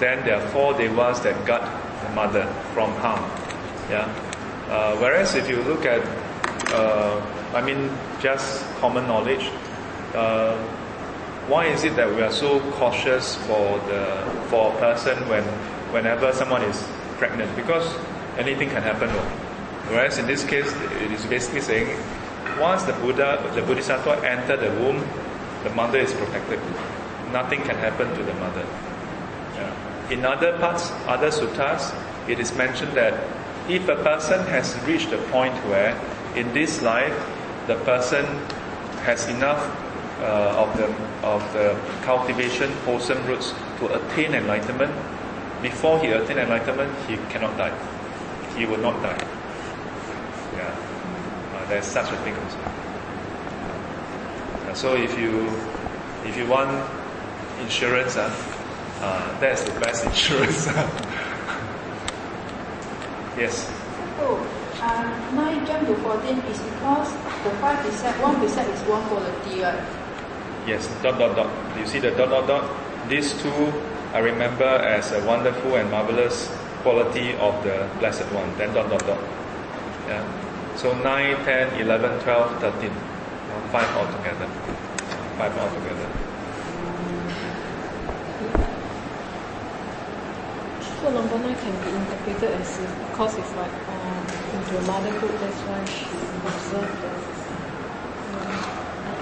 [0.00, 1.62] then there are four devas that guard
[2.02, 3.22] the mother from harm.
[3.88, 4.08] Yeah.
[4.68, 6.00] Uh, whereas if you look at,
[6.72, 7.20] uh,
[7.54, 7.90] I mean,
[8.20, 9.50] just common knowledge,
[10.14, 10.56] uh,
[11.48, 14.04] why is it that we are so cautious for the
[14.48, 15.44] for a person when
[15.92, 16.82] whenever someone is
[17.18, 17.54] pregnant?
[17.56, 17.86] Because
[18.38, 19.10] anything can happen.
[19.90, 20.72] Whereas in this case,
[21.02, 21.98] it is basically saying,
[22.60, 25.04] once the Buddha, the Bodhisattva enter the womb,
[25.64, 26.60] the mother is protected.
[27.32, 28.64] Nothing can happen to the mother.
[29.56, 29.89] Yeah.
[30.10, 31.94] In other parts, other suttas,
[32.28, 33.14] it is mentioned that
[33.68, 35.94] if a person has reached a point where
[36.34, 37.14] in this life
[37.68, 38.24] the person
[39.06, 39.62] has enough
[40.20, 40.86] uh, of the
[41.24, 44.92] of the cultivation wholesome roots to attain enlightenment,
[45.62, 47.72] before he attain enlightenment, he cannot die.
[48.56, 49.18] He will not die.
[50.56, 50.74] Yeah,
[51.54, 52.58] uh, there's such a thing also.
[54.68, 55.46] Uh, so if you
[56.24, 56.70] if you want
[57.60, 58.28] insurance, uh,
[59.00, 60.66] uh, that's the best insurance.
[63.36, 63.66] yes.
[64.16, 64.36] So,
[64.80, 67.12] uh, 9 jump to 14 is because
[67.44, 68.56] the 5 precept, 1 is
[68.88, 69.80] one quality, right?
[70.66, 71.48] Yes, dot dot dot.
[71.78, 72.68] You see the dot dot dot?
[73.08, 73.72] These two
[74.12, 76.50] I remember as a wonderful and marvelous
[76.82, 78.50] quality of the Blessed One.
[78.58, 79.20] Then dot dot dot.
[80.08, 80.26] Yeah.
[80.76, 82.90] So 9, 10, 11, 12, 13.
[82.90, 84.46] Uh, Five altogether.
[85.38, 86.09] Five altogether.
[91.00, 94.20] So number nine can be interpreted as if because it's like um,
[94.52, 96.12] into a motherhood, that's why she
[96.44, 97.08] observed the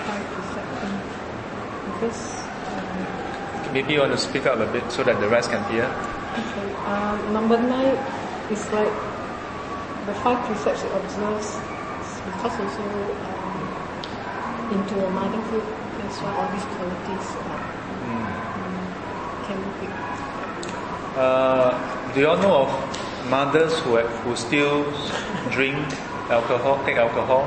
[0.02, 0.96] five precept thing.
[1.86, 2.42] Because
[2.74, 5.84] um, Maybe you want to speak up a bit so that the rest can hear.
[5.84, 7.94] okay, um, number nine
[8.50, 8.92] is like
[10.06, 11.60] the five precepts it observes
[12.26, 12.82] because also
[13.22, 15.62] um, into a motherhood,
[15.98, 17.62] that's why all these qualities are,
[18.02, 18.47] picked.
[21.17, 24.83] Uh, do you all know of mothers who, who still
[25.51, 25.77] drink
[26.29, 27.45] alcohol, take alcohol?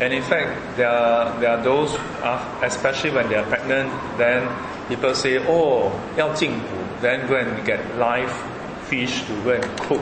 [0.00, 4.48] And in fact, there are, there are those, uh, especially when they are pregnant, then
[4.88, 8.32] people say, oh, 要进补, then go and get live
[8.86, 10.00] fish to go and cook,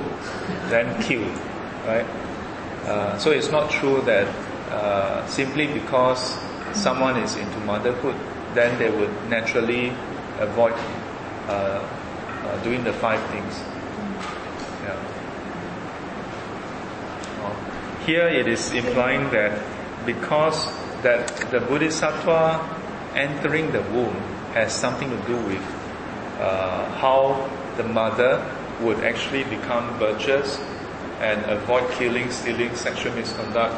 [0.69, 1.25] then kill,
[1.87, 2.07] right?
[2.87, 4.27] Uh, so it's not true that
[4.71, 6.37] uh, simply because
[6.73, 8.15] someone is into motherhood,
[8.55, 9.93] then they would naturally
[10.39, 10.75] avoid
[11.52, 11.84] uh,
[12.48, 13.60] uh, doing the five things.
[14.84, 14.96] Yeah.
[18.06, 19.62] Here it is implying that
[20.06, 20.66] because
[21.04, 22.64] that the Bodhisattva
[23.16, 24.16] entering the womb
[24.54, 25.64] has something to do with
[26.40, 28.40] uh, how the mother
[28.82, 30.58] would actually become virtuous
[31.20, 33.76] and avoid killing, stealing, sexual misconduct,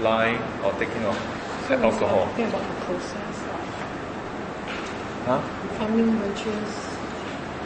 [0.00, 1.16] lying, or taking of
[1.70, 2.26] alcohol.
[2.26, 3.74] Talking about the process of
[5.24, 5.40] Huh?
[5.72, 6.74] becoming virtuous,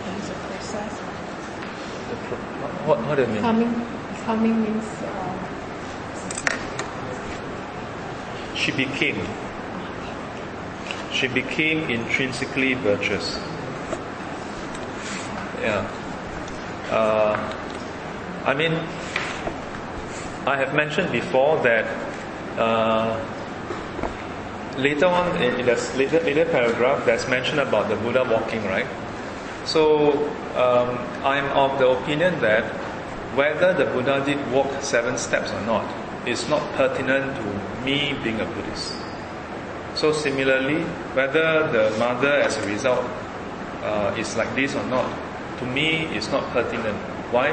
[0.07, 0.95] and it's a process.
[0.95, 1.03] The
[1.91, 1.98] pro-
[2.87, 3.37] What, what do you mean?
[3.37, 5.35] Becoming, becoming means uh,
[8.55, 9.21] She became.
[11.13, 13.37] She became intrinsically virtuous.
[15.61, 15.87] Yeah.
[16.91, 17.37] Uh,
[18.45, 18.73] I mean,
[20.47, 21.87] I have mentioned before that
[22.59, 23.19] uh,
[24.77, 28.65] later on in, in the s- later, later paragraph, there's mention about the Buddha walking,
[28.65, 28.87] right?
[29.69, 30.13] So
[30.57, 32.65] um, I'm of the opinion that
[33.37, 35.85] whether the Buddha did walk seven steps or not
[36.27, 38.95] is not pertinent to me being a Buddhist.
[39.95, 43.05] So similarly, whether the mother as a result
[43.83, 45.05] uh, is like this or not,
[45.59, 46.97] to me is not pertinent.
[47.31, 47.53] Why?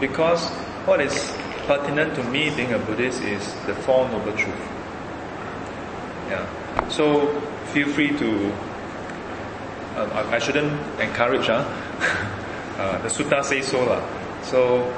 [0.00, 0.50] Because
[0.84, 1.32] what is
[1.66, 4.68] pertinent to me being a Buddhist is the Four Noble Truths.
[6.28, 6.88] Yeah.
[6.90, 7.40] So
[7.72, 8.52] feel free to.
[9.94, 11.62] Uh, I shouldn't encourage, huh?
[12.78, 14.02] uh, the sutta says so, lah.
[14.42, 14.90] So,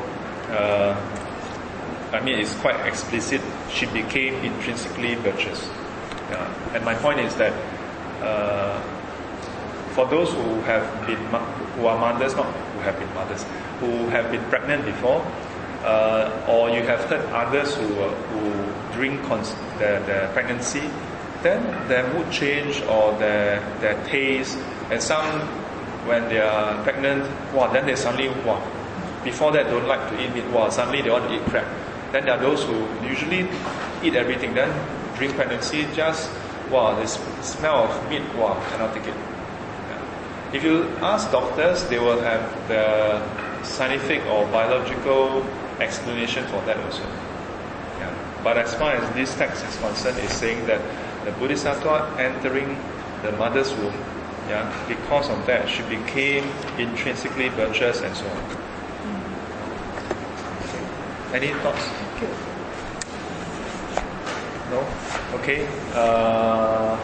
[0.51, 0.97] uh,
[2.13, 3.43] I mean, it's quite explicit.
[3.71, 5.69] She became intrinsically virtuous.
[6.31, 6.75] Yeah.
[6.75, 7.53] And my point is that
[8.23, 8.81] uh,
[9.93, 11.21] for those who have been
[11.77, 13.45] who are mothers, not who have been mothers,
[13.81, 15.21] who have been pregnant before,
[15.85, 20.91] uh, or you have heard others who uh, who during cons- their, their pregnancy,
[21.43, 24.59] then their mood change or their their taste,
[24.91, 25.41] and some
[26.07, 28.63] when they are pregnant, wow, then they suddenly wow,
[29.25, 31.67] before that don't like to eat meat, wow, suddenly they want to eat crab.
[32.13, 33.49] Then there are those who usually
[34.03, 34.71] eat everything, then
[35.17, 36.31] during pregnancy just,
[36.71, 39.15] wow, the smell of meat, wow, cannot take it.
[40.53, 43.21] If you ask doctors, they will have the
[43.65, 45.45] scientific or biological
[45.81, 47.03] explanation for that also.
[47.99, 48.15] Yeah.
[48.45, 50.81] But as far as this text is concerned, it's saying that
[51.25, 52.79] the Bodhisattva entering
[53.23, 53.93] the mother's womb,
[54.49, 56.45] yeah, because of that, she became
[56.79, 58.43] intrinsically virtuous and so on.
[61.35, 61.89] Any thoughts?
[64.71, 64.87] No?
[65.39, 65.67] Okay.
[65.95, 66.99] Uh,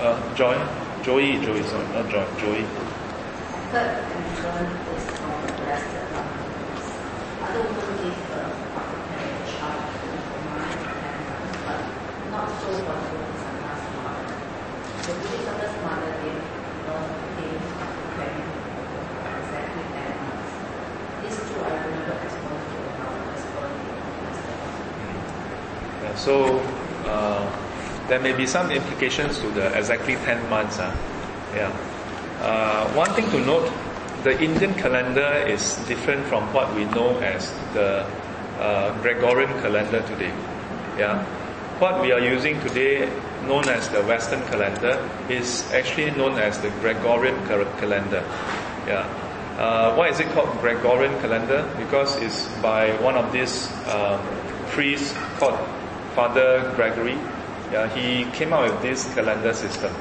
[0.00, 0.56] uh, Joy?
[1.02, 2.64] Joey, Joey, sorry, not Joy, Joey.
[3.72, 6.86] Third and learn is from the blessed mothers.
[7.42, 11.80] Other women give birth after having a child for nine or ten months, but
[12.30, 14.30] not so for the Bodhisattva's mother.
[15.02, 16.44] The Bodhisattva's mother gave
[16.86, 18.46] birth to him after having
[19.42, 20.52] exactly ten months.
[21.24, 24.54] These two I remember as most to the mother's birthday of Master
[26.04, 26.60] Yeah, so
[27.06, 27.42] uh,
[28.08, 30.78] there may be some implications to the exactly 10 months.
[30.78, 30.94] Uh,
[31.54, 31.68] yeah.
[32.40, 33.70] Uh, one thing to note,
[34.22, 38.06] the Indian calendar is different from what we know as the
[38.60, 40.32] uh, Gregorian calendar today.
[40.96, 41.24] Yeah.
[41.80, 43.10] What we are using today,
[43.46, 48.22] known as the Western calendar, is actually known as the Gregorian calendar.
[48.86, 49.02] Yeah.
[49.58, 51.68] Uh, why is it called Gregorian calendar?
[51.78, 54.20] Because it's by one of these um,
[54.70, 55.58] priests called
[56.14, 57.16] Father Gregory.
[57.72, 59.92] Yeah, he came out with this calendar system.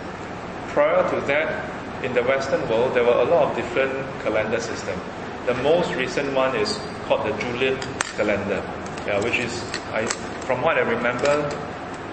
[0.69, 3.93] Prior to that, in the Western world, there were a lot of different
[4.23, 5.01] calendar systems.
[5.45, 7.77] The most recent one is called the Julian
[8.15, 8.61] calendar,
[9.05, 9.63] yeah, which is,
[9.93, 10.05] I,
[10.45, 11.49] from what I remember,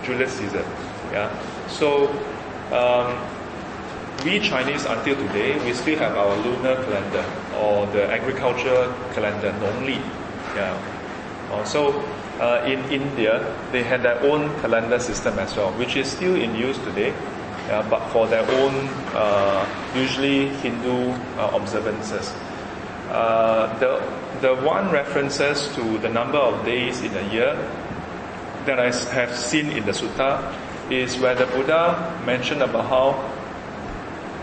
[0.03, 0.65] Julius Caesar.
[1.13, 1.29] Yeah.
[1.69, 2.09] So,
[2.73, 3.19] um,
[4.25, 7.25] we Chinese until today, we still have our lunar calendar
[7.57, 10.01] or the agriculture calendar, Nongli.
[10.55, 10.77] Yeah.
[11.51, 12.05] Uh, so,
[12.41, 13.43] uh, in India,
[13.73, 17.13] they had their own calendar system as well, which is still in use today,
[17.67, 22.33] yeah, but for their own, uh, usually Hindu uh, observances.
[23.11, 24.01] Uh, the,
[24.41, 27.55] the one references to the number of days in a year
[28.67, 30.55] that I have seen in the sutta
[30.91, 33.31] is where the Buddha mentioned about how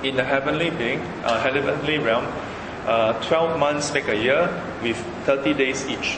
[0.04, 2.26] in the heavenly being, uh, heavenly realm,
[2.86, 4.50] uh, 12 months make a year
[4.84, 6.18] with 30 days each.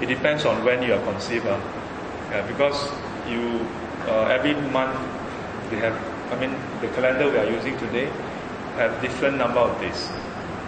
[0.00, 1.46] it depends on when you are conceived.
[1.46, 1.60] Uh.
[2.30, 2.90] Yeah, because
[3.28, 3.66] you
[4.06, 4.98] uh, every month
[5.70, 5.94] they have
[6.32, 8.10] I mean the calendar we are using today
[8.76, 10.08] have different number of days.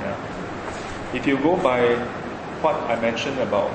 [0.03, 0.31] Yeah.
[1.14, 1.97] If you go by
[2.64, 3.70] what I mentioned about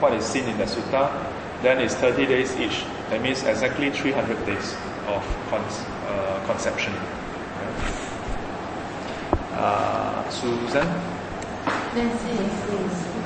[0.00, 1.12] what is seen in the sutta,
[1.60, 2.84] then it's 30 days each.
[3.10, 4.72] That means exactly 300 days
[5.06, 5.20] of
[5.50, 5.60] con-
[6.08, 6.94] uh, conception.
[9.52, 10.88] Uh, Susan?
[11.92, 12.32] Nancy.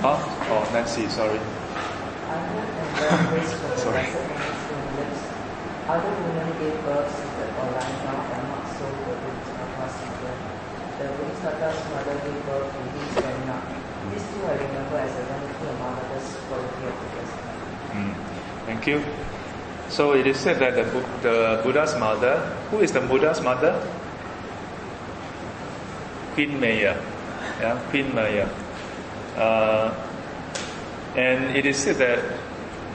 [0.03, 0.19] Huh?
[0.51, 1.39] Oh, Nancy, sorry.
[3.79, 4.07] Sorry.
[5.87, 10.85] Other women gave birth seated or lying down and not so the Bodhisattva's mother.
[12.47, 12.73] Birth.
[14.11, 15.75] These two I remember as a wonderful
[16.49, 17.97] quality of the.
[17.97, 18.15] Mm.
[18.67, 19.05] Thank you.
[19.89, 20.85] So it is said that the,
[21.23, 22.39] the Buddha's mother,
[22.71, 23.87] who is the Buddha's mother?
[26.33, 26.97] Queen Maya.
[27.61, 28.49] Yeah, Queen Maya.
[29.37, 29.95] Uh,
[31.17, 32.25] and it is said that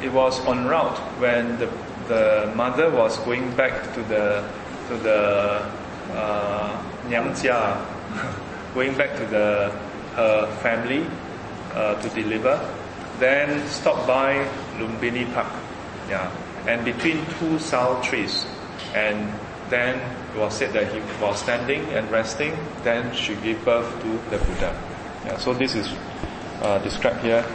[0.03, 1.69] it was en route when the,
[2.07, 4.43] the mother was going back to the
[4.87, 5.63] to the
[6.13, 6.83] uh,
[8.73, 9.71] going back to the
[10.15, 11.05] her family
[11.73, 12.59] uh, to deliver,
[13.19, 15.51] then stopped by Lumbini Park,
[16.09, 16.31] yeah,
[16.67, 18.45] and between two sal trees,
[18.95, 19.31] and
[19.69, 19.99] then
[20.33, 22.57] it was said that he was standing and resting.
[22.83, 24.75] Then she gave birth to the Buddha.
[25.25, 25.87] Yeah, so this is
[26.61, 27.45] uh, described here.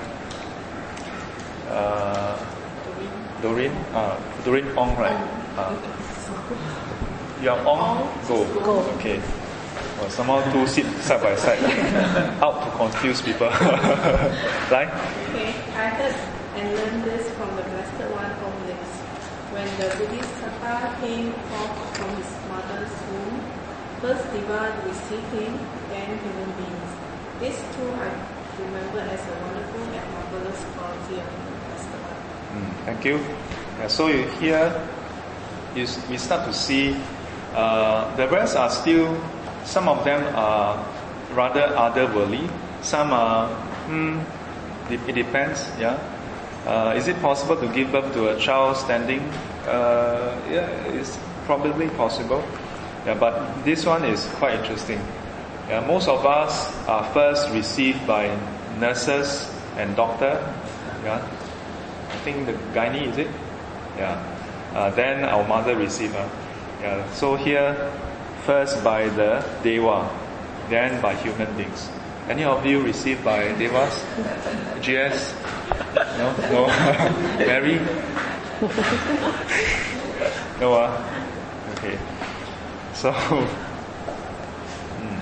[1.68, 2.38] Uh,
[3.42, 5.20] Doreen, uh, Doreen Ong, right?
[5.56, 5.76] Uh,
[7.42, 8.08] you are Ong?
[8.28, 8.44] Go.
[8.64, 8.80] Go.
[8.96, 9.20] Okay.
[9.98, 11.62] Well, somehow two sit side by side,
[12.42, 13.46] out to confuse people.
[14.74, 14.90] right?
[15.30, 16.16] Okay, I heard
[16.56, 18.90] and learned this from the Blessed One Omnis.
[19.54, 23.38] When the Bodhisattva came forth from his mother's womb,
[24.00, 25.58] first Deva received him,
[25.88, 26.90] then human beings.
[27.40, 28.10] These two I
[28.58, 32.62] remember as a wonderful and marvelous quality of the Blessed One.
[32.62, 33.18] Mm, thank you.
[33.78, 34.70] Yeah, so you here,
[35.74, 36.96] you, we start to see
[37.54, 39.14] uh, the rest are still,
[39.64, 40.84] some of them are
[41.32, 42.48] rather otherworldly,
[42.82, 43.48] some are,
[43.86, 44.20] hmm,
[44.92, 45.98] it, depends, yeah.
[46.66, 49.20] Uh, is it possible to give birth to a child standing?
[49.66, 52.42] Uh, yeah, it's probably possible.
[53.06, 55.00] Yeah, but this one is quite interesting.
[55.68, 58.34] Yeah, most of us are first received by
[58.78, 60.40] nurses and doctor.
[61.04, 61.20] Yeah,
[62.10, 63.28] I think the gynae is it?
[63.96, 64.20] Yeah.
[64.74, 66.30] Uh, then our mother received her.
[66.80, 67.12] Yeah.
[67.12, 67.92] So here,
[68.44, 70.08] first by the deva,
[70.68, 71.88] then by human beings.
[72.28, 73.94] Any of you received by devas?
[74.80, 75.34] GS?
[76.16, 76.66] No, no.
[77.40, 77.80] Mary?
[80.60, 80.72] no.
[80.72, 80.92] Uh?
[81.76, 81.98] Okay.
[82.94, 83.12] So.
[85.00, 85.18] hmm.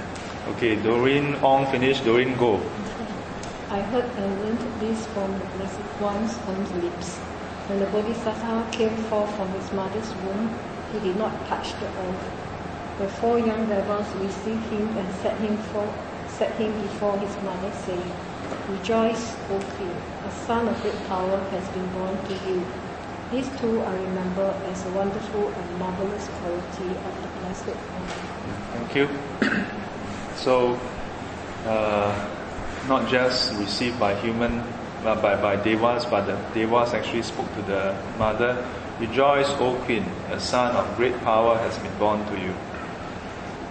[0.53, 2.05] Okay, Doreen Ong finished.
[2.05, 2.61] Doreen go.
[3.71, 7.19] I heard and learned this from the Blessed One's own lips.
[7.67, 10.55] When the Bodhisattva came forth from his mother's womb,
[10.93, 12.52] he did not touch the earth.
[12.99, 15.87] The four young devas received him and set him, for,
[16.29, 18.13] set him before his mother, saying,
[18.69, 19.97] Rejoice, O Queen,
[20.27, 22.65] a son of great power has been born to you.
[23.33, 28.07] These two I remember as a wonderful and marvelous quality of the Blessed One.
[28.77, 29.09] Thank you.
[30.37, 30.79] So,
[31.67, 32.13] uh,
[32.89, 34.61] not just received by human,
[35.05, 38.65] uh, by, by devas, but the devas actually spoke to the mother.
[39.01, 42.55] Rejoice, O queen, a son of great power has been born to you.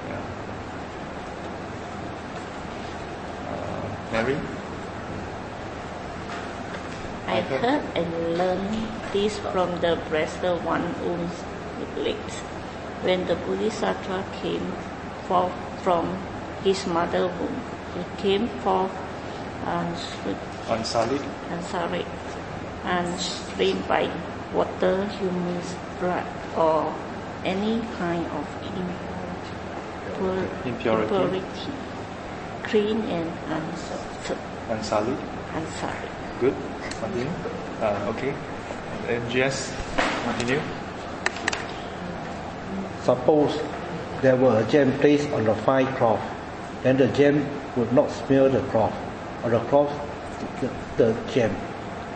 [0.10, 0.22] Yeah.
[3.48, 4.38] Uh, Mary?
[7.52, 11.36] And learned this from the Blessed One owns
[11.98, 12.40] lips.
[13.03, 14.72] When the Bodhisattva came
[15.28, 15.52] forth
[15.84, 16.18] from
[16.64, 17.61] his mother womb,
[17.94, 18.91] he came forth
[19.65, 21.22] Unsullied?
[21.49, 22.06] unsullied
[22.86, 24.10] and streamed by
[24.53, 26.26] water, human's blood,
[26.56, 26.94] or
[27.44, 28.45] any kind of
[30.15, 31.15] impur- Impurity.
[31.15, 31.73] impurity,
[32.64, 34.40] clean and unsullied.
[34.69, 35.18] Unsullied?
[35.53, 36.10] unsullied.
[36.41, 36.55] Good.
[36.99, 37.30] Continue.
[37.80, 38.34] Uh, okay.
[39.07, 39.72] And GS,
[40.23, 40.59] continue.
[43.03, 43.61] Suppose
[44.23, 46.19] there were a gem placed on the fine cloth,
[46.81, 47.45] then the gem
[47.76, 48.93] would not smear the cloth,
[49.43, 49.93] or the cloth
[50.61, 51.51] the, the gem.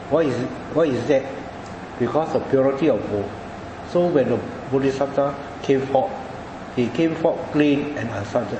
[0.10, 0.35] Why is
[0.73, 1.23] why is that?
[1.99, 3.30] Because of purity of both.
[3.91, 4.38] So when the
[4.72, 6.11] Bodhisattva came forth,
[6.76, 8.60] he came forth clean and unsullied.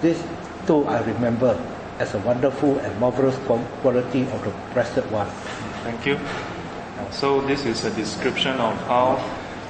[0.00, 0.24] This
[0.66, 1.60] too I remember
[1.98, 3.36] as a wonderful and marvelous
[3.82, 5.28] quality of the Blessed One.
[5.84, 6.18] Thank you.
[7.10, 9.16] So this is a description of how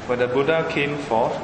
[0.07, 1.37] when the Buddha came forth,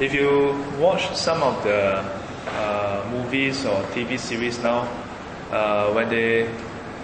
[0.00, 2.04] if you watch some of the
[2.48, 4.88] uh, movies or TV series now,
[5.50, 6.50] uh, when they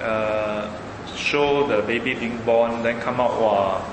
[0.00, 0.70] uh,
[1.16, 3.84] show the baby being born, then come out, wow,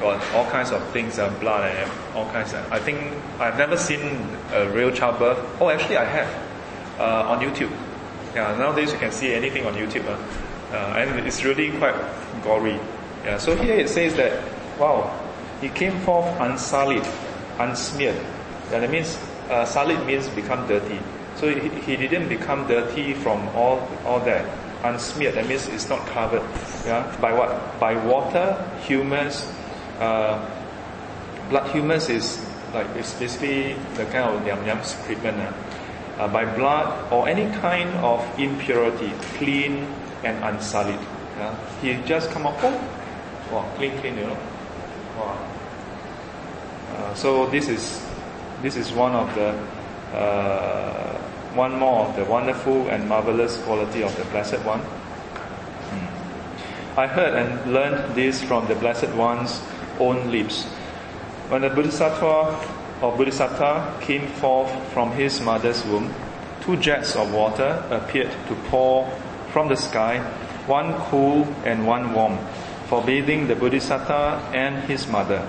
[0.00, 2.72] got all kinds of things, uh, blood and all kinds of.
[2.72, 5.38] I think I've never seen a real childbirth.
[5.60, 6.28] Oh, actually, I have
[7.00, 7.72] uh, on YouTube.
[8.38, 10.14] Yeah, nowadays you can see anything on YouTube, uh,
[10.70, 11.96] uh, and it's really quite
[12.44, 12.78] gory.
[13.24, 14.30] Yeah, so here it says that,
[14.78, 15.10] wow,
[15.60, 17.02] he came forth unsullied,
[17.58, 18.14] unsmeared.
[18.70, 19.18] Yeah, that means
[19.50, 21.00] uh, sullied means become dirty.
[21.34, 24.46] So he, he didn't become dirty from all all that.
[24.84, 26.46] Unsmeared, that means it's not covered.
[26.86, 27.58] Yeah, by what?
[27.80, 28.54] By water,
[28.86, 29.52] humus,
[29.98, 30.38] uh,
[31.50, 32.38] blood humus is
[32.72, 35.42] like it's basically the kind of yam yam treatment.
[35.42, 35.52] Uh,
[36.18, 39.86] uh, by blood or any kind of impurity, clean
[40.24, 41.00] and unsullied.
[41.38, 41.54] Yeah?
[41.80, 42.72] He just come up, oh,
[43.52, 44.38] wow, clean, clean, you know.
[45.18, 45.38] Wow.
[46.96, 48.04] Uh, so this is
[48.62, 49.50] this is one of the
[50.16, 51.18] uh,
[51.54, 54.80] one more of the wonderful and marvelous quality of the Blessed One.
[54.80, 57.00] Hmm.
[57.00, 59.60] I heard and learned this from the Blessed One's
[60.00, 60.64] own lips.
[61.50, 66.12] When the Bodhisattva or Bodhisattva came forth from his mother's womb,
[66.60, 69.08] two jets of water appeared to pour
[69.52, 70.18] from the sky,
[70.66, 72.38] one cool and one warm,
[72.86, 75.46] for bathing the Bodhisattva and his mother.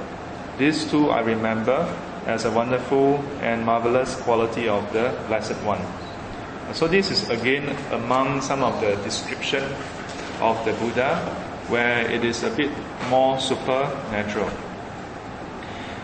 [0.58, 1.88] These two I remember
[2.26, 5.82] as a wonderful and marvelous quality of the Blessed One.
[6.74, 9.64] So this is again among some of the description
[10.42, 11.18] of the Buddha
[11.68, 12.72] where it is a bit
[13.10, 14.52] more supernatural.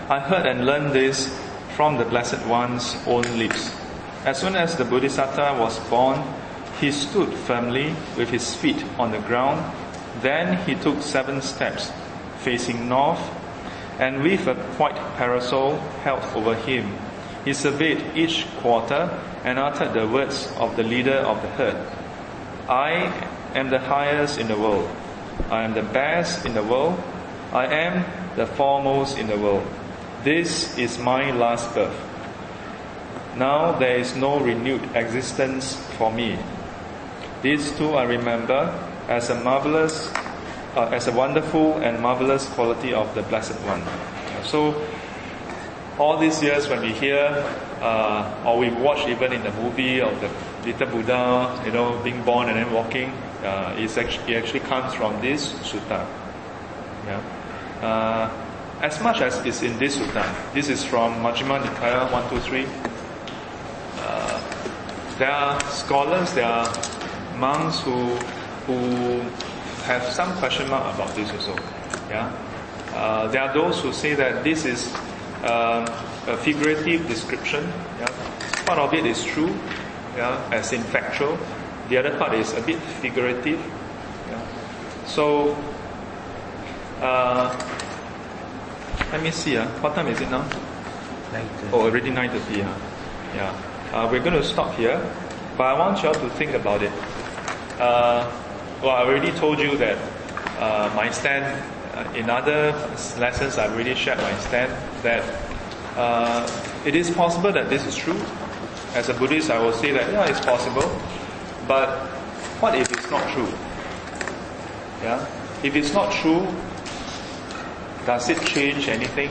[0.07, 1.35] I heard and learned this
[1.75, 3.75] from the Blessed One's own lips.
[4.23, 6.21] As soon as the Bodhisattva was born,
[6.79, 9.65] he stood firmly with his feet on the ground.
[10.21, 11.91] Then he took seven steps,
[12.37, 13.19] facing north,
[13.99, 16.97] and with a white parasol held over him,
[17.45, 19.09] he surveyed each quarter
[19.43, 21.77] and uttered the words of the leader of the herd.
[22.67, 23.13] I
[23.53, 24.89] am the highest in the world.
[25.51, 27.01] I am the best in the world.
[27.53, 28.03] I am
[28.35, 29.65] the foremost in the world.
[30.25, 31.93] This is my last birth.
[33.37, 36.39] Now there is no renewed existence for me.
[37.43, 38.73] These two I remember
[39.07, 40.11] as a marvelous,
[40.75, 43.83] uh, as a wonderful and marvelous quality of the Blessed One.
[44.43, 44.73] So,
[45.99, 47.45] all these years when we hear
[47.81, 50.31] uh, or we watch even in the movie of the
[50.65, 53.11] little Buddha, you know, being born and then walking,
[53.43, 56.03] uh, actually, it actually comes from this sutta.
[57.05, 57.21] Yeah.
[57.83, 58.44] Uh,
[58.81, 62.65] as much as is in this sutta, this is from Majjhima Nikaya 123.
[63.97, 66.67] Uh, there are scholars, there are
[67.37, 68.15] monks who
[68.67, 69.21] who
[69.85, 71.55] have some question mark about this also.
[72.09, 72.33] Yeah.
[72.93, 74.93] Uh, there are those who say that this is
[75.43, 75.85] uh,
[76.27, 77.63] a figurative description.
[77.99, 78.07] Yeah.
[78.65, 79.53] Part of it is true,
[80.17, 81.37] yeah, as in factual.
[81.89, 83.59] The other part is a bit figurative.
[84.29, 84.41] Yeah.
[85.05, 85.55] So,
[87.01, 87.53] uh,
[89.11, 89.57] let me see.
[89.57, 90.47] Uh, what time is it now?
[91.73, 92.65] Oh, already 9.30.
[92.65, 92.79] Uh.
[93.35, 93.91] Yeah.
[93.93, 94.99] Uh, we're going to stop here,
[95.57, 96.91] but I want you all to think about it.
[97.79, 98.29] Uh,
[98.81, 99.97] well, I already told you that
[100.59, 101.45] uh, my stand
[101.93, 102.71] uh, in other
[103.19, 104.71] lessons, I've already shared my stand
[105.03, 105.23] that
[105.97, 106.45] uh,
[106.85, 108.19] it is possible that this is true.
[108.93, 110.83] As a Buddhist, I will say that yeah, it's possible.
[111.67, 112.07] But
[112.61, 113.47] what if it's not true?
[115.01, 115.25] Yeah,
[115.63, 116.47] if it's not true,
[118.05, 119.29] does it change anything?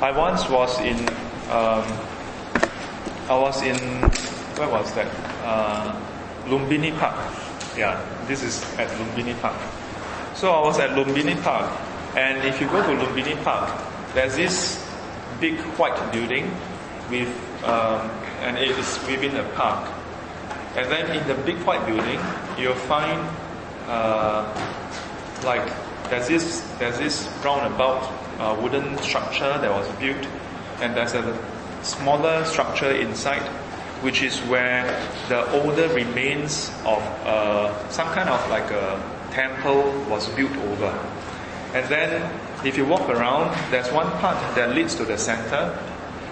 [0.00, 0.98] I once was in,
[1.50, 1.86] um,
[3.30, 3.76] I was in,
[4.58, 5.06] where was that?
[5.44, 5.94] Uh,
[6.46, 7.14] Lumbini Park.
[7.76, 9.56] Yeah, this is at Lumbini Park.
[10.34, 11.70] So I was at Lumbini Park,
[12.16, 13.70] and if you go to Lumbini Park,
[14.14, 14.84] there's this
[15.40, 16.50] big white building
[17.10, 17.28] with,
[17.64, 18.10] um,
[18.40, 19.90] and it is within a park.
[20.76, 22.20] And then in the big white building,
[22.58, 23.20] you'll find
[23.88, 24.46] uh,
[25.44, 25.68] like
[26.10, 28.02] there's this there's this roundabout
[28.38, 30.26] uh, wooden structure that was built,
[30.80, 31.38] and there's a
[31.82, 33.46] smaller structure inside,
[34.02, 34.84] which is where
[35.28, 39.00] the older remains of uh, some kind of like a
[39.32, 40.92] temple was built over.
[41.74, 45.78] And then if you walk around, there's one part that leads to the center.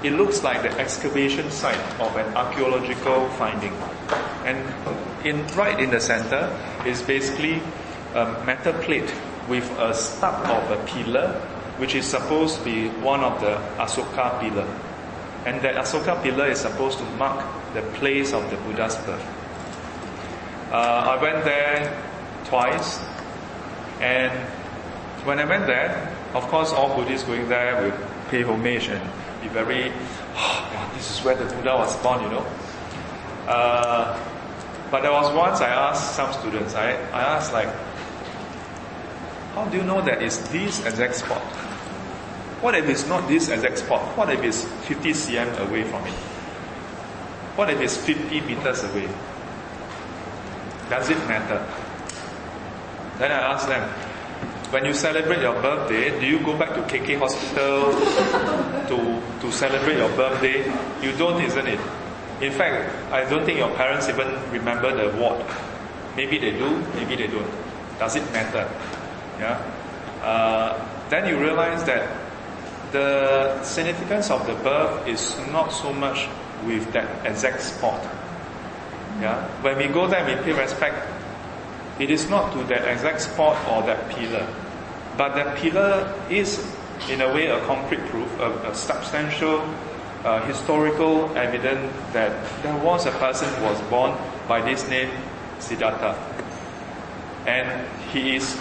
[0.03, 3.73] It looks like the excavation site of an archaeological finding.
[4.45, 4.59] And
[5.27, 6.51] in right in the center
[6.87, 7.61] is basically
[8.15, 9.13] a metal plate
[9.49, 11.33] with a stub of a pillar,
[11.79, 14.67] which is supposed to be one of the Asoka pillar.
[15.45, 17.45] And that Asoka pillar is supposed to mark
[17.75, 19.25] the place of the Buddha's birth.
[20.73, 22.03] Uh, I went there
[22.47, 22.99] twice,
[24.01, 24.33] and
[25.25, 27.99] when I went there, of course, all Buddhists going there will
[28.29, 29.03] pay homage and
[29.41, 29.93] be very,
[30.35, 32.47] oh, this is where the Buddha was born, you know.
[33.47, 34.19] Uh,
[34.91, 37.69] but there was once I asked some students, I, I asked like,
[39.57, 41.41] how do you know that it's this exact spot?
[42.61, 44.05] What if it's not this exact spot?
[44.15, 46.13] What if it's 50 cm away from it?
[47.57, 49.09] What if it's 50 meters away?
[50.91, 51.65] Does it matter?
[53.17, 53.89] Then I ask them,
[54.73, 57.93] when you celebrate your birthday, do you go back to KK hospital
[58.93, 60.67] to, to celebrate your birthday?
[61.01, 61.81] You don't, isn't it?
[62.43, 65.43] In fact, I don't think your parents even remember the ward.
[66.15, 67.51] Maybe they do, maybe they don't.
[67.99, 68.69] Does it matter?
[69.39, 69.61] Yeah.
[70.23, 72.09] Uh, then you realize that
[72.93, 76.29] the significance of the birth is not so much
[76.67, 78.01] with that exact spot.
[79.21, 79.47] Yeah.
[79.63, 80.97] When we go there, we pay respect.
[81.99, 84.47] It is not to that exact spot or that pillar,
[85.17, 86.61] but that pillar is,
[87.09, 89.63] in a way, a concrete proof, a, a substantial
[90.25, 92.33] uh, historical evidence that
[92.63, 94.13] there was a person who was born
[94.49, 95.11] by this name,
[95.59, 96.15] Siddhartha,
[97.47, 98.59] and he is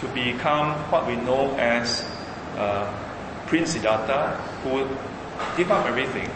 [0.00, 2.04] to become what we know as
[2.56, 2.90] uh,
[3.46, 4.88] Prince Siddhartha, who
[5.56, 6.28] give up everything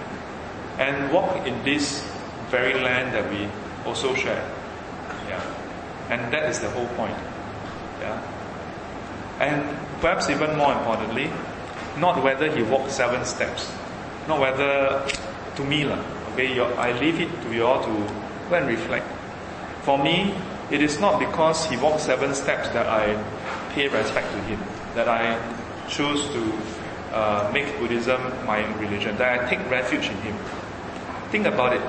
[0.79, 2.05] and walk in this
[2.51, 3.49] very land that we
[3.87, 4.45] also share.
[5.29, 5.41] Yeah.
[6.11, 7.17] And that is the whole point.
[8.01, 8.21] Yeah.
[9.41, 9.65] And
[10.01, 11.31] perhaps even more importantly,
[11.99, 13.71] not whether he walked seven steps,
[14.29, 15.07] not whether
[15.57, 16.03] to me lah.
[16.33, 17.95] Okay, I leave it to you all to
[18.51, 19.07] go and reflect.
[19.83, 20.35] For me,
[20.71, 23.15] it is not because he walked seven steps that I
[23.75, 24.61] pay respect to him,
[24.95, 25.39] that I
[25.89, 26.53] choose to
[27.13, 30.37] uh, make Buddhism my religion, that I take refuge in him.
[31.31, 31.83] think about it.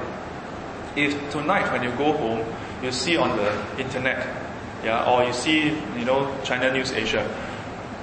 [0.95, 2.41] If tonight when you go home,
[2.81, 4.25] you see on the internet,
[4.83, 7.25] yeah, or you see, you know, Channel NewsAsia,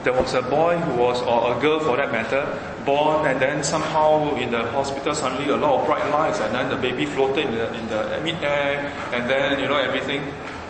[0.05, 2.47] there was a boy who was, or a girl for that matter,
[2.85, 6.69] born and then somehow in the hospital suddenly a lot of bright lights and then
[6.69, 10.23] the baby floated in the, in the mid-air and then, you know, everything.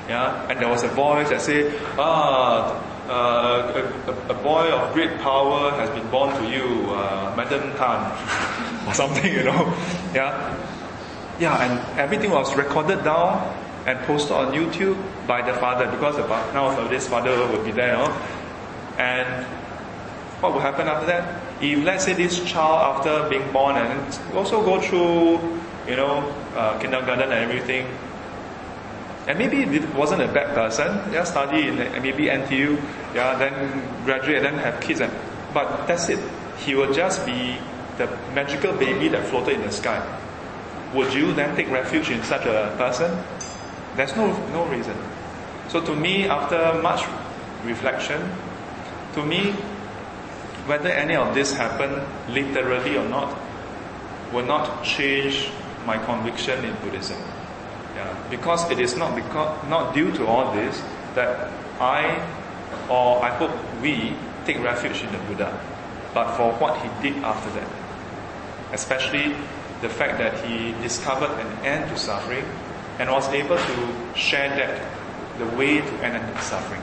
[0.09, 2.77] Yeah, and there was a voice that said, ah,
[3.13, 8.01] uh, a, a, boy of great power has been born to you, uh, Madam Tan,
[8.89, 9.69] or something, you know.
[10.15, 10.57] Yeah,
[11.39, 13.37] yeah, and everything was recorded down
[13.87, 17.93] and posted on YouTube by the father because the, now this father would be there,
[17.93, 18.13] you know?
[18.99, 19.45] and
[20.41, 21.43] what will happen after that?
[21.63, 25.39] If let's say this child after being born and also go through,
[25.89, 26.25] you know,
[26.57, 27.87] uh, kindergarten and everything,
[29.27, 32.81] and maybe it wasn't a bad person, yeah, study in uh, maybe NTU,
[33.15, 33.55] yeah, then
[34.05, 35.12] graduate, then have kids, and
[35.55, 36.19] but that's it.
[36.59, 37.59] He will just be
[37.99, 40.01] the magical baby that floated in the sky.
[40.94, 43.16] Would you then take refuge in such a person?
[43.97, 44.97] There's no no reason.
[45.69, 47.07] So to me, after much
[47.65, 48.20] reflection,
[49.15, 49.53] to me,
[50.66, 53.36] whether any of this happened literally or not,
[54.32, 55.51] will not change
[55.86, 57.19] my conviction in Buddhism.
[57.94, 60.82] Yeah, because it is not because not due to all this
[61.14, 62.20] that I
[62.89, 63.52] or I hope
[63.82, 64.14] we
[64.44, 65.52] take refuge in the Buddha,
[66.14, 67.69] but for what he did after that.
[68.73, 69.35] Especially
[69.82, 72.44] the fact that he discovered an end to suffering
[72.98, 74.81] and was able to share that
[75.39, 76.82] the way to end suffering.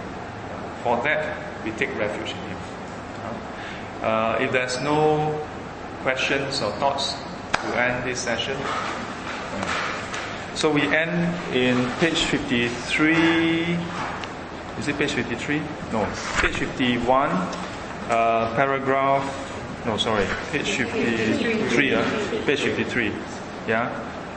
[0.84, 2.58] For that, we take refuge in him.
[4.02, 5.46] Uh, if there's no
[6.04, 7.16] questions or thoughts
[7.54, 8.58] to end this session,
[10.60, 13.14] so we end in page 53.
[14.78, 15.62] Is it page 53?
[15.94, 16.04] No,
[16.42, 19.24] page 51, uh, paragraph.
[19.86, 21.94] No, sorry, page 53.
[21.94, 22.04] Uh,
[22.46, 23.14] page 53.
[23.70, 23.88] Yeah.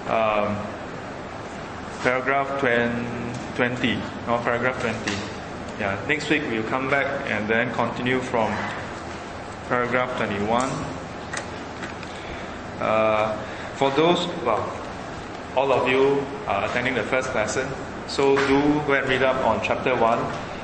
[0.06, 0.54] Um,
[2.04, 3.94] paragraph 20,
[4.28, 5.12] no, paragraph 20.
[5.80, 8.54] Yeah, next week we'll come back and then continue from
[9.66, 10.70] paragraph 21.
[12.78, 13.36] Uh,
[13.74, 14.81] for those, well,
[15.56, 17.68] all of you are attending the first lesson,
[18.08, 20.18] so do go and read up on chapter 1.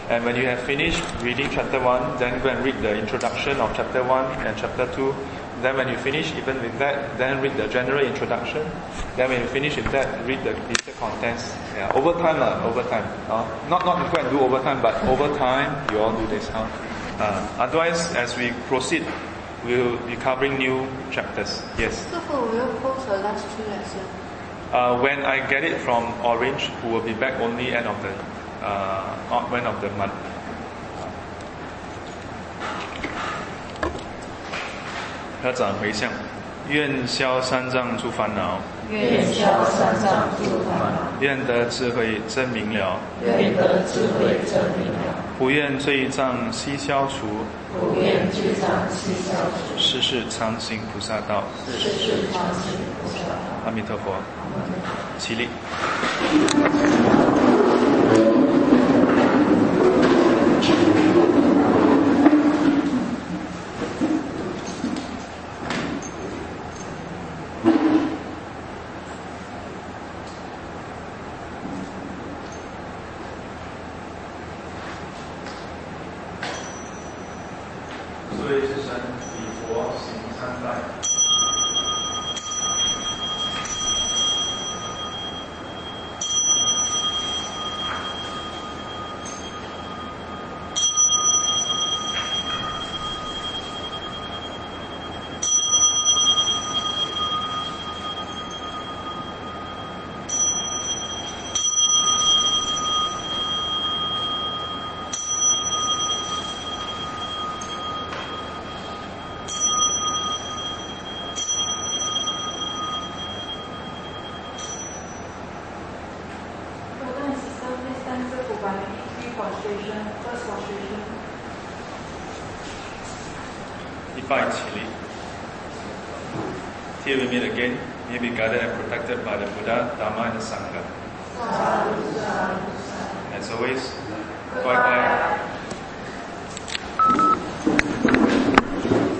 [0.08, 3.76] And when you have finished reading chapter 1, then go and read the introduction of
[3.76, 5.14] chapter 1 and chapter 2.
[5.60, 8.66] Then when you finish even with that, then read the general introduction.
[9.16, 11.52] Then when you finish with that, read the detailed contents.
[11.74, 13.04] Yeah, over time, uh, over time.
[13.28, 16.48] Uh, not not go and do over time, but over time you all do this.
[16.48, 16.66] Huh?
[17.18, 19.04] Uh, otherwise, as we proceed,
[19.64, 21.60] we'll be covering new chapters.
[21.76, 22.06] Yes.
[22.10, 24.27] So will post the last two lessons?
[24.70, 28.12] Uh, when I get it from Orange, who will be back only end of the
[28.62, 30.12] uh, end of the month.
[35.42, 36.10] 合掌回向，
[36.68, 38.58] 愿消三障诸烦恼，
[38.90, 47.26] 愿消三障诸烦恼，愿得智慧真明了，愿得智慧真明了，不愿罪障悉消除，
[47.72, 53.34] 不愿罪障悉消除，世世常行菩萨道，世世常行菩萨道。
[53.64, 54.14] 阿弥陀佛，
[55.18, 55.48] 起立。